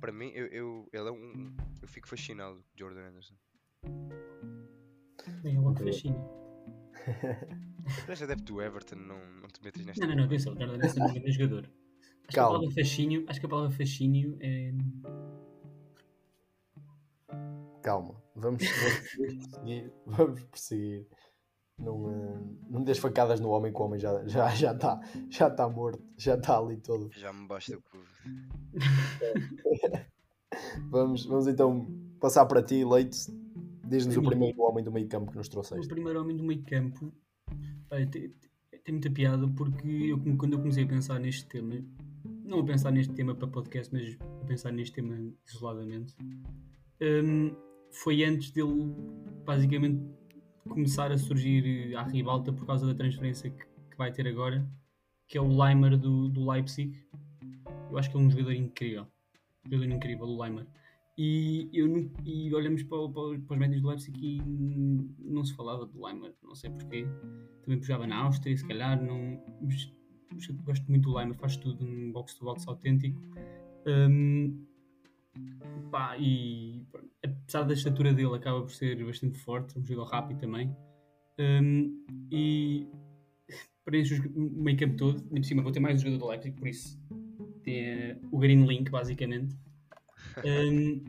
[0.00, 1.56] Para mim, eu, eu, ele é um.
[1.80, 3.34] Eu fico fascinado com o Jordan Anderson.
[5.44, 5.92] Logo Incrível.
[5.92, 6.44] fascínio.
[8.04, 10.00] Tu és adepto do Everton, não, não te metas nesta.
[10.02, 11.64] Não, não, não, atenção, o Jordan Anderson é grande jogador.
[11.64, 12.58] Acho que, a Calma.
[12.58, 14.72] palavra fascínio, acho que a palavra fascínio é.
[17.84, 19.92] Calma, vamos, vamos prosseguir.
[20.06, 21.06] Vamos prosseguir.
[21.78, 25.00] Não, eh, não dês facadas no homem que o homem já está já, já tá,
[25.28, 27.10] já tá morto, já está ali todo.
[27.12, 28.00] Já me basta por.
[30.88, 31.84] Vamos, vamos então
[32.20, 33.18] passar para ti, Leite.
[33.86, 35.88] Diz-nos o primeiro homem do meio campo que nos O trouxeste.
[35.88, 37.12] primeiro homem do meio campo
[37.88, 38.32] tem,
[38.84, 41.84] tem muita piada porque eu, quando eu comecei a pensar neste tema,
[42.44, 46.14] não a pensar neste tema para podcast, mas a pensar neste tema isoladamente,
[47.02, 47.54] hum,
[47.94, 48.92] foi antes dele
[49.44, 50.02] basicamente
[50.68, 54.66] começar a surgir à ribalta por causa da transferência que, que vai ter agora,
[55.28, 56.98] que é o Leimer do, do Leipzig.
[57.90, 59.06] Eu acho que é um jogador incrível.
[59.64, 60.66] Um jogador incrível, o Leimer.
[61.16, 64.40] E, eu e olhamos para, para para os médios do Leipzig e
[65.20, 67.06] não se falava do Leimer, não sei porquê.
[67.62, 69.00] Também jogava na Áustria, se calhar.
[69.00, 69.40] Não,
[70.64, 73.20] gosto muito do Leimer, faz tudo um box-to-box autêntico.
[73.86, 74.66] Hum,
[75.90, 80.40] pá, e pronto, apesar da estatura dele, acaba por ser bastante forte, um jogador rápido
[80.40, 80.74] também.
[81.38, 82.86] Hum, e
[83.84, 85.24] preenche o meio campo todo.
[85.30, 86.98] Nem por cima vou ter mais um jogador do Leipzig, por isso
[87.62, 89.56] tem eh, o Green Link, basicamente.
[90.44, 91.02] Hum,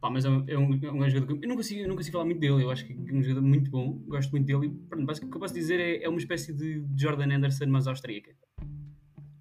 [0.00, 1.96] pá, mas é um, é um, é um jogador que eu não, consigo, eu não
[1.96, 2.62] consigo falar muito dele.
[2.62, 4.66] Eu acho que é um jogador muito bom, gosto muito dele.
[4.66, 7.86] E, basicamente, o que eu posso dizer é, é uma espécie de Jordan Anderson, mas
[7.86, 8.34] austríaca.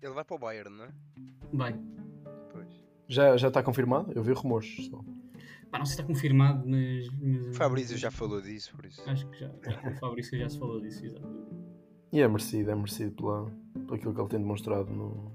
[0.02, 0.92] Ele vai para o Bayern, não é?
[1.54, 2.03] Vai.
[3.14, 4.11] Já, já está confirmado?
[4.14, 4.88] Eu vi rumores.
[4.89, 4.97] Só.
[5.70, 7.07] Pá, não sei se está confirmado, mas.
[7.22, 9.07] mas O Fabrício já falou disso, por isso.
[9.07, 11.28] Acho que já, já o Fabrício já se falou disso, exato.
[12.11, 13.45] E é merecido, é merecido pela,
[13.88, 15.32] por aquilo que ele tem demonstrado no,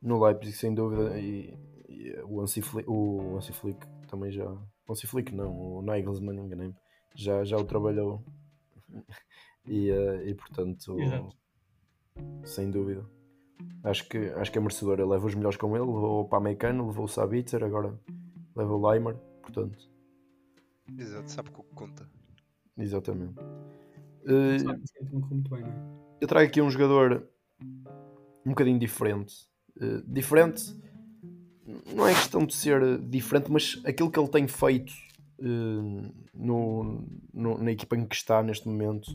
[0.00, 1.18] no Leipzig, sem dúvida.
[1.18, 4.50] E, e o Hansi Flick, o Hansi Flick também já.
[4.50, 6.74] O Hansi Flick não, o Nagelsmann, enganei-me.
[7.14, 8.24] Já, já o trabalhou.
[9.68, 11.36] E, eh, e portanto, Exato.
[12.44, 13.04] sem dúvida.
[13.82, 14.98] Acho que, acho que é merecedor.
[14.98, 17.98] Ele leva os melhores com ele, levou o Pamecano, levou o Sabitzer, agora
[18.54, 19.78] leva o Leimer, portanto,
[20.98, 22.08] Exato, sabe o que conta.
[22.76, 23.34] exatamente.
[23.34, 25.96] Sabe, sempre não correu muito bem, não é?
[26.20, 27.28] eu trago aqui um jogador
[28.44, 29.34] um bocadinho diferente.
[29.80, 30.62] Eh, diferente,
[31.94, 34.92] não é questão de ser diferente, mas aquilo que ele tem feito
[35.40, 39.10] eh, no, no- na equipa em que está neste momento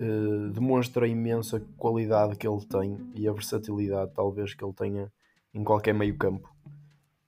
[0.00, 5.12] eh, demonstra a imensa qualidade que ele tem e a versatilidade, talvez, que ele tenha
[5.54, 6.48] em qualquer meio campo.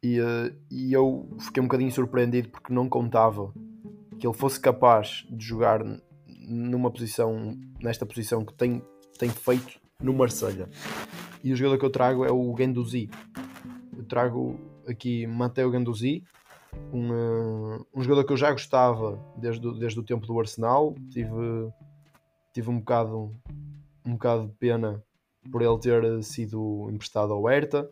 [0.02, 3.52] E, eh, e eu fiquei um bocadinho surpreendido porque não contava
[4.18, 5.80] que ele fosse capaz de jogar
[6.46, 8.82] numa posição, nesta posição que tem,
[9.18, 10.68] tem feito no Marselha.
[11.42, 13.08] E o jogador que eu trago é o Guendouzi.
[13.96, 16.22] Eu trago aqui Matteo Guendouzi,
[16.92, 20.94] um, um jogador que eu já gostava desde, desde o tempo do Arsenal.
[21.10, 21.72] Tive,
[22.52, 23.34] tive um bocado
[24.06, 25.02] um bocado de pena
[25.50, 27.90] por ele ter sido emprestado ao Hertha.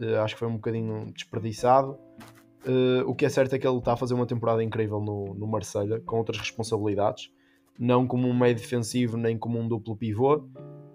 [0.00, 1.98] Eh, acho que foi um bocadinho desperdiçado.
[2.64, 5.34] Eh, o que é certo é que ele está a fazer uma temporada incrível no,
[5.34, 7.30] no Marselha, com outras responsabilidades,
[7.78, 10.48] não como um meio defensivo nem como um duplo pivô,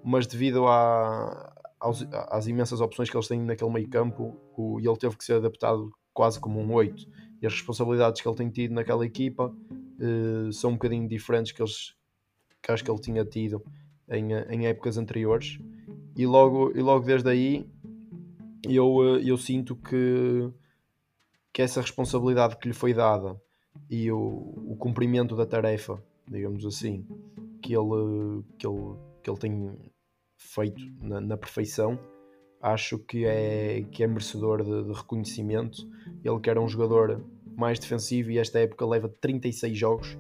[0.04, 4.88] mas devido à- aos- às imensas opções que eles têm naquele meio campo, o, e
[4.88, 7.08] ele teve que ser adaptado quase como um 8.
[7.42, 9.54] E as responsabilidades que ele tem tido naquela equipa
[10.00, 11.96] eh, são um bocadinho diferentes que, eles,
[12.62, 13.64] que acho que ele tinha tido
[14.10, 15.60] em, eh, em épocas anteriores.
[16.16, 17.66] E logo, e logo desde aí
[18.64, 20.50] eu, eh, eu sinto que,
[21.54, 23.40] que essa responsabilidade que lhe foi dada
[23.90, 27.06] e o, o cumprimento da tarefa, digamos assim,
[27.62, 29.78] que ele, que ele, que ele tem
[30.38, 32.00] feito na, na perfeição,
[32.62, 35.88] acho que é, que é merecedor de, de reconhecimento.
[36.24, 37.24] Ele que era um jogador
[37.56, 40.18] mais defensivo e esta época leva 36 jogos,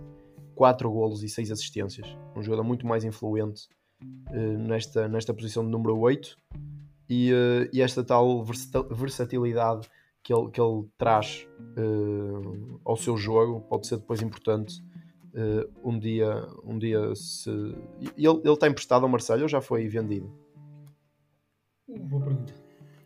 [0.55, 2.07] 4 golos e 6 assistências.
[2.35, 3.67] Um jogador muito mais influente
[4.31, 6.37] eh, nesta, nesta posição de número 8
[7.09, 9.89] e, eh, e esta tal versa- versatilidade
[10.21, 14.81] que ele, que ele traz eh, ao seu jogo pode ser depois importante
[15.83, 20.27] um dia um dia se ele, ele está emprestado ao Marcelo ou já foi vendido
[20.27, 20.48] Uh,
[21.97, 22.53] Boa pergunta.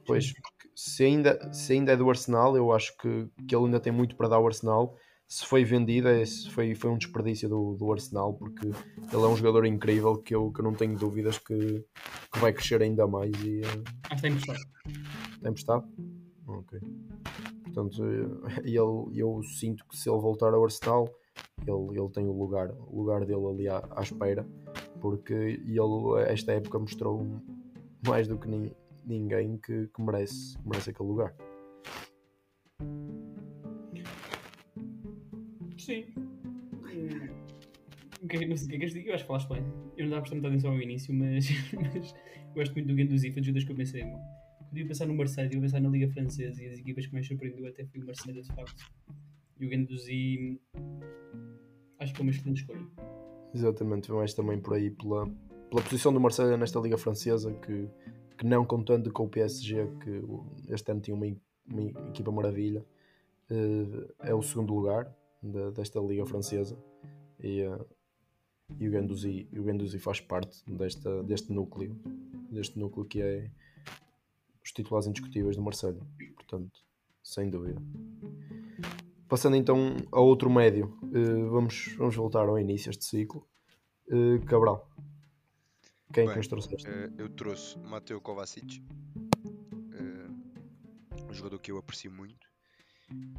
[0.06, 0.34] pois
[0.76, 4.16] se ainda, se ainda é do Arsenal eu acho que, que ele ainda tem muito
[4.16, 4.96] para dar ao Arsenal
[5.28, 8.76] se foi vendido é, se foi, foi um desperdício do, do Arsenal porque ele
[9.12, 11.86] é um jogador incrível que eu, que eu não tenho dúvidas que,
[12.32, 14.60] que vai crescer ainda mais e eh, Acho que está emprestado.
[15.36, 15.88] Está emprestado?
[16.48, 16.80] Ok.
[17.64, 21.10] Portanto, eh, ele, eu sinto que se ele voltar ao Arsenal,
[21.66, 24.46] ele, ele tem o lugar, o lugar dele ali à, à espera,
[25.00, 27.42] porque ele, esta época, mostrou
[28.08, 28.76] mais do que ni-
[29.06, 31.36] ninguém que, que merece, que merece aquele lugar.
[35.78, 36.06] Sim.
[38.22, 39.64] O que é Não sei o que é que eu acho que falaste bem.
[39.98, 42.16] Eu não prestar muita atenção ao início, mas, mas
[42.56, 44.04] gosto muito do Guendouzi, foi dos jogadores que eu pensei.
[44.70, 47.68] Podia pensar no Marseille, eu pensar na Liga Francesa e as equipas que mais surpreendeu
[47.68, 48.92] até foi o Marseille, de facto.
[49.60, 50.60] E o Guendouzi
[52.00, 52.88] acho que é uma excelente escolha.
[53.54, 55.30] Exatamente, mais também por aí pela,
[55.74, 57.90] pela posição do Marcelo nesta Liga Francesa, que,
[58.38, 60.22] que não contando com o PSG, que
[60.72, 61.26] este ano tinha uma,
[61.66, 62.86] uma equipa maravilha,
[63.50, 65.12] eh, é o segundo lugar
[65.74, 66.78] desta Liga Francesa
[67.40, 67.86] e, eh,
[68.80, 72.00] e o Guendouzi, e o faz parte desta, deste núcleo,
[72.52, 73.50] deste núcleo que é
[74.64, 76.06] os titulares indiscutíveis do Marcelo,
[76.36, 76.82] portanto,
[77.24, 77.82] sem dúvida.
[79.28, 83.48] Passando então a outro médio, eh, vamos, vamos voltar ao início deste ciclo.
[84.46, 84.88] Cabral,
[86.14, 86.88] quem é que Bem, nos trouxeste?
[86.88, 88.84] Eh, eu trouxe Mateo Kovacic,
[89.92, 90.30] eh,
[91.30, 92.48] um jogador que eu aprecio muito,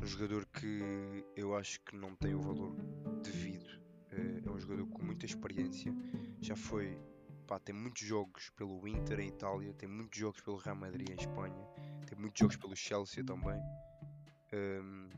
[0.00, 2.76] um jogador que eu acho que não tem o valor
[3.22, 3.66] devido.
[4.10, 5.94] Eh, é um jogador com muita experiência,
[6.40, 6.98] já foi,
[7.46, 11.14] pá, tem muitos jogos pelo Inter em Itália, tem muitos jogos pelo Real Madrid em
[11.14, 11.66] Espanha,
[12.06, 13.60] tem muitos jogos pelo Chelsea também.
[14.52, 15.10] Ehm,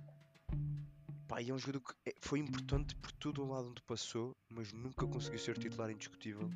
[1.29, 4.73] pá, e é um jogador que foi importante por todo o lado onde passou, mas
[4.73, 6.51] nunca conseguiu ser titular indiscutível.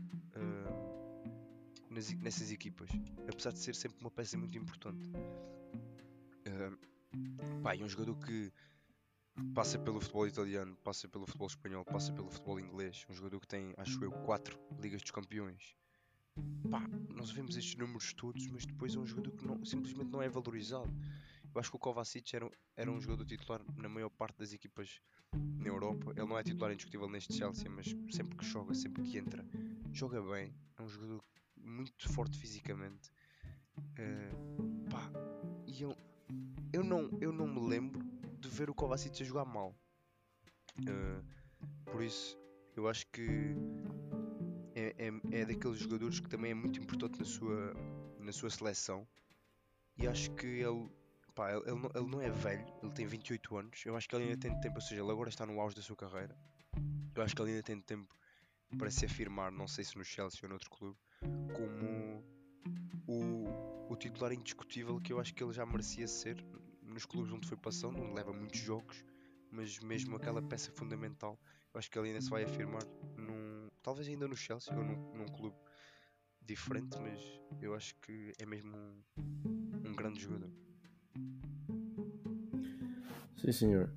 [1.90, 2.88] Nas nessas equipas,
[3.28, 5.10] apesar de ser sempre uma peça muito importante.
[6.46, 8.52] Ahm, pá, é um jogador que
[9.54, 13.48] passa pelo futebol italiano, passa pelo futebol espanhol, passa pelo futebol inglês, um jogador que
[13.48, 15.74] tem, acho eu, quatro Ligas dos Campeões.
[16.70, 20.22] Pá, nós vemos estes números todos, mas depois é um jogador que não- simplesmente não
[20.22, 20.92] é valorizado.
[21.52, 25.00] Eu acho que o Kovacic era, era um jogador titular na maior parte das equipas
[25.58, 26.12] na Europa.
[26.16, 29.44] Ele não é titular indiscutível neste Chelsea, mas sempre que joga, sempre que entra,
[29.92, 30.54] joga bem.
[30.78, 31.22] É um jogador
[31.70, 33.10] muito forte fisicamente.
[33.96, 34.30] Eh,
[34.90, 35.10] pá,
[35.66, 35.96] e eu,
[36.72, 38.04] eu, não, eu não me lembro
[38.38, 39.74] de ver o Kovacic a jogar mal.
[40.86, 41.22] Eh,
[41.84, 42.38] por isso,
[42.76, 43.54] eu acho que
[44.74, 47.74] é, é, é daqueles jogadores que também é muito importante na sua,
[48.18, 49.06] na sua seleção.
[49.96, 50.90] E acho que ele,
[51.34, 53.82] pá, ele, ele não, ele não é velho, ele tem 28 anos.
[53.84, 55.82] Eu acho que ele ainda tem tempo, ou seja, ele agora está no auge da
[55.82, 56.36] sua carreira.
[57.14, 58.14] Eu acho que ele ainda tem tempo
[58.78, 60.96] para se afirmar, não sei se no Chelsea ou noutro clube,
[61.54, 62.24] como
[63.06, 66.36] o, o titular indiscutível que eu acho que ele já merecia ser
[66.82, 69.04] nos clubes onde foi passando, onde leva muitos jogos,
[69.50, 71.38] mas mesmo aquela peça fundamental,
[71.72, 72.82] eu acho que ele ainda se vai afirmar
[73.16, 75.56] num, talvez ainda no Chelsea ou num, num clube
[76.42, 77.20] diferente, mas
[77.60, 79.02] eu acho que é mesmo um,
[79.88, 80.50] um grande jogador.
[83.36, 83.92] Sim, senhor.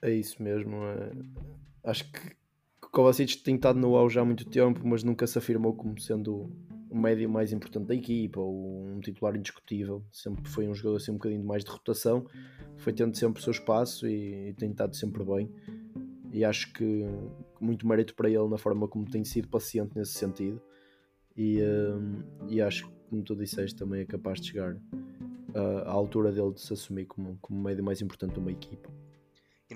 [0.00, 0.76] É isso mesmo.
[0.84, 2.36] é- Acho que
[2.98, 6.50] Kovacic tem estado no auge há muito tempo, mas nunca se afirmou como sendo
[6.90, 10.02] o médio mais importante da equipa ou um titular indiscutível.
[10.10, 12.26] Sempre foi um jogador assim um bocadinho mais de rotação,
[12.76, 15.48] foi tendo sempre o seu espaço e, e tem estado sempre bem.
[16.32, 17.04] E acho que
[17.60, 20.60] muito mérito para ele na forma como tem sido paciente nesse sentido.
[21.36, 24.76] E, hum, e acho que, como tu disseste, também é capaz de chegar
[25.54, 28.90] ah, à altura dele de se assumir como, como médio mais importante de uma equipa.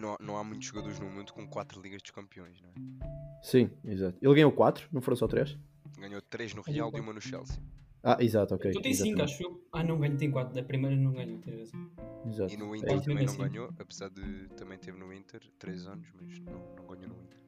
[0.03, 3.41] Não, há- não há muitos jogadores no mundo com 4 Ligas dos Campeões, não é?
[3.43, 4.19] Sim, exato.
[4.21, 5.57] Ele ganhou 4, não foram só 3?
[5.97, 7.57] Ganhou 3 no Real e uma no Chelsea.
[8.03, 8.73] Ah, exato, ok.
[8.73, 9.33] Tu tens 5, exatamente.
[9.33, 9.65] acho eu.
[9.73, 10.53] Ah, não ganho, tem 4.
[10.53, 11.89] Da primeira não ganho, tens razão.
[12.27, 12.53] Exato.
[12.53, 13.05] E no É Inter isso.
[13.05, 13.43] também não assim.
[13.49, 17.39] ganhou, apesar de também teve no Inter 3 anos, mas não, não ganhou no Inter.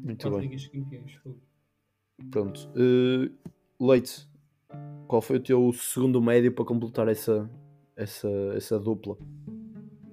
[0.00, 0.48] Muito 4 bem.
[0.48, 1.12] ligas campeões.
[1.16, 1.38] fogo.
[2.30, 2.66] Pronto.
[2.74, 3.30] Uh,
[3.86, 4.26] Leite,
[5.06, 7.50] qual foi o teu segundo médio para completar essa,
[7.94, 9.18] essa, essa dupla?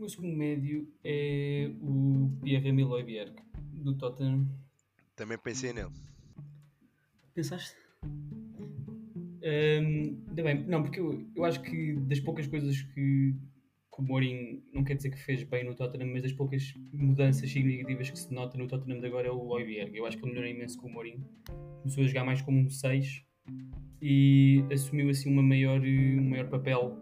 [0.10, 3.32] O segundo médio é o Pierre-Emile Højbjerg,
[3.74, 4.50] do Tottenham.
[5.16, 5.92] Também pensei nele.
[7.36, 7.78] Pensaste?
[9.44, 14.64] Hum, bem, não, porque eu, eu acho que das poucas coisas que, que o Mourinho,
[14.74, 18.34] não quer dizer que fez bem no Tottenham, mas das poucas mudanças significativas que se
[18.34, 19.96] nota no Tottenham de agora é o Højbjerg.
[19.96, 21.24] Eu acho que ele melhorou imenso com o Mourinho.
[21.84, 23.24] Começou a jogar mais como um 6
[24.02, 26.98] e assumiu assim uma maior, um maior papel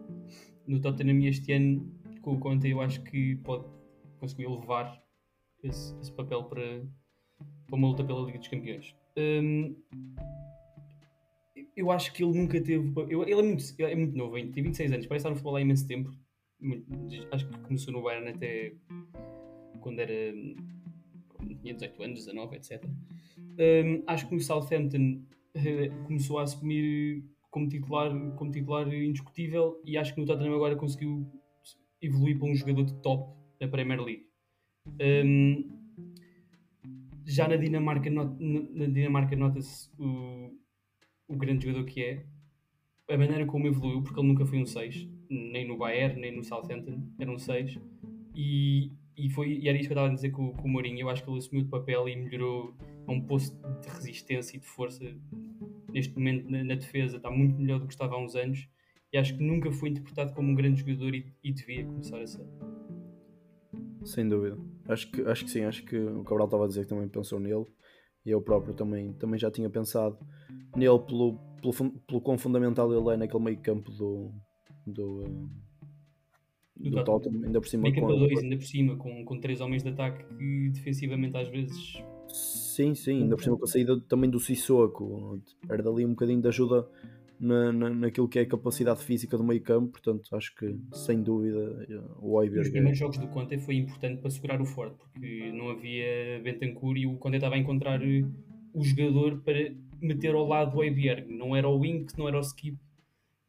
[0.66, 1.90] no Tottenham este ano
[2.28, 3.64] com o Conte eu acho que pode
[4.20, 5.02] conseguir levar
[5.62, 6.82] esse, esse papel para,
[7.66, 8.94] para uma luta pela Liga dos Campeões.
[9.16, 9.74] Hum,
[11.74, 12.92] eu acho que ele nunca teve.
[13.08, 15.56] eu- ele é muito, é muito novo, ainda, tem 26 anos, parece estar no futebol
[15.56, 16.10] há imenso tempo.
[17.30, 18.74] Acho que começou no Bayern até
[19.80, 20.12] quando era.
[21.62, 22.84] tinha 18 anos, 19, etc.
[23.38, 25.22] Hum, acho que no Southampton
[25.54, 30.76] eh, começou a assumir como titular, como titular indiscutível e acho que no Tottenham agora
[30.76, 31.26] conseguiu
[32.00, 34.26] evoluir para um jogador de top na Premier League.
[35.24, 35.70] Hum,
[37.26, 40.56] já na Dinamarca, not- na Dinamarca nota-se o,
[41.28, 42.24] o grande jogador que é,
[43.10, 46.42] a maneira como evoluiu, porque ele nunca foi um 6, nem no Bayern, nem no
[46.44, 47.78] Southampton, era um 6.
[48.34, 51.00] E, e, foi, e era isso que eu estava a dizer com, com o Mourinho.
[51.00, 52.74] Eu acho que ele assumiu o papel e melhorou
[53.06, 55.04] a um posto de resistência e de força.
[55.92, 58.68] Neste momento, na, na defesa, está muito melhor do que estava há uns anos.
[59.12, 62.26] E acho que nunca foi interpretado como um grande jogador e, e devia começar a
[62.26, 62.44] ser.
[64.04, 64.56] Sem dúvida.
[64.86, 67.40] Acho que, acho que sim, acho que o Cabral estava a dizer que também pensou
[67.40, 67.66] nele
[68.24, 70.18] e eu próprio também, também já tinha pensado
[70.76, 74.30] nele pelo, pelo, pelo quão fundamental ele é naquele meio campo do,
[74.86, 75.30] do, eh,
[76.76, 77.44] Do do Tottenham.
[77.44, 79.82] Ainda por cima Meio campo com- a dois, ainda por cima, com, com três homens
[79.82, 84.28] de ataque que defensivamente às vezes Sim, sim, ainda por cima com a saída também
[84.30, 86.86] do Sissoko, perde ali um bocadinho de ajuda
[87.40, 91.22] na, na, naquilo que é a capacidade física do meio campo, portanto acho que sem
[91.22, 91.86] dúvida
[92.20, 95.70] o Oiberg é, primeiros jogos do Conte foi importante para segurar o forte, porque não
[95.70, 98.24] havia Bentancur e o Conte estava a encontrar eh,
[98.74, 101.32] o jogador para meter ao lado do Eibjerg.
[101.32, 102.78] Não era o Wink, não era o Skip.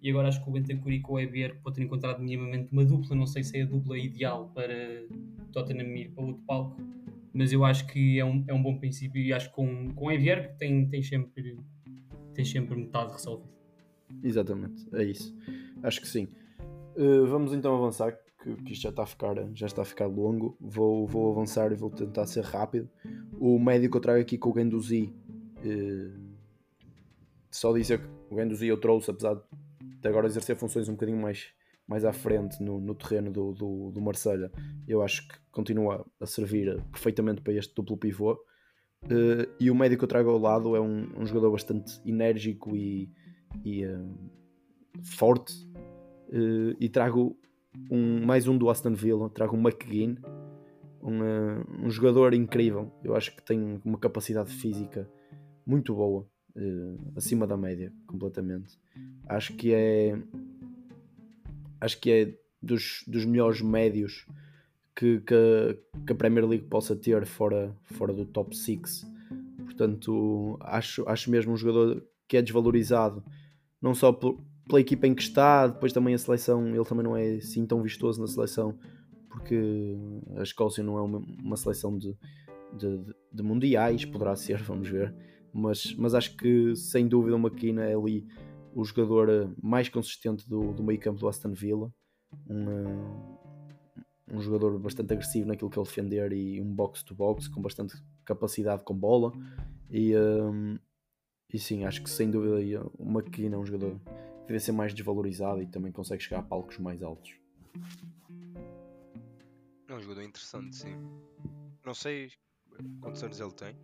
[0.02, 2.86] E agora acho que o Bentancur e com o Eibjerg podem ter encontrado minimamente uma
[2.86, 3.16] dupla.
[3.16, 5.04] Não sei se é a dupla ideal para
[5.52, 6.82] Tottenham ir para outro palco,
[7.34, 10.06] mas eu acho que é um, é um bom princípio e acho que com, com
[10.06, 11.58] o Eibjerg tem, tem, sempre,
[12.34, 13.59] tem sempre metade resolvido.
[14.24, 15.36] Exatamente, é isso.
[15.84, 16.28] Acho que sim.
[16.96, 20.08] Uh, vamos então avançar, que, que isto já está a ficar, já está a ficar
[20.08, 20.58] longo.
[20.60, 22.90] Vou, vou avançar e vou tentar ser rápido.
[23.40, 25.14] O médico que eu trago aqui com o Ganduzi,
[25.58, 26.20] uh,
[27.52, 29.42] só dizer que o Ganduzi eu trouxe, apesar
[29.82, 31.48] de agora exercer funções um bocadinho mais,
[31.88, 34.52] mais à frente no, no terreno do, do, do Marselha,
[34.88, 38.34] eu acho que continua a servir perfeitamente para este duplo pivô.
[39.04, 42.76] Uh, e o médico que eu trago ao lado é um, um jogador bastante enérgico
[42.76, 43.10] e,
[43.64, 44.14] e uh,
[45.02, 45.54] forte
[46.30, 47.38] uh, e trago
[47.90, 50.18] um, mais um do Aston Villa, trago um McGinn
[51.02, 52.92] um, uh, um jogador incrível.
[53.04, 55.10] Eu acho que tem uma capacidade física
[55.66, 56.28] muito boa
[57.16, 58.78] acima da média, completamente.
[59.28, 60.20] Acho que é
[61.80, 64.26] acho que é dos, dos melhores médios
[64.94, 69.08] que, que, que a Premier League possa ter fora, fora do top 6
[69.64, 73.22] portanto Portanto, acho, acho mesmo um jogador que é desvalorizado,
[73.82, 77.18] não só pel- pela equipa em que está, depois também a seleção, ele também não
[77.18, 78.78] é assim tão vistoso na seleção,
[79.30, 79.98] porque
[80.38, 82.16] a Escócia não é uma, uma seleção de,
[82.78, 83.04] de,
[83.34, 85.14] de- mundiais, poderá ser, vamos ver.
[85.52, 88.28] Mas, mas acho que sem dúvida o McKenna é ali
[88.76, 91.92] o jogador eh, mais consistente do, do meio campo do Aston Villa.
[92.48, 93.30] Um, eh,
[94.32, 98.94] um jogador bastante agressivo naquilo que ele defender e um box-to-box com bastante capacidade com
[98.94, 99.34] bola.
[99.90, 100.80] E, eh,
[101.52, 104.94] e sim, acho que sem dúvida o McKenna é um jogador que deve ser mais
[104.94, 107.36] desvalorizado e também consegue chegar a palcos mais altos.
[109.88, 110.96] É um jogador interessante, sim.
[111.86, 112.32] Não sei
[113.02, 113.76] quantos anos ele tem.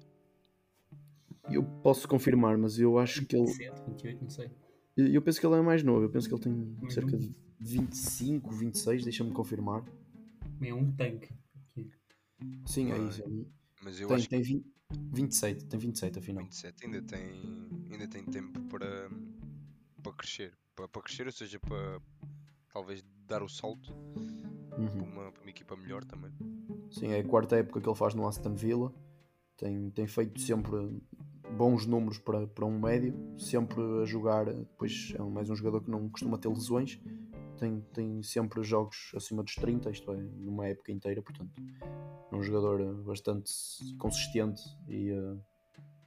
[1.50, 3.46] Eu posso confirmar, mas eu acho que ele.
[3.46, 4.50] 27, 28, não sei.
[4.98, 7.36] Eu eu penso que ele é mais novo, eu penso que ele tem cerca de
[7.60, 9.84] 25, 26, deixa-me confirmar.
[10.62, 11.34] É um tanque.
[12.66, 13.24] Sim, é isso.
[13.84, 16.44] Mas eu Tem, acho que tem 20, 27, tem 27 afinal.
[16.44, 19.10] 27 ainda tem, ainda tem tempo para,
[20.02, 20.54] para crescer.
[20.76, 22.00] Para, para crescer, ou seja, para
[22.74, 23.94] talvez dar o salto
[24.70, 25.04] para Uhum.
[25.04, 26.32] uma, para uma equipa melhor também.
[26.92, 28.94] Sim, é a quarta época que ele faz no Aston Villa.
[29.58, 31.02] Tem, tem feito sempre
[31.58, 34.46] bons números para, para um médio, sempre a jogar.
[34.54, 37.00] Depois é mais um jogador que não costuma ter lesões.
[37.58, 41.22] Tem, tem sempre jogos acima dos 30, isto é, numa época inteira.
[41.22, 41.52] Portanto,
[42.32, 43.52] é um jogador eh, bastante
[43.98, 45.38] consistente e, eh,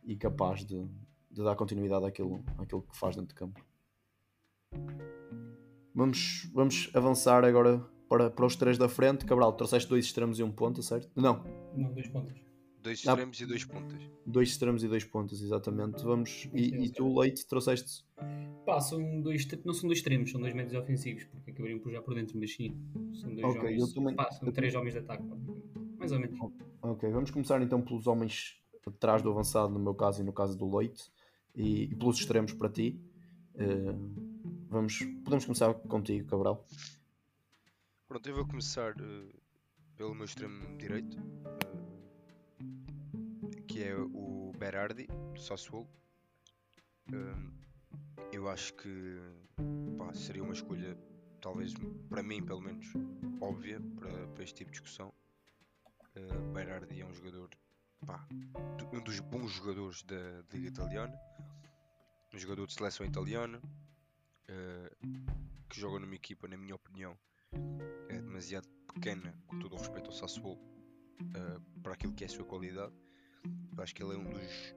[0.05, 0.86] e capaz de,
[1.30, 3.64] de dar continuidade àquilo, àquilo que faz dentro de campo.
[5.94, 9.24] Vamos, vamos avançar agora para, para os três da frente.
[9.24, 11.11] Cabral, trouxeste dois extremos e um ponta, certo?
[11.16, 11.44] Não,
[11.74, 12.47] Não, dois pontos.
[12.83, 14.01] Dois extremos e dois pontas.
[14.24, 16.03] dois extremos e dois pontas, exatamente.
[16.05, 16.49] Vamos.
[16.55, 18.05] E, e tu, Leite, trouxeste.
[18.64, 22.01] Pá, são dois, não são dois extremos, são dois médios ofensivos, porque acabariam por já
[22.03, 22.76] por dentro, mas sim.
[23.20, 23.93] São dois Ok, homens.
[23.93, 25.24] também- Pá, são três homens de ataque,
[25.99, 26.39] mais ou menos.
[26.83, 28.57] Ok, vamos começar então pelos homens
[28.87, 31.11] atrás do avançado, no meu caso e no caso do Leite,
[31.55, 32.99] e, e pelos extremos para ti.
[33.57, 33.95] Eh,
[34.68, 36.64] vamos, podemos começar contigo, Cabral.
[38.07, 39.26] Pronto, eu vou começar eh,
[39.97, 41.88] pelo meu extremo direito, eh,
[43.79, 45.89] que é o Berardi, do Sassuolo.
[47.12, 49.20] Eh, eu acho que
[49.97, 50.99] pá, seria uma escolha,
[51.41, 51.74] talvez
[52.09, 52.93] para mim, pelo menos,
[53.41, 55.14] óbvia para, para este tipo de discussão.
[56.16, 57.51] Uh, Berardi é um jogador,
[58.05, 58.26] pá,
[58.93, 61.16] um dos bons jogadores da Liga Italiana,
[62.35, 63.62] um jogador de seleção italiana,
[64.49, 64.91] eh,
[65.68, 67.16] que joga numa equipa, na minha opinião,
[68.09, 70.59] é demasiado pequena, com todo o respeito ao Sassuolo,
[71.33, 72.93] eh, para aquilo que é a sua qualidade.
[73.76, 74.74] Eu acho que ele é um dos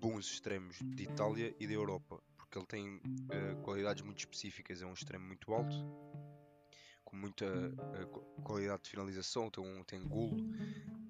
[0.00, 3.00] bons extremos de Itália e da Europa, porque ele tem
[3.30, 4.82] eh, qualidades muito específicas.
[4.82, 5.74] É um extremo muito alto,
[7.04, 7.46] com muita
[8.10, 10.36] qu- qualidade de finalização, tem, um, tem golo,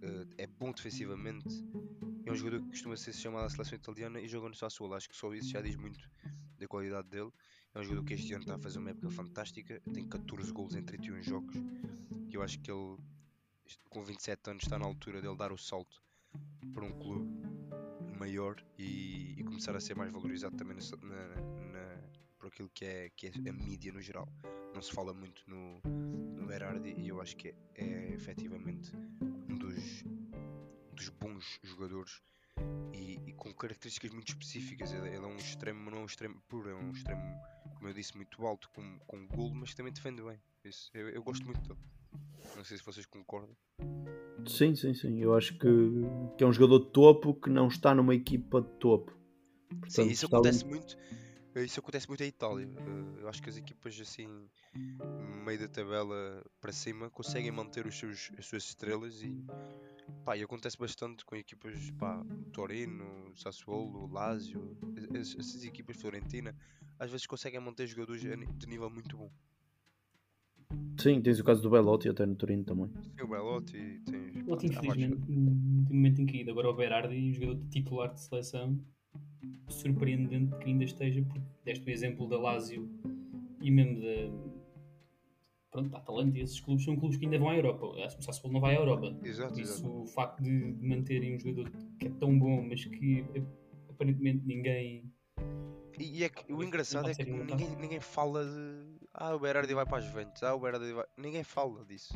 [0.03, 1.49] eh, é bom defensivamente.
[2.27, 4.95] É um jogador que costuma ser chamado à seleção italiana e joga no Sassuolo.
[4.95, 6.09] Acho que só isso já diz muito
[6.59, 7.31] da qualidade dele.
[7.75, 10.75] É um jogador que este ano está a fazer uma época fantástica, tem 14 golos
[10.75, 11.55] em 31 jogos.
[12.31, 12.97] E eu acho que ele,
[13.91, 16.03] com 27 anos, está na altura dele dar o salto
[16.73, 17.29] para um clube
[18.19, 22.09] maior e, e começar a ser mais valorizado também na, na- na-
[22.39, 24.29] por aquilo que é, que é a mídia no geral.
[24.75, 25.81] Não se fala muito no,
[26.37, 28.93] no Berardi e eu acho que é, é efetivamente
[29.49, 30.05] um dos,
[30.93, 32.23] dos bons jogadores
[32.93, 34.93] e, e com características muito específicas.
[34.93, 37.23] Ele, ele é um extremo, não é um extremo puro, é um extremo,
[37.75, 40.41] como eu disse, muito alto, com, com golo, mas também defende bem.
[40.65, 41.81] Isso, eu, eu gosto muito dele.
[42.57, 43.57] Não sei se vocês concordam.
[44.47, 45.19] Sim, sim, sim.
[45.21, 45.69] Eu acho que,
[46.37, 49.11] que é um jogador de topo que não está numa equipa de topo.
[49.13, 50.97] Sim, Portanto, isso está acontece ali- muito.
[51.57, 52.69] Isso acontece muito em Itália.
[52.77, 54.29] Eh, Eu acho que as equipas assim,
[55.45, 59.45] meio da tabela para cima, conseguem manter os seus, as suas estrelas e,
[60.25, 64.77] pá, e acontece bastante com equipas, pá, Torino, Sassuolo, Lazio,
[65.15, 66.55] es- essas equipas Florentina,
[66.99, 69.31] às vezes conseguem manter jogadores de nível muito bom.
[70.99, 72.89] Sim, tens o caso do Belotti até no Turino também.
[73.17, 76.51] Tem o Belotti, tens, vários infelizmente, tem um momento em caída.
[76.53, 78.79] Agora o Berardi, o jogador titular de seleção,
[79.69, 82.89] surpreendente que ainda esteja, porque deste o exemplo da Lazio
[83.61, 84.55] e mesmo da.
[85.71, 87.85] Pronto, da Atalanta e esses clubes são clubes que ainda vão à Europa.
[87.85, 89.17] O Sassuolo não vai à Europa.
[89.25, 90.03] Exato, Por isso, exato.
[90.03, 91.69] o facto de de manterem um jogador
[91.99, 93.43] que é tão bom, mas que eh,
[93.91, 95.13] aparentemente ninguém.
[95.99, 99.07] E, é que, o engraçado é que ninguém, ninguém fala de.
[99.13, 100.43] Ah, o Berardi vai para as Juventus.
[100.43, 101.05] Ah, o Berardi vai.
[101.17, 102.13] Ninguém fala disso.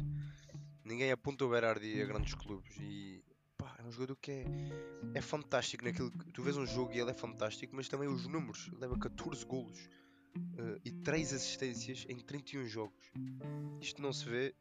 [0.84, 2.76] Ninguém aponta o Berardi a grandes clubes.
[2.80, 3.22] E.
[3.56, 4.44] Pá, é um jogador que é.
[5.14, 6.32] É fantástico naquilo que.
[6.32, 8.68] Tu vês um jogo e ele é fantástico, mas também os números.
[8.68, 9.78] Ele leva 14 golos
[10.58, 13.12] eh, e 3 assistências em 31 jogos.
[13.80, 14.54] Isto não se vê.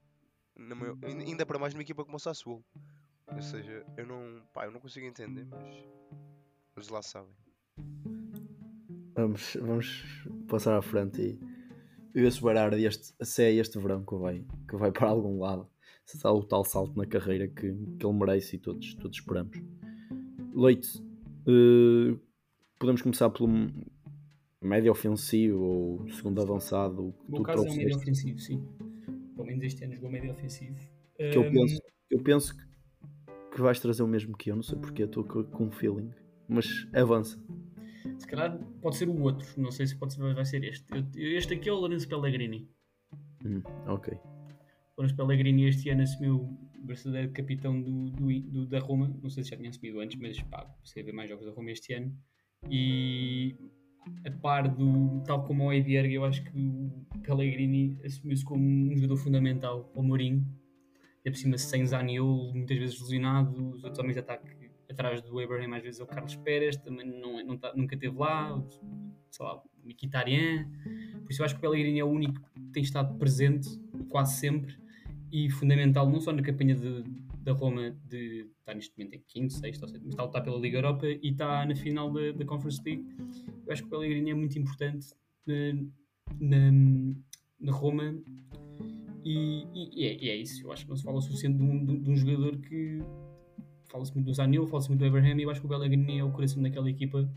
[0.55, 2.63] maior- ain- ainda para mais numa equipa como o Sassuolo.
[3.27, 4.41] Ou seja, eu não.
[4.53, 5.75] Pá, eu não consigo entender, mas.
[6.75, 7.33] Eles lá sabem.
[9.17, 10.05] Vamos, vamos
[10.47, 11.57] passar à frente e
[12.17, 15.69] e o Berardi este, se é este verão que vai, que vai para algum lado.
[16.03, 19.55] Se dá o tal salto na carreira que, que ele merece e todos, todos esperamos.
[20.51, 20.97] Leite,
[21.45, 22.17] eh,
[22.79, 23.47] podemos começar pelo
[24.63, 27.13] médio ofensivo ou segundo avançado.
[27.29, 28.01] o que caso é um médio trouxeste.
[28.01, 28.67] ofensivo, sim.
[29.35, 30.75] Pelo menos este ano jogou médio ofensivo.
[31.31, 32.63] que eu Hum, penso, eu penso que,
[33.51, 36.09] que vais trazer o mesmo que eu, não sei porque estou com um feeling,
[36.47, 37.39] mas avança.
[38.19, 40.85] Se calhar pode ser o outro, não sei se pode ser, vai ser este.
[40.93, 42.69] Eu- este aqui é o Lourenço Pellegrini.
[43.45, 44.17] Hum, ok.
[44.97, 49.15] Lourenço Pellegrini este ano assumiu o verdadeiro capitão do, do- do- da Roma.
[49.21, 51.51] Não sei se já tinha assumido antes, mas pá, comecei a ver mais jogos da
[51.51, 52.15] Roma este ano.
[52.69, 53.55] E
[54.25, 58.95] a par do, tal como o Eibierg, eu acho que o Pellegrini assumiu-se como um
[58.95, 60.45] jogador fundamental para o Mourinho.
[61.25, 64.49] E por cima sem Zaniolo, muitas vezes lesionado, os outros homens de ataque
[64.97, 67.93] atrás do Abraham, às vezes é o Carlos Pérez, também não, é- não tá- nunca
[67.95, 68.59] esteve lá,
[69.29, 70.67] sei lá, o Mkhitaryan.
[71.23, 73.69] Por isso eu acho que o Pellegrini é o único que tem estado presente
[74.09, 74.75] quase sempre
[75.31, 77.03] e fundamental não só na campanha de-
[77.43, 80.77] da Roma de está neste momento em quinto, sexto, ou está a lutar pela Liga
[80.79, 83.05] Europa e está na final da, Conference League.
[83.65, 85.07] Eu acho que o Pellegrini é muito importante
[85.47, 85.73] eh,
[86.39, 86.71] na,
[87.59, 88.13] na Roma
[89.23, 90.65] e, e- é, e é isso.
[90.65, 92.99] Eu acho que não se fala o suficiente de um, de um jogador que
[93.89, 96.23] fala-se muito do Zanil, fala-se muito do Abraham e eu acho que o Pellegrini é
[96.23, 97.29] o coração daquela equipa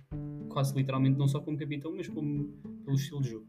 [0.48, 2.48] quase literalmente, não só como capitão, mas como
[2.84, 3.46] pelo estilo de jogo.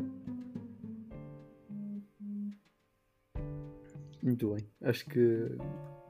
[4.24, 4.68] Muito bem.
[4.84, 5.48] Acho que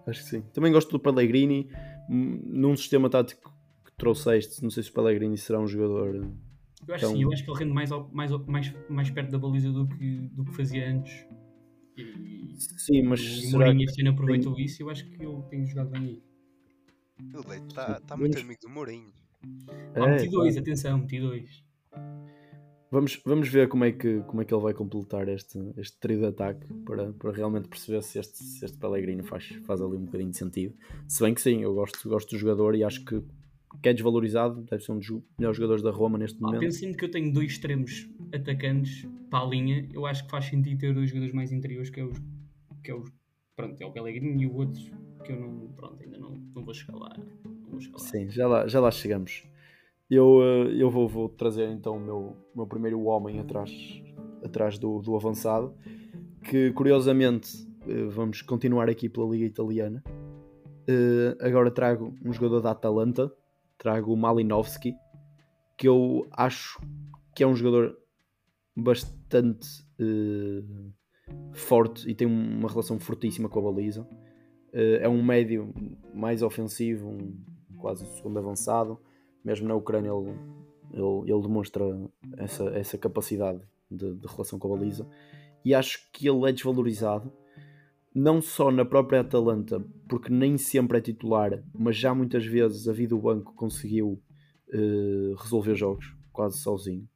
[0.05, 0.41] acho que sim.
[0.53, 1.69] Também gosto do Pellegrini.
[2.09, 3.53] Hum, Num sistema tático
[3.85, 6.15] que trouxeste, não sei se o Pellegrini será um jogador.
[6.15, 9.37] Eu acho Então- sim, eu acho que ele rende mais, mais, mais, mais perto da
[9.37, 11.25] baliza do que, do que fazia antes.
[11.97, 15.65] E, Sim, mas o Mourinho este ano aproveitou isso e eu acho que ele tem
[15.65, 16.23] jogado bem aí.
[17.34, 19.11] O Leite está tá muito amigo do Mourinho.
[19.95, 20.59] Ah, É, meti dois, claro.
[20.59, 21.63] atenção, meti dois.
[22.91, 26.19] Vamos, vamos ver como é, que, como é que ele vai completar este, este trio
[26.19, 30.03] de ataque para, para realmente perceber se este, se este Pellegrini faz, faz ali um
[30.05, 30.76] bocadinho de sentido.
[31.07, 33.22] Se bem que sim, eu gosto, gosto do jogador e acho que,
[33.82, 35.09] que é desvalorizado, deve ser um dos
[35.39, 36.59] melhores jogadores da Roma neste Ah, momento.
[36.59, 40.78] pensando que eu tenho dois extremos atacantes para a linha, eu acho que faz sentido
[40.78, 42.17] ter dois jogadores mais interiores, que é os.
[42.84, 43.09] Que é os
[43.55, 44.82] pronto, é o Pellegrini e o outro
[45.24, 45.67] que eu não.
[45.76, 47.15] Pronto, ainda não, não vou chegar lá.
[47.97, 49.43] Sim, já lá, já lá chegamos.
[50.09, 53.72] Eu, eh, eu vou, vou trazer então o meu, meu primeiro homem atrás,
[54.43, 55.74] atrás do, do avançado,
[56.43, 57.49] que curiosamente
[57.88, 60.03] eh, vamos continuar aqui pela Liga Italiana.
[60.88, 63.32] Eh, agora trago um jogador da Atalanta,
[63.78, 64.93] trago o Malinowski,
[65.78, 66.80] que eu acho
[67.36, 67.97] que é um jogador
[68.76, 69.67] bastante
[69.99, 70.63] eh,
[71.53, 74.07] forte e tem uma relação fortíssima com a baliza.
[74.74, 75.74] Eh, é um médio
[76.13, 77.34] mais ofensivo, um,
[77.78, 78.99] quase segundo avançado.
[79.43, 80.36] Mesmo na Ucrânia ele,
[80.93, 81.84] ele, ele demonstra
[82.38, 85.07] essa, essa capacidade de, de relação com a baliza.
[85.63, 87.32] E acho que ele é desvalorizado,
[88.13, 92.93] não só na própria Atalanta, porque nem sempre é titular, mas já muitas vezes a
[92.93, 94.19] vida do banco conseguiu
[94.74, 97.07] eh, resolver jogos quase sozinho.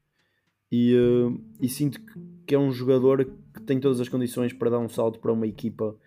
[0.71, 4.69] E, eh, e sinto que, que é um jogador que tem todas as condições para
[4.69, 5.97] dar um salto para uma equipa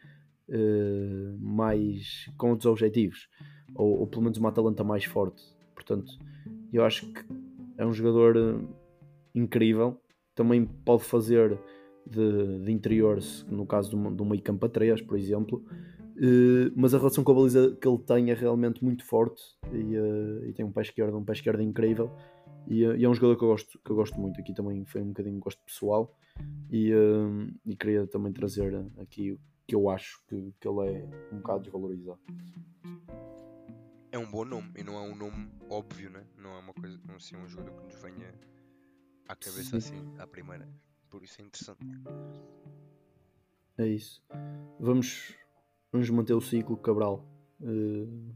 [0.51, 3.29] eh, mais com outros objetivos,
[3.75, 5.43] ou, ou pelo menos uma Atalanta mais forte.
[5.75, 6.19] Portanto,
[6.73, 7.25] eu acho que
[7.77, 8.65] é um jogador eh,
[9.35, 10.01] incrível.
[10.35, 11.59] Também pode fazer
[12.07, 13.19] de, de interior,
[13.49, 15.65] no caso de um, de um meio campo a 3, por exemplo.
[16.17, 19.43] Eh, mas a relação com a baliza que ele tem é realmente muito forte
[19.73, 22.11] e, e tem um pé esquerdo, um pé esquerdo incrível.
[22.67, 24.41] E, e é um jogador que eu, gosto, que eu gosto muito.
[24.41, 26.15] Aqui também foi um bocadinho gosto pessoal.
[26.71, 29.39] E, eh, e queria também trazer aqui
[29.69, 32.19] que eu acho que, que ele é um bocado desvalorizado.
[34.11, 36.27] É um bom nome e não é um nome óbvio, né?
[36.39, 38.35] Não é uma coisa, não assim, um jogador que nos venha
[39.29, 39.99] à cabeça Sim.
[39.99, 40.67] assim, à primeira.
[41.11, 41.85] Por isso é interessante.
[43.77, 44.25] É isso.
[44.81, 45.35] Vamos,
[45.93, 47.23] vamos manter o ciclo, Cabral.
[47.61, 48.33] Eh,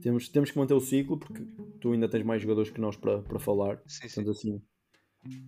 [0.00, 1.44] temos, temos que manter o ciclo porque
[1.80, 3.82] tu ainda tens mais jogadores que nós para, para falar.
[3.84, 4.24] Sim, sim.
[4.24, 4.62] Portanto, assim,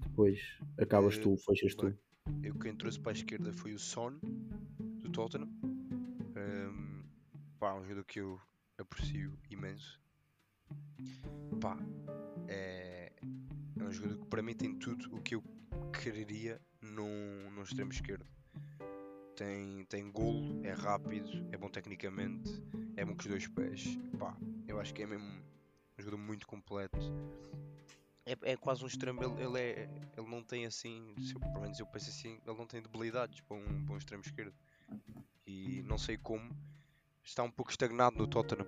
[0.09, 0.41] depois
[0.77, 1.97] acabas Eh, tu, fechas tu.
[2.43, 4.19] Eu quem trouxe para a esquerda foi o Son,
[4.79, 5.49] do Tottenham.
[6.37, 7.03] Ahm,
[7.59, 8.41] pá, um jogador que eu
[8.79, 10.01] aprecio imenso.
[11.61, 11.77] Pá,
[12.49, 13.13] é,
[13.79, 15.43] é um jogador que para mim tem tudo o que eu
[16.03, 18.27] quereria num, num extremo esquerdo.
[19.37, 22.51] Tem, tem golo, é rápido, é bom tecnicamente,
[22.97, 23.97] é bom com os dois pés.
[24.19, 25.27] Pá, eu acho que é mesmo
[25.99, 26.99] um jogador muito completo.
[28.29, 31.61] É, é quase um extremo, ele, ele, é, ele não tem assim, se eu, pelo
[31.61, 34.55] menos eu penso assim, ele não tem debilidades para um, para um extremo esquerdo.
[35.47, 36.55] E não sei como,
[37.25, 38.67] está um pouco estagnado no Tottenham.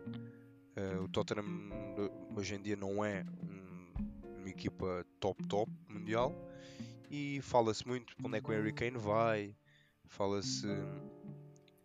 [0.77, 6.35] Uh, o Tottenham uh, hoje em dia não é um, uma equipa top top mundial
[7.11, 9.55] e fala-se muito onde é que o Harry Kane vai,
[10.07, 10.67] fala-se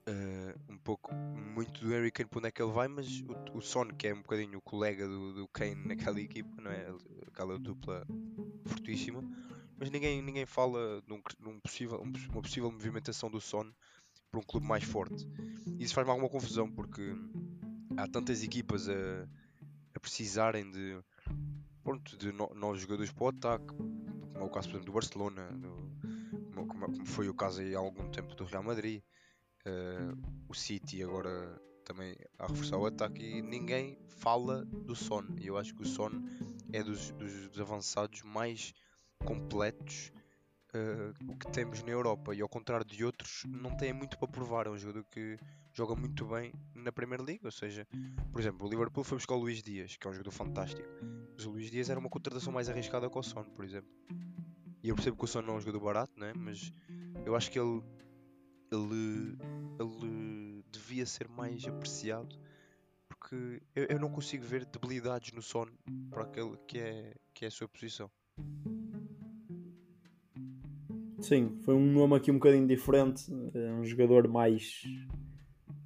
[0.10, 3.58] uh, um pouco muito do Harry Kane para onde é que ele vai, mas o,
[3.58, 6.88] o Son, que é um bocadinho o colega do, do Kane naquela equipa, não é?
[7.28, 8.06] Aquela dupla
[8.66, 9.24] fortíssima,
[9.78, 13.72] mas ninguém, ninguém fala de, um, de um possível, uma possível movimentação do Son
[14.32, 15.28] para um clube mais forte.
[15.80, 17.16] Isso faz-me alguma confusão porque
[17.98, 19.28] há tantas equipas a,
[19.94, 21.00] a precisarem de,
[21.84, 24.94] pronto, de no, novos jogadores para o ataque, como é o caso por exemplo, do
[24.94, 25.86] Barcelona, do,
[26.68, 29.02] como, como, foi o caso há algum tempo do Real Madrid,
[29.66, 35.24] uh, o City agora também a reforçar o ataque e ninguém fala do Son.
[35.40, 36.12] E eu acho que o Son
[36.74, 38.74] é dos, dos, dos avançados mais
[39.24, 40.12] completos
[40.74, 42.34] uh, que temos na Europa.
[42.34, 44.68] E ao contrário de outros, não tem muito para provar.
[44.68, 45.38] É um jogador que
[45.74, 47.46] joga muito bem na Premier League.
[47.46, 47.88] Ou seja,
[48.32, 50.90] por exemplo, o Liverpool foi buscar o Luís Dias, que é um jogador fantástico.
[51.36, 53.90] Mas o Luís Dias era uma contratação mais arriscada que o Son, por exemplo.
[54.84, 56.34] E eu percebo que o Son não é um jogador barato, né?
[56.36, 56.72] mas
[57.26, 57.82] eu acho que ele,
[58.76, 59.38] ele,
[59.80, 62.38] ele devia ser mais apreciado
[63.08, 65.68] porque eu, eu não consigo ver debilidades no Son
[66.10, 68.10] para aquele que é, que é a sua posição.
[71.20, 74.84] Sim, foi um nome aqui um bocadinho diferente, é um jogador mais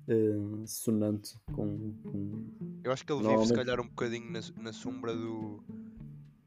[0.09, 1.35] uh, sonante.
[1.53, 2.81] Com, com...
[2.83, 5.63] Eu acho que ele vive se calhar um bocadinho na, na sombra do,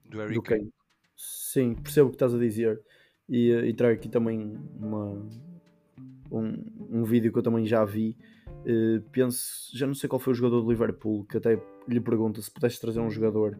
[0.04, 0.70] do Harry do Kane.
[1.16, 2.82] Sim, percebo o que estás a dizer.
[3.28, 5.26] E, eh, e trago aqui também uma,
[6.32, 6.56] um,
[6.90, 8.16] um vídeo que eu também já vi.
[8.64, 12.40] Uh, penso, já não sei qual foi o jogador do Liverpool, que até lhe pergunta
[12.40, 13.58] se pudesse trazer um jogador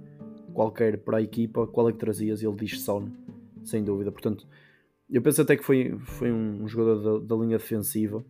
[0.53, 2.43] qualquer para a equipa, qual é que trazias?
[2.43, 3.09] E ele diz Son,
[3.65, 4.13] sem dúvida.
[4.13, 4.47] Portanto,
[5.11, 8.25] eu penso até que foi, foi um jogador da, da linha defensiva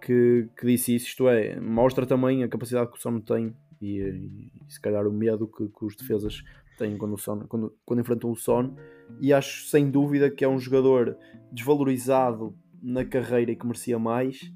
[0.00, 3.98] que, que, disse isso, isto é, mostra também a capacidade que o Son tem e,
[3.98, 6.42] e, se calhar o medo que, que, os defesas
[6.76, 8.74] têm quando, o Son, quando, quando enfrentam o Son
[9.20, 11.16] e acho sem dúvida que é um jogador
[11.52, 14.52] desvalorizado na carreira e que merecia mais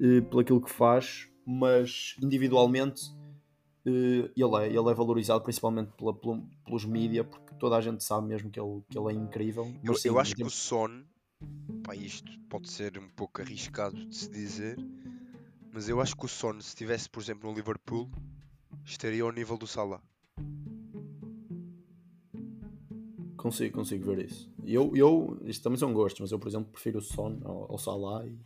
[0.00, 3.02] eh, pelo aquilo que faz, mas individualmente
[3.86, 8.26] eh, ele, é, ele é valorizado principalmente pela, pelos mídia, porque toda a gente sabe
[8.26, 9.72] mesmo que ele, que ele é incrível.
[9.82, 11.04] Eu, sim, eu acho que o Son
[11.84, 14.76] Pá, isto pode ser um pouco arriscado de se dizer,
[15.72, 18.10] mas eu acho que o Son, se estivesse, por exemplo, no Liverpool,
[18.84, 20.02] estaria ao nível do Salah.
[23.38, 24.50] Consigo, consigo ver isso.
[24.64, 27.78] Eu, eu, isto também são gostos, mas eu, por exemplo, prefiro o Son ao, ao
[27.78, 28.26] Salah.
[28.26, 28.36] E...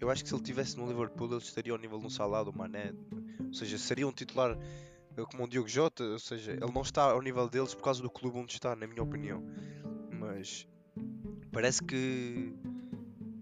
[0.00, 2.52] Eu acho que se ele estivesse no Liverpool, ele estaria ao nível do Salah, do
[2.52, 2.94] Mané.
[3.44, 4.56] Ou seja, seria um titular
[5.16, 6.04] eh, como um Diogo Jota.
[6.04, 8.86] Ou seja, ele não está ao nível deles por causa do clube onde está, na
[8.86, 9.42] minha opinião.
[10.12, 10.68] Mas
[11.50, 12.54] parece que,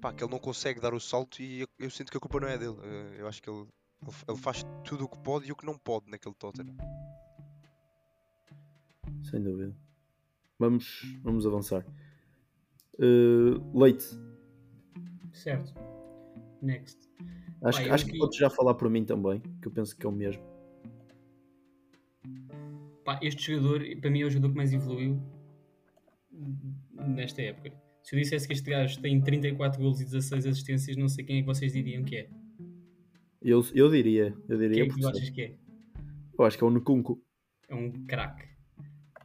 [0.00, 2.40] pá, que ele não consegue dar o salto e eu, eu, sinto que a culpa
[2.40, 2.78] não é dele.
[2.82, 3.66] Eh, eu acho que ele,
[4.26, 6.74] ele faz tudo o que pode e o que não pode naquele Tottenham.
[9.30, 9.83] Sem dúvida.
[10.64, 11.84] Vamos, vamos avançar.
[12.94, 14.06] Uh, Leite.
[15.30, 15.74] Certo.
[16.62, 16.98] Next.
[17.62, 20.08] Acho, Pai, acho que podes já falar por mim também, que eu penso que é
[20.08, 20.42] o mesmo.
[23.04, 25.20] Pá, este jogador, para mim, é o jogador que mais evoluiu
[27.08, 27.70] nesta época.
[28.02, 31.38] Se eu dissesse que este gajo tem 34 golos e 16 assistências, não sei quem
[31.38, 32.30] é que vocês diriam que é.
[33.42, 34.34] Eu, eu diria.
[34.48, 35.54] Eu diria quem é que tu achas que é?
[36.38, 37.22] Eu acho que é o Nkunku.
[37.68, 38.53] É um craque.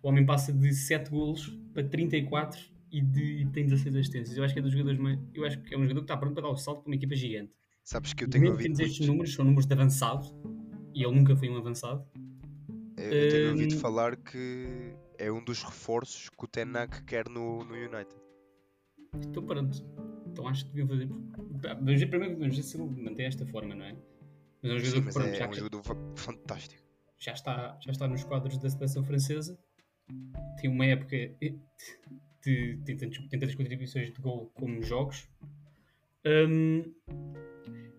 [0.02, 2.60] O homem passa de 7 golos para 34
[2.92, 4.38] e, de, e tem 16 assistências.
[4.38, 5.20] Eu acho que é dos jogadores mais.
[5.34, 6.96] Eu acho que é um jogador que está pronto para dar o salto para uma
[6.96, 7.54] equipa gigante.
[7.84, 8.76] Sabes que eu tenho ouvido.
[8.76, 10.28] Temos estes números, são números de avançado
[10.94, 12.06] e ele nunca foi um avançado.
[12.98, 13.52] Eu tenho um...
[13.52, 18.16] ouvido falar que é um dos reforços que o Tenak quer no, no United.
[19.16, 19.84] Então pronto.
[20.28, 21.08] Então acho que deviam fazer.
[21.08, 23.96] Vamos ver primeiro vamos ver se ele mantém esta forma, não é?
[24.62, 25.84] Mas é um jogador, Sim, pronto, é já um jogador
[26.16, 26.84] fantástico.
[27.18, 29.60] Já está, já está nos quadros da seleção francesa.
[30.60, 31.16] Tem uma época
[32.44, 32.80] de,
[33.30, 35.30] tantas, contribuições de gol como jogos.
[36.26, 36.84] Um,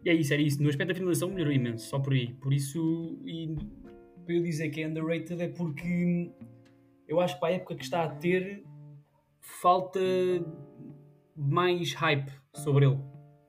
[0.04, 0.62] e é isso, era isso.
[0.62, 2.34] No aspecto da finalização melhorou imenso, só por aí.
[2.34, 3.56] Por isso, e
[4.24, 6.32] para eu dizer que é underrated é porque
[7.08, 8.64] eu acho que para a época que está a ter
[9.40, 10.00] falta
[11.36, 12.98] mais hype sobre ele.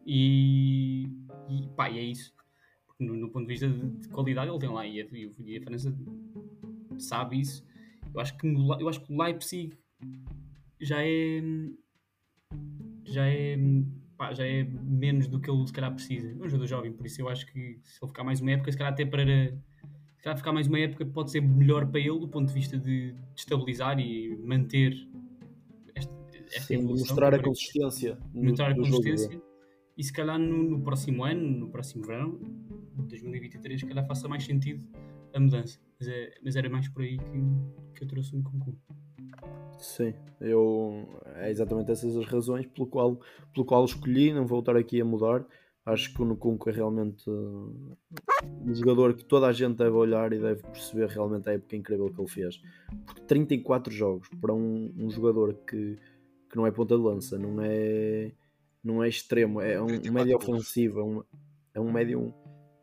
[0.06, 1.04] E,
[1.50, 2.34] e pá, e é isso.
[2.88, 5.58] Porque no, no, ponto de vista de, de, qualidade ele tem lá e a, e
[5.58, 5.96] a França
[6.98, 7.66] sabe isso.
[8.14, 9.78] Eu acho que eu acho que o Leipzig
[10.80, 11.42] já é
[13.06, 13.58] já é
[14.18, 16.30] pá, já é menos do que ele se calhar precisa.
[16.30, 18.72] É um jogador jovem, por isso eu acho que se ele ficar mais uma época,
[18.72, 19.24] se calhar até para
[20.22, 22.78] se calhar ficar mais uma época pode ser melhor para ele do ponto de vista
[22.78, 24.96] de, de estabilizar e manter
[25.96, 26.14] esta,
[26.48, 27.08] esta Sim, evolução.
[27.08, 28.20] Mostrar a consistência.
[28.34, 29.32] Mostrar a consistência.
[29.32, 29.52] Jogo.
[29.98, 32.40] E se calhar no, no, próximo ano, no próximo verão,
[32.98, 34.88] 2023, se calhar faça mais sentido
[35.34, 35.80] a mudança.
[36.02, 38.76] Mas, é, mas era mais por aí que, que eu trouxe o Nkunku.
[39.78, 43.20] Sim, eu é exatamente essas as razões pelo qual,
[43.54, 45.46] pelo qual escolhi, não vou estar aqui a mudar.
[45.86, 47.98] Acho que o Nkunku é realmente uh,
[48.66, 52.12] um jogador que toda a gente deve olhar e deve perceber realmente a época incrível
[52.12, 52.60] que ele fez.
[53.06, 56.00] Porque 34 jogos para um, um jogador que,
[56.50, 58.32] que não é ponta de lança, não é,
[58.84, 61.24] não é extremo, é um, um médio ofensivo, é um,
[61.76, 62.34] é um médio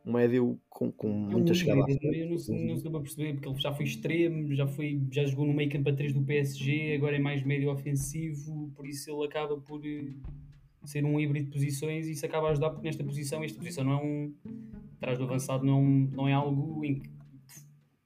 [0.09, 1.81] um médio com, com muita chegada.
[2.03, 5.47] Eu não, não sei para perceber, porque ele já foi extremo, já, foi, já jogou
[5.47, 9.27] no meio campo a 3 do PSG, agora é mais médio ofensivo, por isso ele
[9.27, 10.15] acaba por eh,
[10.85, 13.85] ser um híbrido de posições e isso acaba a ajudar porque nesta posição, esta posição
[13.85, 14.35] não é um
[14.97, 17.11] atrás do avançado não, não é algo em que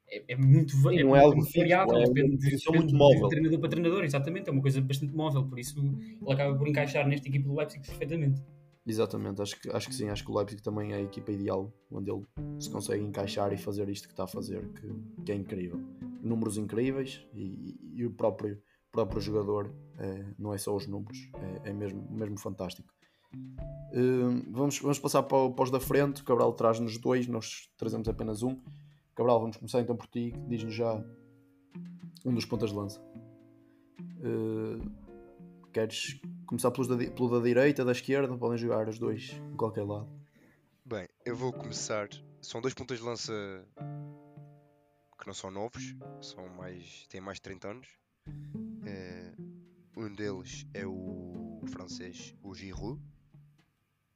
[0.09, 3.23] é, é muito, é não é algo variável, é depende, de, depende, muito móvel.
[3.23, 6.69] de treinador para treinador, exatamente, é uma coisa bastante móvel, por isso ele acaba por
[6.69, 8.43] encaixar nesta equipe do Leipzig perfeitamente.
[8.85, 11.73] Exatamente, acho que, acho que sim, acho que o Leipzig também é a equipa ideal
[11.91, 12.25] onde ele
[12.59, 15.81] se consegue encaixar e fazer isto que está a fazer, que, que é incrível.
[16.21, 18.61] Números incríveis e, e o próprio,
[18.91, 21.31] próprio jogador, é, não é só os números,
[21.65, 22.93] é, é mesmo, mesmo fantástico.
[23.35, 26.23] Uh, vamos, vamos passar para, para os da frente.
[26.23, 28.59] O Cabral traz-nos dois, nós trazemos apenas um.
[29.15, 31.03] Cabral, vamos começar então por ti, diz-nos já
[32.25, 33.01] um dos pontas de lança.
[34.21, 34.91] Uh,
[35.73, 36.21] queres
[36.53, 38.37] começar pelos da, pelo da direita, da esquerda?
[38.37, 40.07] Podem jogar os dois em qualquer lado.
[40.85, 42.11] Bem, eu vou começar.
[42.43, 43.33] São dois pontas de lança
[45.19, 47.89] que não são novos, são mais, têm mais de 30 anos.
[48.85, 49.33] É,
[49.97, 53.01] um deles é o francês, o Giroud,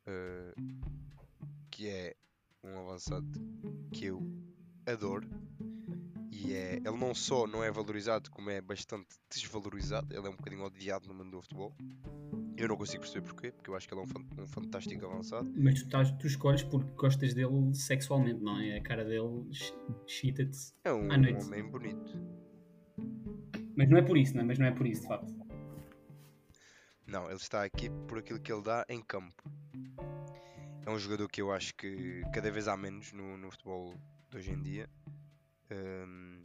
[0.06, 0.54] é,
[1.70, 2.14] que é
[2.62, 3.26] um avançado
[3.94, 4.20] que eu
[4.84, 5.26] adoro.
[6.46, 10.14] E é, ele não só não é valorizado, como é bastante desvalorizado.
[10.16, 11.74] Ele é um bocadinho odiado no mundo do futebol.
[12.56, 15.52] Eu não consigo perceber porquê, porque eu acho que ele é um, um fantástico avançado.
[15.56, 18.76] Mas tu, estás, tu escolhes porque gostas dele sexualmente, não é?
[18.78, 19.50] A cara dele
[20.06, 21.44] chita-te É um à noite.
[21.44, 22.16] homem bonito.
[23.76, 24.44] Mas não é por isso, não é?
[24.44, 25.34] Mas não é por isso, de facto.
[27.06, 29.42] Não, ele está aqui por aquilo que ele dá em campo.
[30.86, 33.94] É um jogador que eu acho que cada vez há menos no, no futebol
[34.30, 34.88] de hoje em dia.
[35.70, 36.42] Um,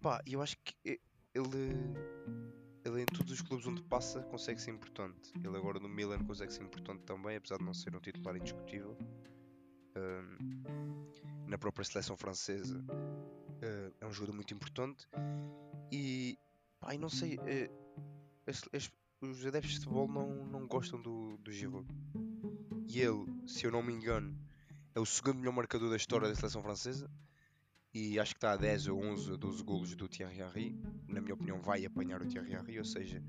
[0.00, 1.74] pá, eu acho que ele,
[2.84, 5.32] ele em todos os clubes onde passa consegue ser importante.
[5.36, 8.96] Ele agora no Milan consegue ser importante também, apesar de não ser um titular indiscutível.
[9.96, 10.64] Um,
[11.48, 15.08] na própria seleção francesa uh, é um jogador muito importante.
[15.90, 16.38] E
[16.78, 17.70] pá, não sei, eh,
[18.46, 18.90] as- as-
[19.20, 21.88] os adeptos de futebol não, não gostam do, do Giroud.
[22.86, 24.36] E ele, se eu não me engano,
[24.94, 27.10] é o segundo melhor marcador da história da seleção francesa.
[27.94, 30.76] E acho que está a 10 ou 11 ou 12 golos do Thierry Henry.
[31.08, 32.78] Na minha opinião, vai apanhar o Thierry Henry.
[32.78, 33.22] Ou seja,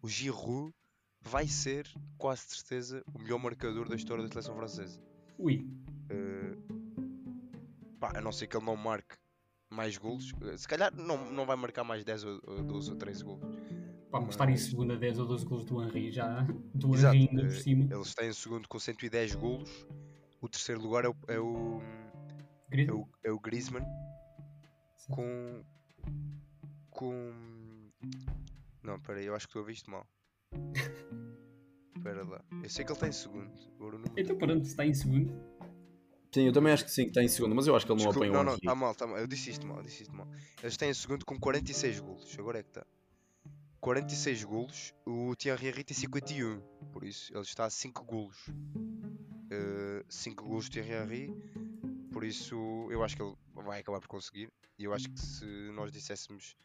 [0.00, 0.72] o Giroud
[1.20, 1.86] vai ser,
[2.18, 5.00] quase certeza, o melhor marcador da história da seleção francesa.
[5.38, 5.66] Ui,
[6.10, 6.56] Eh,
[8.00, 9.14] pá, a não ser que ele não marque
[9.70, 10.32] mais golos.
[10.42, 13.42] Eh, Se calhar não, não vai marcar mais 10 ou, ou 12 ou 13 golos.
[14.10, 16.42] pá, mas estar em segunda 10 ou 12 gols do Henry já.
[16.74, 17.84] Do Exato, Henry ainda por eh, cima.
[17.90, 19.86] Ele está em segundo com 110 golos.
[20.40, 21.80] O terceiro lugar é o, é o,
[22.80, 23.84] é o, é o Griezmann
[25.12, 25.62] com.
[26.90, 27.32] com.
[28.82, 30.06] Não, peraí, eu acho que estou a ver isto mal.
[31.96, 32.44] Espera lá.
[32.62, 33.52] Eu sei que ele está em segundo.
[33.76, 35.32] Agora o número Então pronto, está em segundo.
[36.32, 38.02] Sim, eu também acho que sim, que está em segundo, mas eu acho que ele
[38.02, 39.18] não Desculpa, apanhou não, não, está mal, está mal.
[39.18, 40.26] Eu disse isto mal, eu disse isto mal.
[40.62, 42.36] Eles têm em segundo com 46 golos.
[42.38, 42.86] Agora é que está.
[43.80, 44.94] 46 golos.
[45.04, 46.60] O Thierry Henry tem 51.
[46.90, 48.50] Por isso, ele está a 5 golos.
[50.08, 51.36] 5 golos de Thierry Henry.
[52.12, 54.52] Por isso, eu acho que ele vai acabar por conseguir.
[54.78, 56.56] E eu acho que se nós disséssemos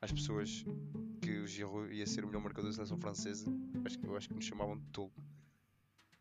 [0.00, 0.64] às pessoas
[1.20, 3.50] que o Giroud ia ser o melhor marcador da seleção francesa,
[3.84, 5.12] acho que, eu acho que nos chamavam de tolo.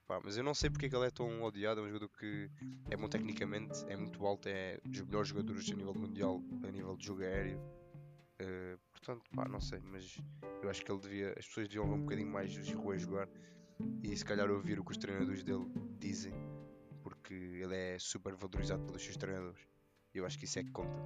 [0.08, 1.82] Pá, mas eu não sei porque é que ele é tão odiado.
[1.82, 2.50] É um jogador que
[2.90, 6.96] é bom tecnicamente, é muito alto, é dos melhores jogadores a nível mundial, a nível
[6.96, 7.60] de jogo aéreo.
[8.40, 10.18] Eh, portanto, pá, não sei, mas
[10.62, 12.98] eu acho que ele devia, as pessoas deviam ver um bocadinho mais o Giroud a
[12.98, 13.30] jogar
[14.04, 15.66] e se calhar ouvir o que os treinadores dele
[16.00, 16.34] dizem,
[17.28, 19.60] porque ele é super valorizado pelos seus treinadores.
[20.14, 20.98] Eu acho que isso é que conta.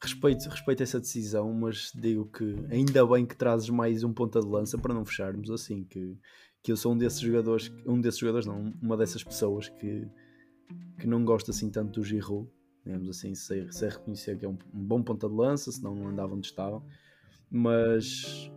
[0.00, 4.46] Respeito, respeito essa decisão, mas digo que ainda bem que trazes mais um ponta de
[4.46, 6.18] lança para não fecharmos assim, que,
[6.62, 10.06] que eu sou um desses jogadores, um desses jogadores não, uma dessas pessoas que,
[10.98, 12.50] que não gosta assim tanto do Giroud,
[12.84, 16.08] digamos assim, sei, sei reconhecer que é um, um bom ponta de lança, senão não
[16.08, 16.84] andava onde estava,
[17.48, 18.50] mas,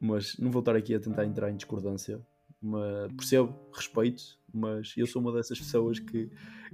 [0.00, 2.24] mas não vou estar aqui a tentar entrar em discordância,
[2.64, 6.30] mas percebo, respeito, mas eu sou uma dessas pessoas que,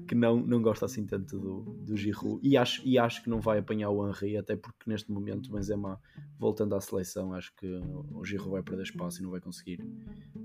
[0.06, 3.40] que não, não gosta assim tanto do, do Giroud e acho, e acho que não
[3.40, 6.00] vai apanhar o Henry, até porque neste momento o Benzema
[6.38, 7.66] voltando à seleção, acho que
[8.12, 9.80] o Giroud vai perder espaço e não vai conseguir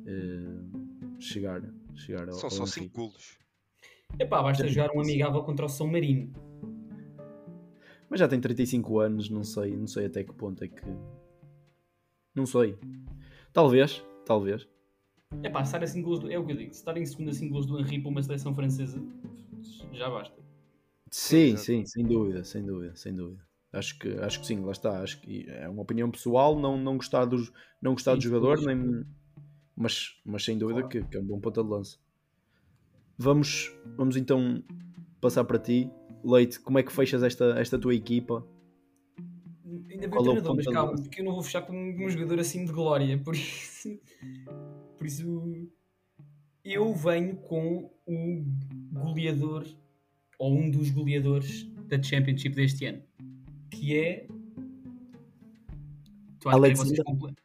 [0.08, 1.62] eh, chegar,
[1.94, 2.90] chegar ao, São ao só Henry.
[2.90, 3.38] 5 golos.
[4.18, 6.34] Epá, basta jogar um amigável contra o São Marino.
[8.10, 10.82] Mas já tem 35 anos, não sei, não sei até que ponto é que.
[12.34, 12.78] Não sei.
[13.52, 14.68] Talvez, talvez.
[15.44, 16.32] Epá, estar a 5 gols do...
[16.32, 16.74] É o que eu digo.
[16.74, 19.02] Se estar em segundo a 5 gols do Henry para uma seleção francesa,
[19.94, 20.36] já basta.
[21.12, 23.42] Sim, sim, sem dúvida, sem dúvida, sem dúvida.
[23.72, 25.02] Acho que, acho que sim, lá está.
[25.02, 27.52] Acho que é uma opinião pessoal, não, não gostar, dos,
[27.82, 29.06] não gostar Sim, do jogador, nem,
[29.76, 30.90] mas, mas sem dúvida Claro.
[30.90, 31.98] que, que é um bom ponta de lança.
[33.18, 34.64] Vamos, vamos então
[35.20, 35.90] passar para ti.
[36.24, 38.46] Leite, como é que fechas esta, esta tua equipa?
[39.66, 42.40] Ainda bem Qual é treinador, mas calma, porque eu não vou fechar com um jogador
[42.40, 43.18] assim de glória.
[43.24, 44.00] Por isso,
[45.06, 45.70] por isso
[46.64, 48.44] eu venho com o
[48.92, 49.68] goleador,
[50.40, 53.04] ou um dos goleadores da Championship deste ano,
[53.70, 54.28] que é.
[56.40, 57.04] Tu que Alexander?
[57.06, 57.36] vocês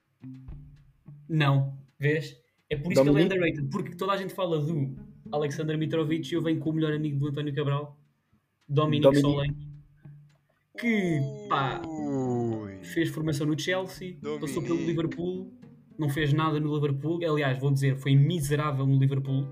[1.28, 2.40] Não, vês?
[2.70, 3.28] É por isso Dominic?
[3.28, 4.96] que ele é underrated, porque toda a gente fala do
[5.30, 7.98] Alexander Mitrovic e eu venho com o melhor amigo do António Cabral,
[8.66, 9.20] Dominic, Dominic.
[9.20, 9.68] Solanke,
[10.78, 12.82] que pá, Ui.
[12.84, 14.76] fez formação no Chelsea, passou pelo.
[14.76, 15.52] Liverpool,
[16.00, 17.20] não fez nada no Liverpool.
[17.22, 19.46] Aliás, vou dizer, foi miserável no Liverpool.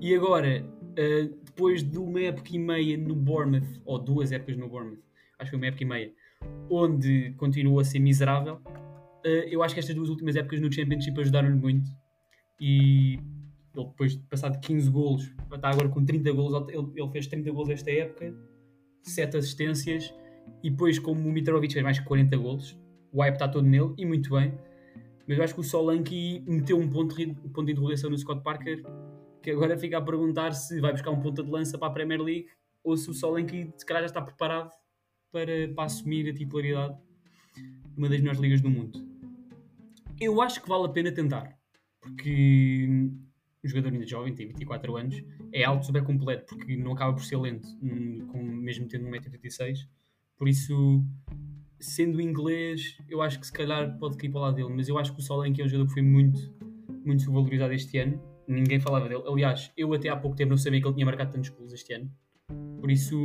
[0.00, 0.64] E agora,
[0.96, 5.02] eh, depois de uma época e meia no Bournemouth, ou duas épocas no Bournemouth,
[5.38, 6.12] acho que foi uma época e meia,
[6.70, 8.60] onde continuou a ser miserável,
[9.24, 11.90] eh, eu acho que estas duas últimas épocas no Championship ajudaram-lhe muito.
[12.60, 13.18] E
[13.74, 17.26] ele, depois de passar de 15 golos, está agora com 30 golos, ele, ele fez
[17.26, 18.32] 30 golos esta época,
[19.02, 20.14] 7 assistências,
[20.62, 22.78] e depois, como o Mitrovic fez mais que 40 golos,
[23.12, 24.52] o hype está todo nele, e muito bem.
[25.26, 28.18] Mas eu acho que o Solanke meteu um ponto, de- um ponto de interrogação no
[28.18, 28.82] Scott Parker,
[29.42, 32.20] que agora fica a perguntar se vai buscar um ponta de lança para a Premier
[32.20, 32.46] League
[32.84, 34.70] ou se o Solanke se calhar já está preparado
[35.30, 36.96] para, para assumir a titularidade
[37.96, 38.98] numa das melhores ligas do mundo.
[40.20, 41.56] Eu acho que vale a pena tentar,
[42.00, 42.86] porque
[43.64, 45.22] um jogador ainda jovem, tem 24 anos,
[45.52, 47.66] é alto super completo, porque não acaba por ser lento,
[48.28, 49.88] com, mesmo tendo 1,86m.
[50.36, 51.04] Por isso,
[51.82, 54.98] sendo inglês, eu acho que se calhar pode cair para o lado dele, mas eu
[54.98, 56.54] acho que o Solanke é um jogador que foi muito,
[57.04, 58.20] muito valorizado este ano.
[58.46, 59.22] Ninguém falava dele.
[59.26, 61.92] Aliás, eu até há pouco tempo não sabia que ele tinha marcado tantos gols este
[61.94, 62.10] ano.
[62.80, 63.16] Por isso,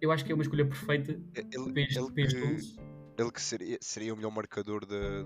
[0.00, 2.80] eu acho que é uma escolha perfeita Ele, para este, ele para este que, 11.
[3.18, 5.22] ele que seria, seria o melhor marcador da,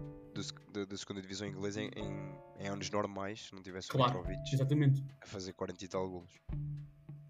[0.72, 4.22] da, da segunda divisão inglesa em, em, em anos normais, se não tivesse Claro, o
[4.22, 5.04] Mitrovic exatamente.
[5.22, 6.30] a fazer 40 e tal golos.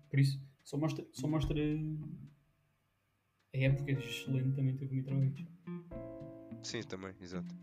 [0.09, 1.55] Por isso, só mostra, só mostra
[3.65, 5.47] a época excelente também teve o Mitrovic.
[6.63, 7.55] Sim, também, exato.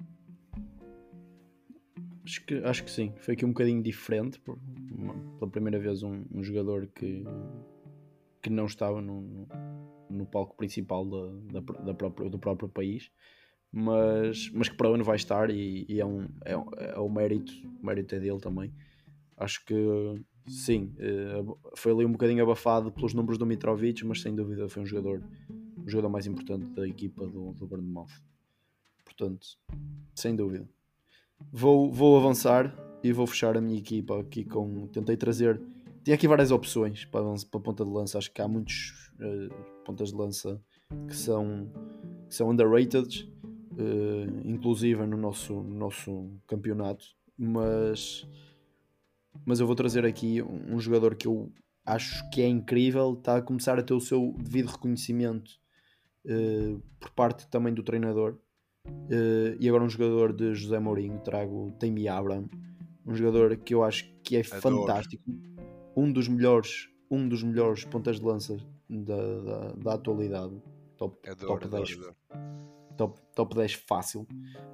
[2.24, 3.14] Acho que, acho que sim.
[3.18, 4.40] Foi aqui um bocadinho diferente.
[4.40, 4.58] Por,
[4.92, 7.24] uma- pela primeira vez, um, um jogador que,
[8.42, 9.48] que não estava no, no,
[10.10, 13.12] no palco principal da, da, da própria, do próprio país,
[13.72, 17.10] mas, mas que para onde vai estar e, e é, um, é, um- é o
[17.10, 17.52] mérito,
[17.82, 18.74] o mérito é dele também.
[19.36, 19.76] Acho que
[20.48, 21.44] sim, eh,
[21.76, 25.22] foi ali um bocadinho abafado pelos números do Mitrovic, mas sem dúvida foi um jogador,
[25.86, 28.08] o jogador mais importante da equipa do, do Bournemouth.
[29.04, 29.46] Portanto,
[30.16, 30.68] sem dúvida.
[31.52, 32.74] Vou, vou avançar
[33.04, 34.88] e vou fechar a minha equipa aqui com.
[34.88, 35.62] Tentei trazer.
[36.04, 38.18] Tinha aqui várias opções para, para ponta de lança.
[38.18, 39.50] Acho que há muitos eh,
[39.86, 40.62] pontas de lança
[41.08, 41.72] que são,
[42.28, 43.30] que são underrated,
[43.78, 47.06] eh, inclusive no nosso, no nosso campeonato.
[47.38, 48.28] Mas,
[49.46, 51.52] mas eu vou trazer aqui um, um jogador que eu
[51.86, 55.63] acho que é incrível, está a começar a ter o seu devido reconhecimento
[56.26, 58.38] eh, por parte também do treinador.
[59.10, 62.50] Eh, e agora um jogador de José Mourinho, trago Tammy Abraham,
[63.06, 64.62] um jogador que eu acho que é Adoro.
[64.62, 65.24] fantástico,
[65.96, 68.58] um dos melhores, um dos melhores pontas de lança
[68.90, 70.54] da, da, da atualidade,
[70.98, 72.16] top, Adoro, top, adoro, 10, adoro.
[72.98, 74.28] top, top 10 fácil.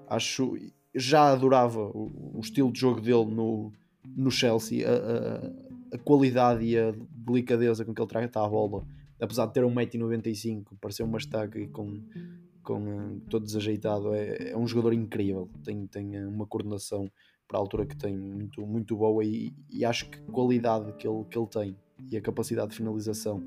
[0.08, 0.58] Acho,
[0.94, 3.72] já adorava o, o estilo de jogo dele no,
[4.16, 8.86] no Chelsea, a, a, a qualidade e a delicadeza com que ele trata a bola,
[9.20, 12.02] apesar de ter 1,95m, parecer uma estaca e com,
[12.64, 15.50] com eh, todo desajeitado, é, é um jogador incrível.
[15.64, 17.10] Tem, tem eh, uma coordenação
[17.48, 21.08] para a altura que tem muito, muito boa e, e acho que a qualidade que
[21.08, 21.76] ele, que ele tem
[22.10, 23.44] e a capacidade de finalização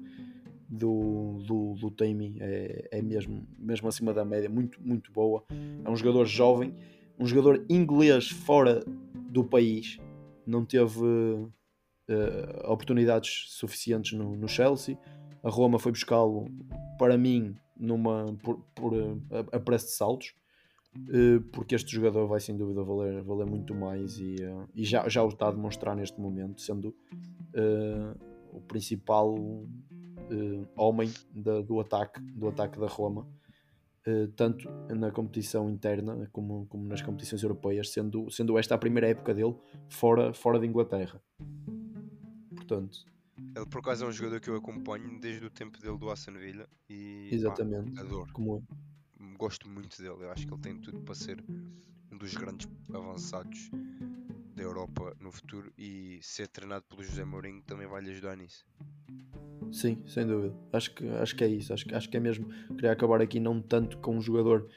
[0.69, 5.45] do, do, do Tammy é, é mesmo, mesmo acima da média, muito, muito boa.
[5.85, 6.75] É um jogador jovem,
[7.19, 8.83] um jogador inglês fora
[9.31, 9.99] do país,
[10.47, 11.01] não teve
[12.09, 14.99] eh, oportunidades suficientes no, no Chelsea.
[15.43, 16.47] A Roma foi buscá-lo,
[16.99, 19.17] para mim, numa, por, por, eh,
[19.53, 20.35] a, a preço de saltos,
[21.09, 25.09] eh, porque este jogador vai sem dúvida valer, valer muito mais e, eh, e já,
[25.09, 26.95] já o está a demonstrar neste momento, sendo
[27.55, 28.15] eh,
[28.53, 29.35] o principal
[30.31, 33.27] eh, homem da- do, ataque, do ataque da Roma,
[34.07, 39.09] eh, tanto na competição interna como, como nas competições europeias, sendo, sendo esta a primeira
[39.09, 39.55] época dele
[39.89, 41.21] fora, fora de Inglaterra.
[42.55, 43.05] portanto,
[43.55, 46.33] Ele por acaso é um jogador que eu acompanho desde o tempo dele do Aston
[46.33, 48.01] Villa e pá, exatamente.
[48.01, 48.33] adoro.
[48.33, 48.57] Como
[49.21, 49.33] eu.
[49.37, 50.25] Gosto muito dele.
[50.25, 51.43] Eu acho que ele tem tudo para ser
[52.11, 53.71] um dos grandes avançados
[54.57, 58.65] da Europa no futuro e ser treinado pelo José Mourinho também vai lhe ajudar nisso.
[59.71, 60.55] Sim, sem dúvida.
[60.73, 61.73] Acho que, acho que é isso.
[61.73, 62.47] Acho, que- acho que é mesmo.
[62.75, 64.69] Queria acabar aqui não tanto com um jogador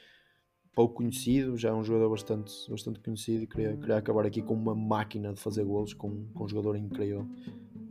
[0.72, 3.44] pouco conhecido, já é um jogador bastante, bastante conhecido.
[3.44, 6.76] e Queria, queria acabar aqui com uma máquina de fazer golos, com, com um jogador
[6.76, 7.28] incrível.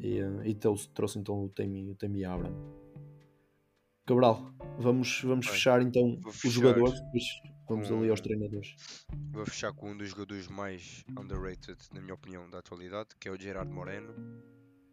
[0.06, 2.54] E, eh, e trouxe, trouxe então o Temi, o Temi Abraham.
[4.06, 7.24] Cabral, vamos, vamos Bem, fechar então os jogadores, depois
[7.68, 8.76] vamos ali aos treinadores.
[9.32, 13.32] Vou fechar com um dos jogadores mais underrated, na minha opinião, da atualidade, que é
[13.32, 14.14] o Gerard Moreno,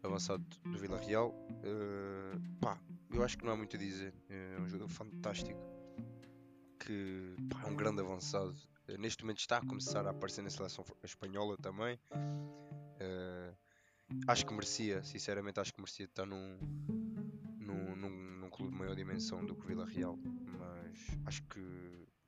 [0.01, 1.29] avançado do Vila Real.
[1.29, 2.79] Uh, pá,
[3.13, 4.15] eu acho que não há muito a dizer.
[4.27, 5.61] É um jogador fantástico,
[6.79, 8.55] que pá, é um grande avançado.
[8.97, 11.99] Neste momento está a começar a aparecer na seleção espanhola também.
[12.15, 13.62] Uh,
[14.27, 16.57] acho que merecia, sinceramente, acho que merecia estar num,
[17.59, 20.17] num, num, num clube de maior dimensão do que o Vila Real,
[20.57, 21.61] mas acho que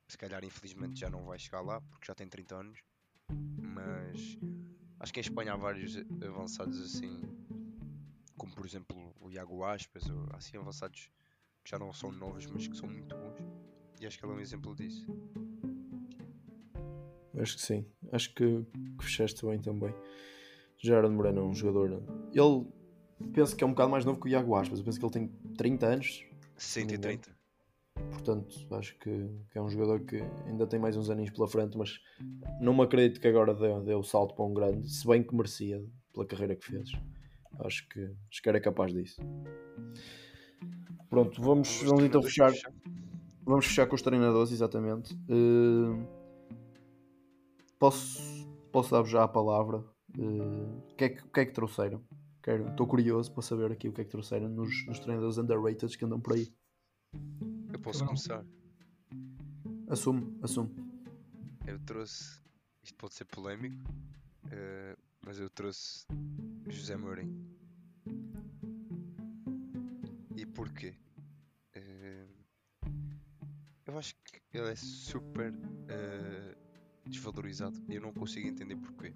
[0.08, 2.80] se calhar infelizmente já não vai chegar lá porque já tem 30 anos.
[3.62, 4.38] Mas
[5.00, 7.22] acho que em Espanha há vários avançados assim,
[8.38, 10.04] como por exemplo o Iago Aspas,
[10.34, 11.10] assim avançados
[11.64, 13.40] que já não são novos, mas que são muito bons.
[14.00, 15.06] E acho que ele é um exemplo disso.
[17.38, 17.86] Acho que sim.
[18.12, 18.66] Acho que,
[18.98, 19.94] que fechaste bem também.
[20.78, 22.04] Gerard Moreno é um jogador.
[22.34, 22.68] Ele
[23.34, 24.80] penso que é um bocado mais novo que o Iago Aspas.
[24.80, 25.28] Eu penso que ele tem
[25.58, 26.26] 30 anos.
[26.58, 27.36] 130.
[28.12, 31.78] Portanto, acho que, que é um jogador que ainda tem mais uns aninhos pela frente,
[31.78, 31.98] mas
[32.60, 35.34] não me acredito que agora dê, dê o salto para um grande, se bem que
[35.34, 35.82] merecia
[36.14, 36.92] pela carreira que fez.
[37.60, 39.22] Acho que, acho que era capaz disso.
[41.10, 42.52] Pronto, vamos, Os vamos então fechar.
[43.46, 45.14] Vamos fechar com os treinadores, exatamente.
[45.30, 46.06] Uh,
[47.80, 48.36] posso
[48.76, 49.82] posso dar-vos já a palavra.
[50.18, 52.02] Uh, O que, é que, o que é que trouxeram?
[52.42, 55.98] Quero- Estou curioso para saber aqui o que é que trouxeram nos, nos treinadores underrated
[55.98, 56.54] que andam por aí.
[57.74, 58.08] Eu posso Cabral.
[58.16, 58.46] começar.
[59.90, 60.74] Assume, assume.
[61.68, 62.40] Eu trouxe.
[62.84, 63.92] Isto pode ser polémico,
[64.52, 66.06] eh, mas eu trouxe
[66.68, 67.44] José Mourinho.
[70.36, 70.94] E porquê?
[71.74, 72.28] Eh,
[73.88, 75.54] eu acho que ele é super
[75.90, 76.56] eh,
[77.08, 79.14] desvalorizado e eu não consigo entender porquê.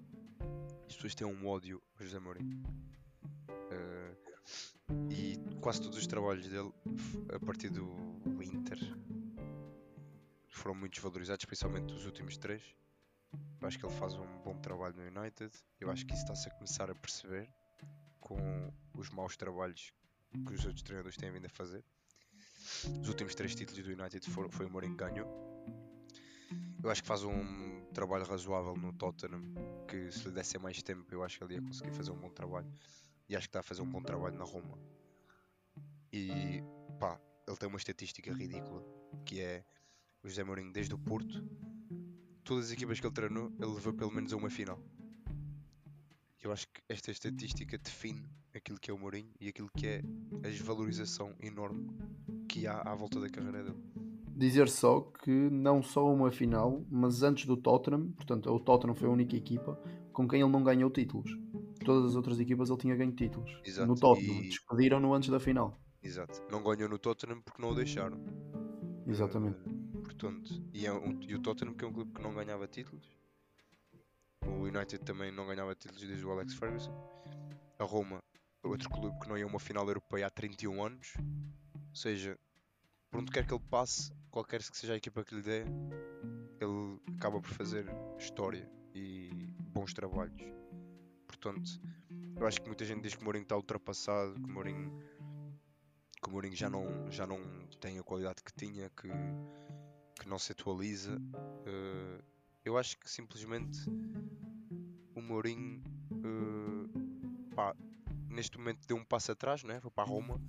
[0.90, 2.60] As pessoas têm um ódio a José Mourinho.
[3.70, 4.16] Eh,
[5.08, 6.72] e quase todos os trabalhos dele,
[7.32, 7.86] a partir do
[8.42, 8.76] Inter,
[10.48, 12.74] foram muito desvalorizados, especialmente os últimos três.
[13.60, 15.52] Eu acho que ele faz um bom trabalho no United.
[15.78, 17.48] Eu acho que isso está-se a começar a perceber
[18.18, 19.94] com os maus trabalhos
[20.44, 21.84] que os outros treinadores têm vindo a fazer.
[23.00, 25.28] Os últimos três títulos do United foram, foi o Mourinho que ganhou.
[26.82, 29.42] Eu acho que faz um trabalho razoável no Tottenham,
[29.88, 32.30] que se lhe desse mais tempo eu acho que ele ia conseguir fazer um bom
[32.30, 32.70] trabalho.
[33.28, 34.78] E acho que está a fazer um bom trabalho na Roma.
[36.12, 36.62] E
[36.98, 38.84] pá, ele tem uma estatística ridícula,
[39.24, 39.64] que é
[40.22, 41.42] o José Mourinho desde o Porto,
[42.44, 44.82] todas as equipas que ele treinou, ele levou pelo menos a uma final.
[46.42, 50.02] Eu acho que esta estatística define aquilo que é o Mourinho e aquilo que é
[50.44, 51.86] a desvalorização enorme
[52.48, 53.89] que há à volta da carreira dele.
[54.40, 59.06] Dizer só que não só uma final, mas antes do Tottenham, portanto, o Tottenham foi
[59.06, 59.78] a única equipa
[60.14, 61.30] com quem ele não ganhou títulos.
[61.84, 63.50] Todas as outras equipas ele tinha ganho títulos.
[63.62, 65.78] Exato, No Tottenham, e- despediram-no antes da final.
[66.02, 66.42] Exato.
[66.50, 68.18] Não ganhou no Tottenham porque não o deixaram.
[69.06, 69.58] Exatamente.
[69.68, 72.66] Eh, portanto, e, é um- e o Tottenham que é um clube que não ganhava
[72.66, 73.04] títulos.
[74.46, 76.92] O United também não ganhava títulos desde o Alex Ferguson.
[77.78, 78.22] A Roma,
[78.64, 81.12] outro clube que não ia a uma final europeia há 31 anos.
[81.18, 82.38] Ou seja,
[83.10, 85.64] por onde quer que ele passe, qualquer que seja a equipa que lhe dê,
[86.60, 87.86] ele acaba por fazer
[88.18, 89.30] história e
[89.72, 90.40] bons trabalhos.
[91.26, 91.80] Portanto,
[92.36, 95.02] eu acho que muita gente diz que o Mourinho está ultrapassado, que o Mourinho,
[96.22, 97.40] que o Mourinho já, não, já não
[97.80, 99.08] tem a qualidade que tinha, que,
[100.20, 101.16] que não se atualiza.
[101.66, 102.22] Eh,
[102.64, 103.78] eu acho que simplesmente
[105.14, 105.82] o Mourinho
[106.12, 107.74] eh, pá,
[108.28, 109.80] neste momento deu um passo atrás, né?
[109.80, 110.40] foi para a Roma,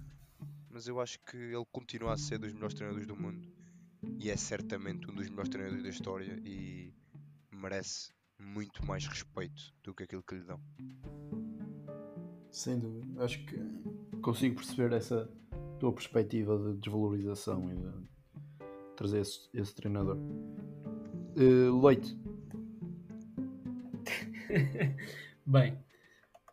[0.69, 3.60] mas eu acho que ele continua a ser dos melhores treinadores do mundo
[4.19, 6.93] e é certamente um dos melhores treinadores da história e
[7.51, 10.59] merece muito mais respeito do que aquilo que lhe dão.
[12.49, 13.23] Sem dúvida.
[13.23, 13.57] Acho que
[14.21, 15.29] consigo perceber essa
[15.79, 17.91] tua perspectiva de desvalorização e de
[18.95, 20.17] trazer esse, esse treinador.
[21.37, 22.17] Eh, Leite,
[25.45, 25.77] Bem,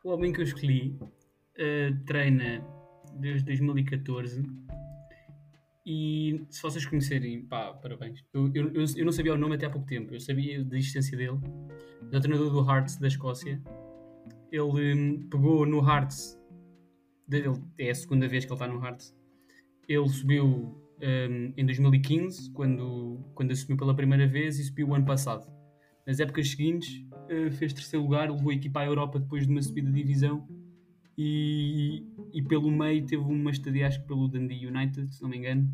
[0.04, 0.96] o homem que eu escolhi
[1.56, 2.64] eh, treina
[3.14, 4.42] desde 2014
[5.90, 8.22] e se vocês conhecerem, pá, parabéns.
[8.34, 11.16] Eu, eu, eu, não sabia o nome até há pouco tempo, eu sabia da existência
[11.16, 11.40] dele.
[12.12, 13.58] É o treinador do Hearts da Escócia.
[14.52, 16.38] Ele hum, pegou no Hearts
[17.78, 19.16] é a segunda vez que ele está no Hearts.
[19.88, 25.06] Ele subiu um, em 2015, quando, quando assumiu pela primeira vez, e subiu o ano
[25.06, 25.50] passado.
[26.06, 29.62] Nas épocas seguintes, uh, fez terceiro lugar, levou a equipa à Europa depois de uma
[29.62, 30.46] subida de divisão
[31.18, 35.36] e, e pelo meio teve uma estadia, acho que pelo Dundee United, se não me
[35.36, 35.68] engano,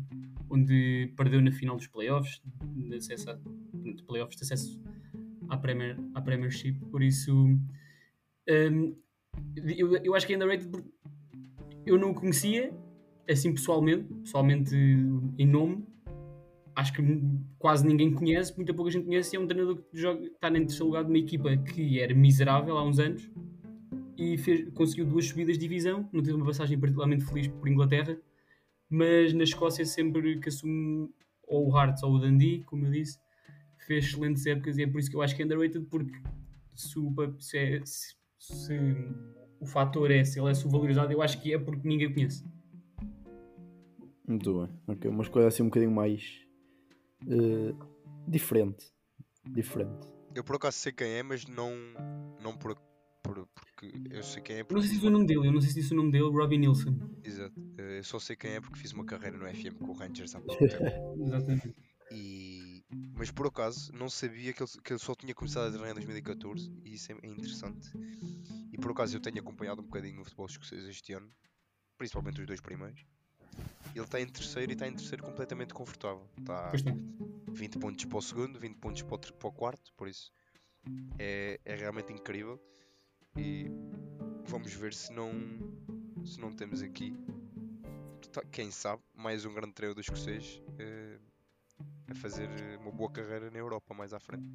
[0.49, 3.37] onde perdeu na final dos playoffs, de acesso a,
[3.73, 4.81] de playoffs de acesso
[5.47, 6.79] à, Premier, à Premiership.
[6.89, 7.31] Por isso,
[8.49, 8.95] um,
[9.55, 10.83] eu, eu acho que é underrated
[11.85, 12.73] eu não o conhecia
[13.29, 15.85] assim pessoalmente, pessoalmente em nome.
[16.75, 17.01] Acho que
[17.59, 19.35] quase ninguém conhece, muita pouca gente conhece.
[19.35, 22.75] É um treinador que joga, está em terceiro lugar de uma equipa que era miserável
[22.79, 23.29] há uns anos
[24.17, 26.09] e fez, conseguiu duas subidas de divisão.
[26.11, 28.17] Não teve uma passagem particularmente feliz por Inglaterra,
[28.89, 31.09] mas na Escócia, sempre que assume
[31.47, 33.19] ou o Hearts ou o Dundee, como eu disse,
[33.85, 35.85] fez excelentes épocas e é por isso que eu acho que é underrated.
[35.85, 36.13] Porque
[36.73, 38.73] se, o, se, é, se, se
[39.59, 42.43] o fator é se ele é subvalorizado, eu acho que é porque ninguém o conhece.
[44.27, 44.95] Muito bem.
[44.95, 45.09] Okay.
[45.09, 46.41] Uma escolha assim um bocadinho mais
[47.23, 47.77] uh,
[48.27, 48.91] diferente.
[49.45, 50.07] Diferente.
[50.33, 51.71] Eu por acaso sei quem é, mas não,
[52.41, 52.75] não por,
[53.25, 54.63] por, porque eu sei quem é.
[54.63, 54.75] Porque...
[54.75, 56.29] Não sei se disse o nome dele, eu não sei se disse o nome dele,
[56.29, 56.95] Robbie Nilsson.
[57.23, 57.53] Exato.
[57.77, 60.41] Eu só sei quem é porque fiz uma carreira no FM com o Rangers há
[60.41, 61.17] pouco tempo.
[61.25, 61.75] Exatamente.
[62.11, 62.83] E...
[63.15, 65.95] Mas por acaso não sabia que ele, que ele só tinha começado a treinar em
[65.95, 67.89] 2014 e isso é interessante.
[68.71, 71.31] E por acaso eu tenho acompanhado um bocadinho o futebol escocês este ano,
[71.97, 73.03] principalmente os dois primeiros.
[73.95, 76.29] Ele está em terceiro e está em terceiro completamente confortável.
[76.37, 76.71] Está
[77.53, 80.31] 20 pontos para o segundo, 20 pontos para o, para o quarto, por isso
[81.17, 82.61] é, é realmente incrível.
[83.37, 83.69] E
[84.47, 85.31] vamos ver se não,
[86.23, 87.13] se não temos aqui,
[88.51, 91.19] quem sabe, mais um grande treinador escocês uh,
[92.09, 92.49] a fazer
[92.79, 94.45] uma boa carreira na Europa mais à frente.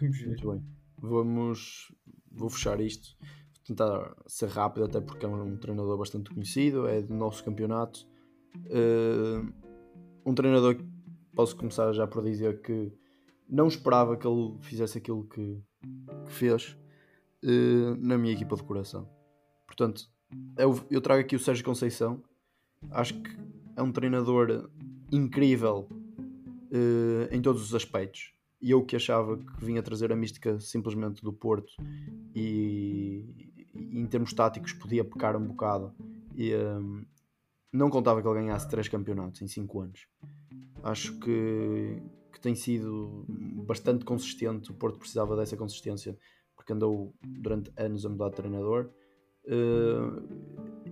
[0.00, 0.26] Vamos ver.
[0.26, 0.64] Muito bem.
[0.98, 1.92] Vamos.
[2.30, 3.16] Vou fechar isto
[3.64, 8.06] tentar ser rápido, até porque é um treinador bastante conhecido, é do nosso campeonato.
[8.56, 9.50] Uh,
[10.26, 10.84] um treinador que
[11.34, 12.92] posso começar já por dizer que
[13.48, 15.62] não esperava que ele fizesse aquilo que,
[16.26, 16.76] que fez
[17.44, 19.08] uh, na minha equipa de coração.
[19.66, 20.08] Portanto,
[20.56, 22.22] eu, eu, trago aqui o Sérgio Conceição.
[22.90, 23.30] Acho que
[23.76, 24.70] é um treinador
[25.10, 28.32] incrível uh, em todos os aspectos.
[28.60, 31.72] E eu que achava que vinha trazer a mística simplesmente do Porto
[32.34, 35.92] e, em termos táticos podia pecar um bocado
[36.34, 37.04] e um,
[37.72, 40.06] não contava que ele ganhasse três campeonatos em cinco anos.
[40.82, 42.02] Acho que,
[42.32, 43.24] que tem sido
[43.66, 44.70] bastante consistente.
[44.70, 46.16] O Porto precisava dessa consistência
[46.62, 48.88] porque andou durante anos a mudar de treinador.
[49.44, 50.22] Uh,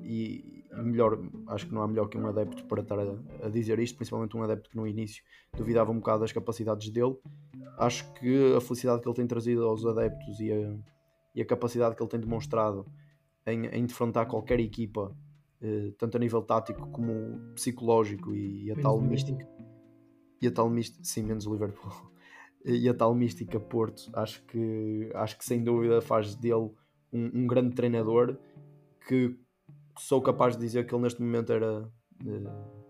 [0.02, 3.78] e melhor, acho que não há melhor que um adepto para estar a, a, dizer
[3.78, 5.22] isto, principalmente um adepto que no início
[5.56, 7.16] duvidava um bocado das capacidades dele.
[7.78, 10.76] Acho que a felicidade que ele tem trazido aos adeptos e a,
[11.34, 12.84] e a capacidade que ele tem demonstrado
[13.46, 15.16] em, em defrontar qualquer equipa,
[15.62, 19.48] eh, tanto a nível tático como psicológico e, e a tal mística.
[20.42, 21.92] E a tal mística, sim, menos o Liverpool.
[22.64, 26.70] E a tal mística Porto, acho que, acho que sem dúvida faz dele
[27.12, 28.36] um, um grande treinador
[29.06, 29.36] que
[29.98, 31.90] sou capaz de dizer que ele neste momento era.
[32.26, 32.80] Eh,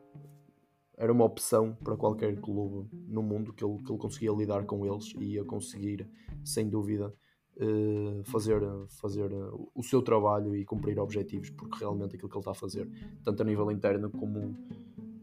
[1.00, 4.84] era uma opção para qualquer clube no mundo que ele, que ele conseguia lidar com
[4.84, 6.06] eles e ia conseguir,
[6.44, 7.10] sem dúvida,
[7.56, 8.60] uh, fazer,
[9.00, 9.30] fazer
[9.74, 12.86] o seu trabalho e cumprir objetivos, porque realmente aquilo que ele está a fazer,
[13.24, 14.54] tanto a nível interno como,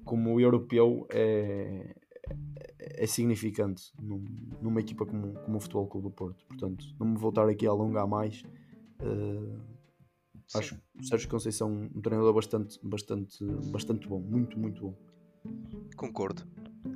[0.03, 1.95] como europeu, é,
[2.95, 4.23] é, é significante num,
[4.61, 6.45] numa equipa como, como o Futebol Clube do Porto.
[6.45, 8.43] Portanto, não me vou estar aqui a alongar mais.
[9.01, 9.59] Uh,
[10.55, 14.95] acho que o Sérgio Conceição um treinador bastante, bastante, bastante bom, muito, muito bom.
[15.95, 16.43] Concordo,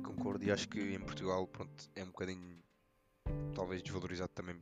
[0.02, 2.60] concordo, e acho que em Portugal pronto, é um bocadinho
[3.54, 4.56] talvez desvalorizado também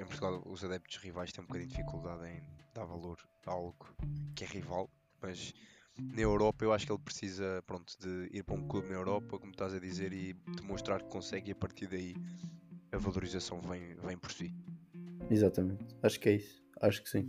[0.00, 2.42] em Portugal os adeptos rivais têm um bocadinho de dificuldade em
[2.74, 3.94] dar valor a algo
[4.34, 4.90] que é rival,
[5.20, 5.54] mas
[5.98, 9.38] na Europa eu acho que ele precisa pronto, de ir para um clube na Europa,
[9.38, 12.14] como estás a dizer, e demonstrar que consegue e a partir daí
[12.90, 14.54] a valorização vem, vem por si.
[15.30, 17.28] Exatamente, acho que é isso, acho que sim.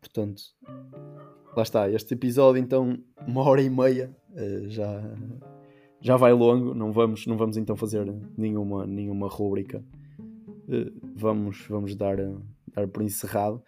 [0.00, 0.42] Portanto,
[1.56, 5.02] lá está, este episódio então, uma hora e meia, eh, já,
[6.00, 8.06] já vai longo, não vamos, não vamos então fazer
[8.36, 9.84] nenhuma, nenhuma rúbrica
[10.68, 12.16] eh, vamos, vamos dar,
[12.74, 13.62] dar por encerrado.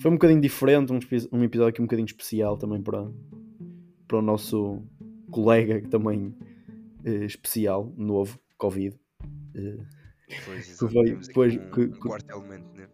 [0.00, 0.98] Foi um bocadinho diferente, um,
[1.32, 3.06] um episódio aqui um bocadinho especial também para,
[4.08, 4.82] para o nosso
[5.30, 6.34] colega que também
[7.04, 8.96] é especial, novo, Covid.
[9.54, 9.84] Uh,
[10.44, 12.88] pois, que veio, depois, um, que, um quarto elemento, né?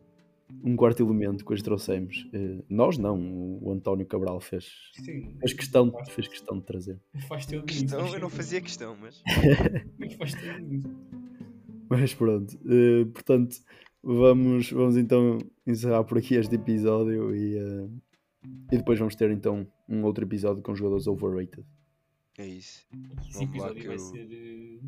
[0.65, 2.28] Um quarto elemento que hoje trouxemos.
[2.35, 3.19] Uh, nós não,
[3.62, 7.01] o António Cabral fez, Sim, fez, questão, faz, fez questão de trazer.
[7.28, 9.23] Faz questão, eu não fazia questão, mas.
[9.99, 10.35] mas faz
[11.89, 13.59] mas pronto, uh, portanto,
[14.07, 17.89] vamos, vamos então encerrar por aqui este episódio e, eh,
[18.73, 21.65] e depois vamos ter então um outro episódio com jogadores overrated.
[22.39, 22.87] É isso.
[23.28, 24.28] Esse Vamos lá episódio que vai eu- ser.
[24.33, 24.81] eh,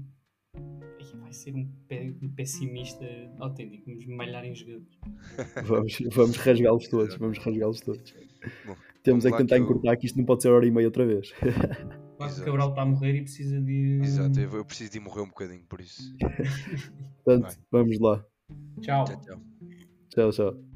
[1.21, 3.05] Vai ser um, pe- um pessimista
[3.39, 3.85] autêntico.
[3.87, 4.99] Vamos malhar em jogadores.
[5.67, 7.17] Vamos, vamos rasgá-los todos.
[7.17, 8.15] Vamos rasgá-los todos.
[8.67, 10.71] Bom, Temos é que tentar que eu- encurtar que isto não pode ser hora e
[10.71, 11.33] meia outra vez.
[12.21, 12.47] O Exato.
[12.47, 14.01] Cabral está a morrer e precisa de.
[14.03, 16.03] Exato, eu eu preciso de morrer um bocadinho, por isso.
[17.25, 17.57] Portanto, Vai.
[17.71, 18.25] vamos lá.
[18.83, 19.05] Tchau.
[19.05, 19.37] Tchau, tchau.
[20.11, 20.69] tchau, tchau.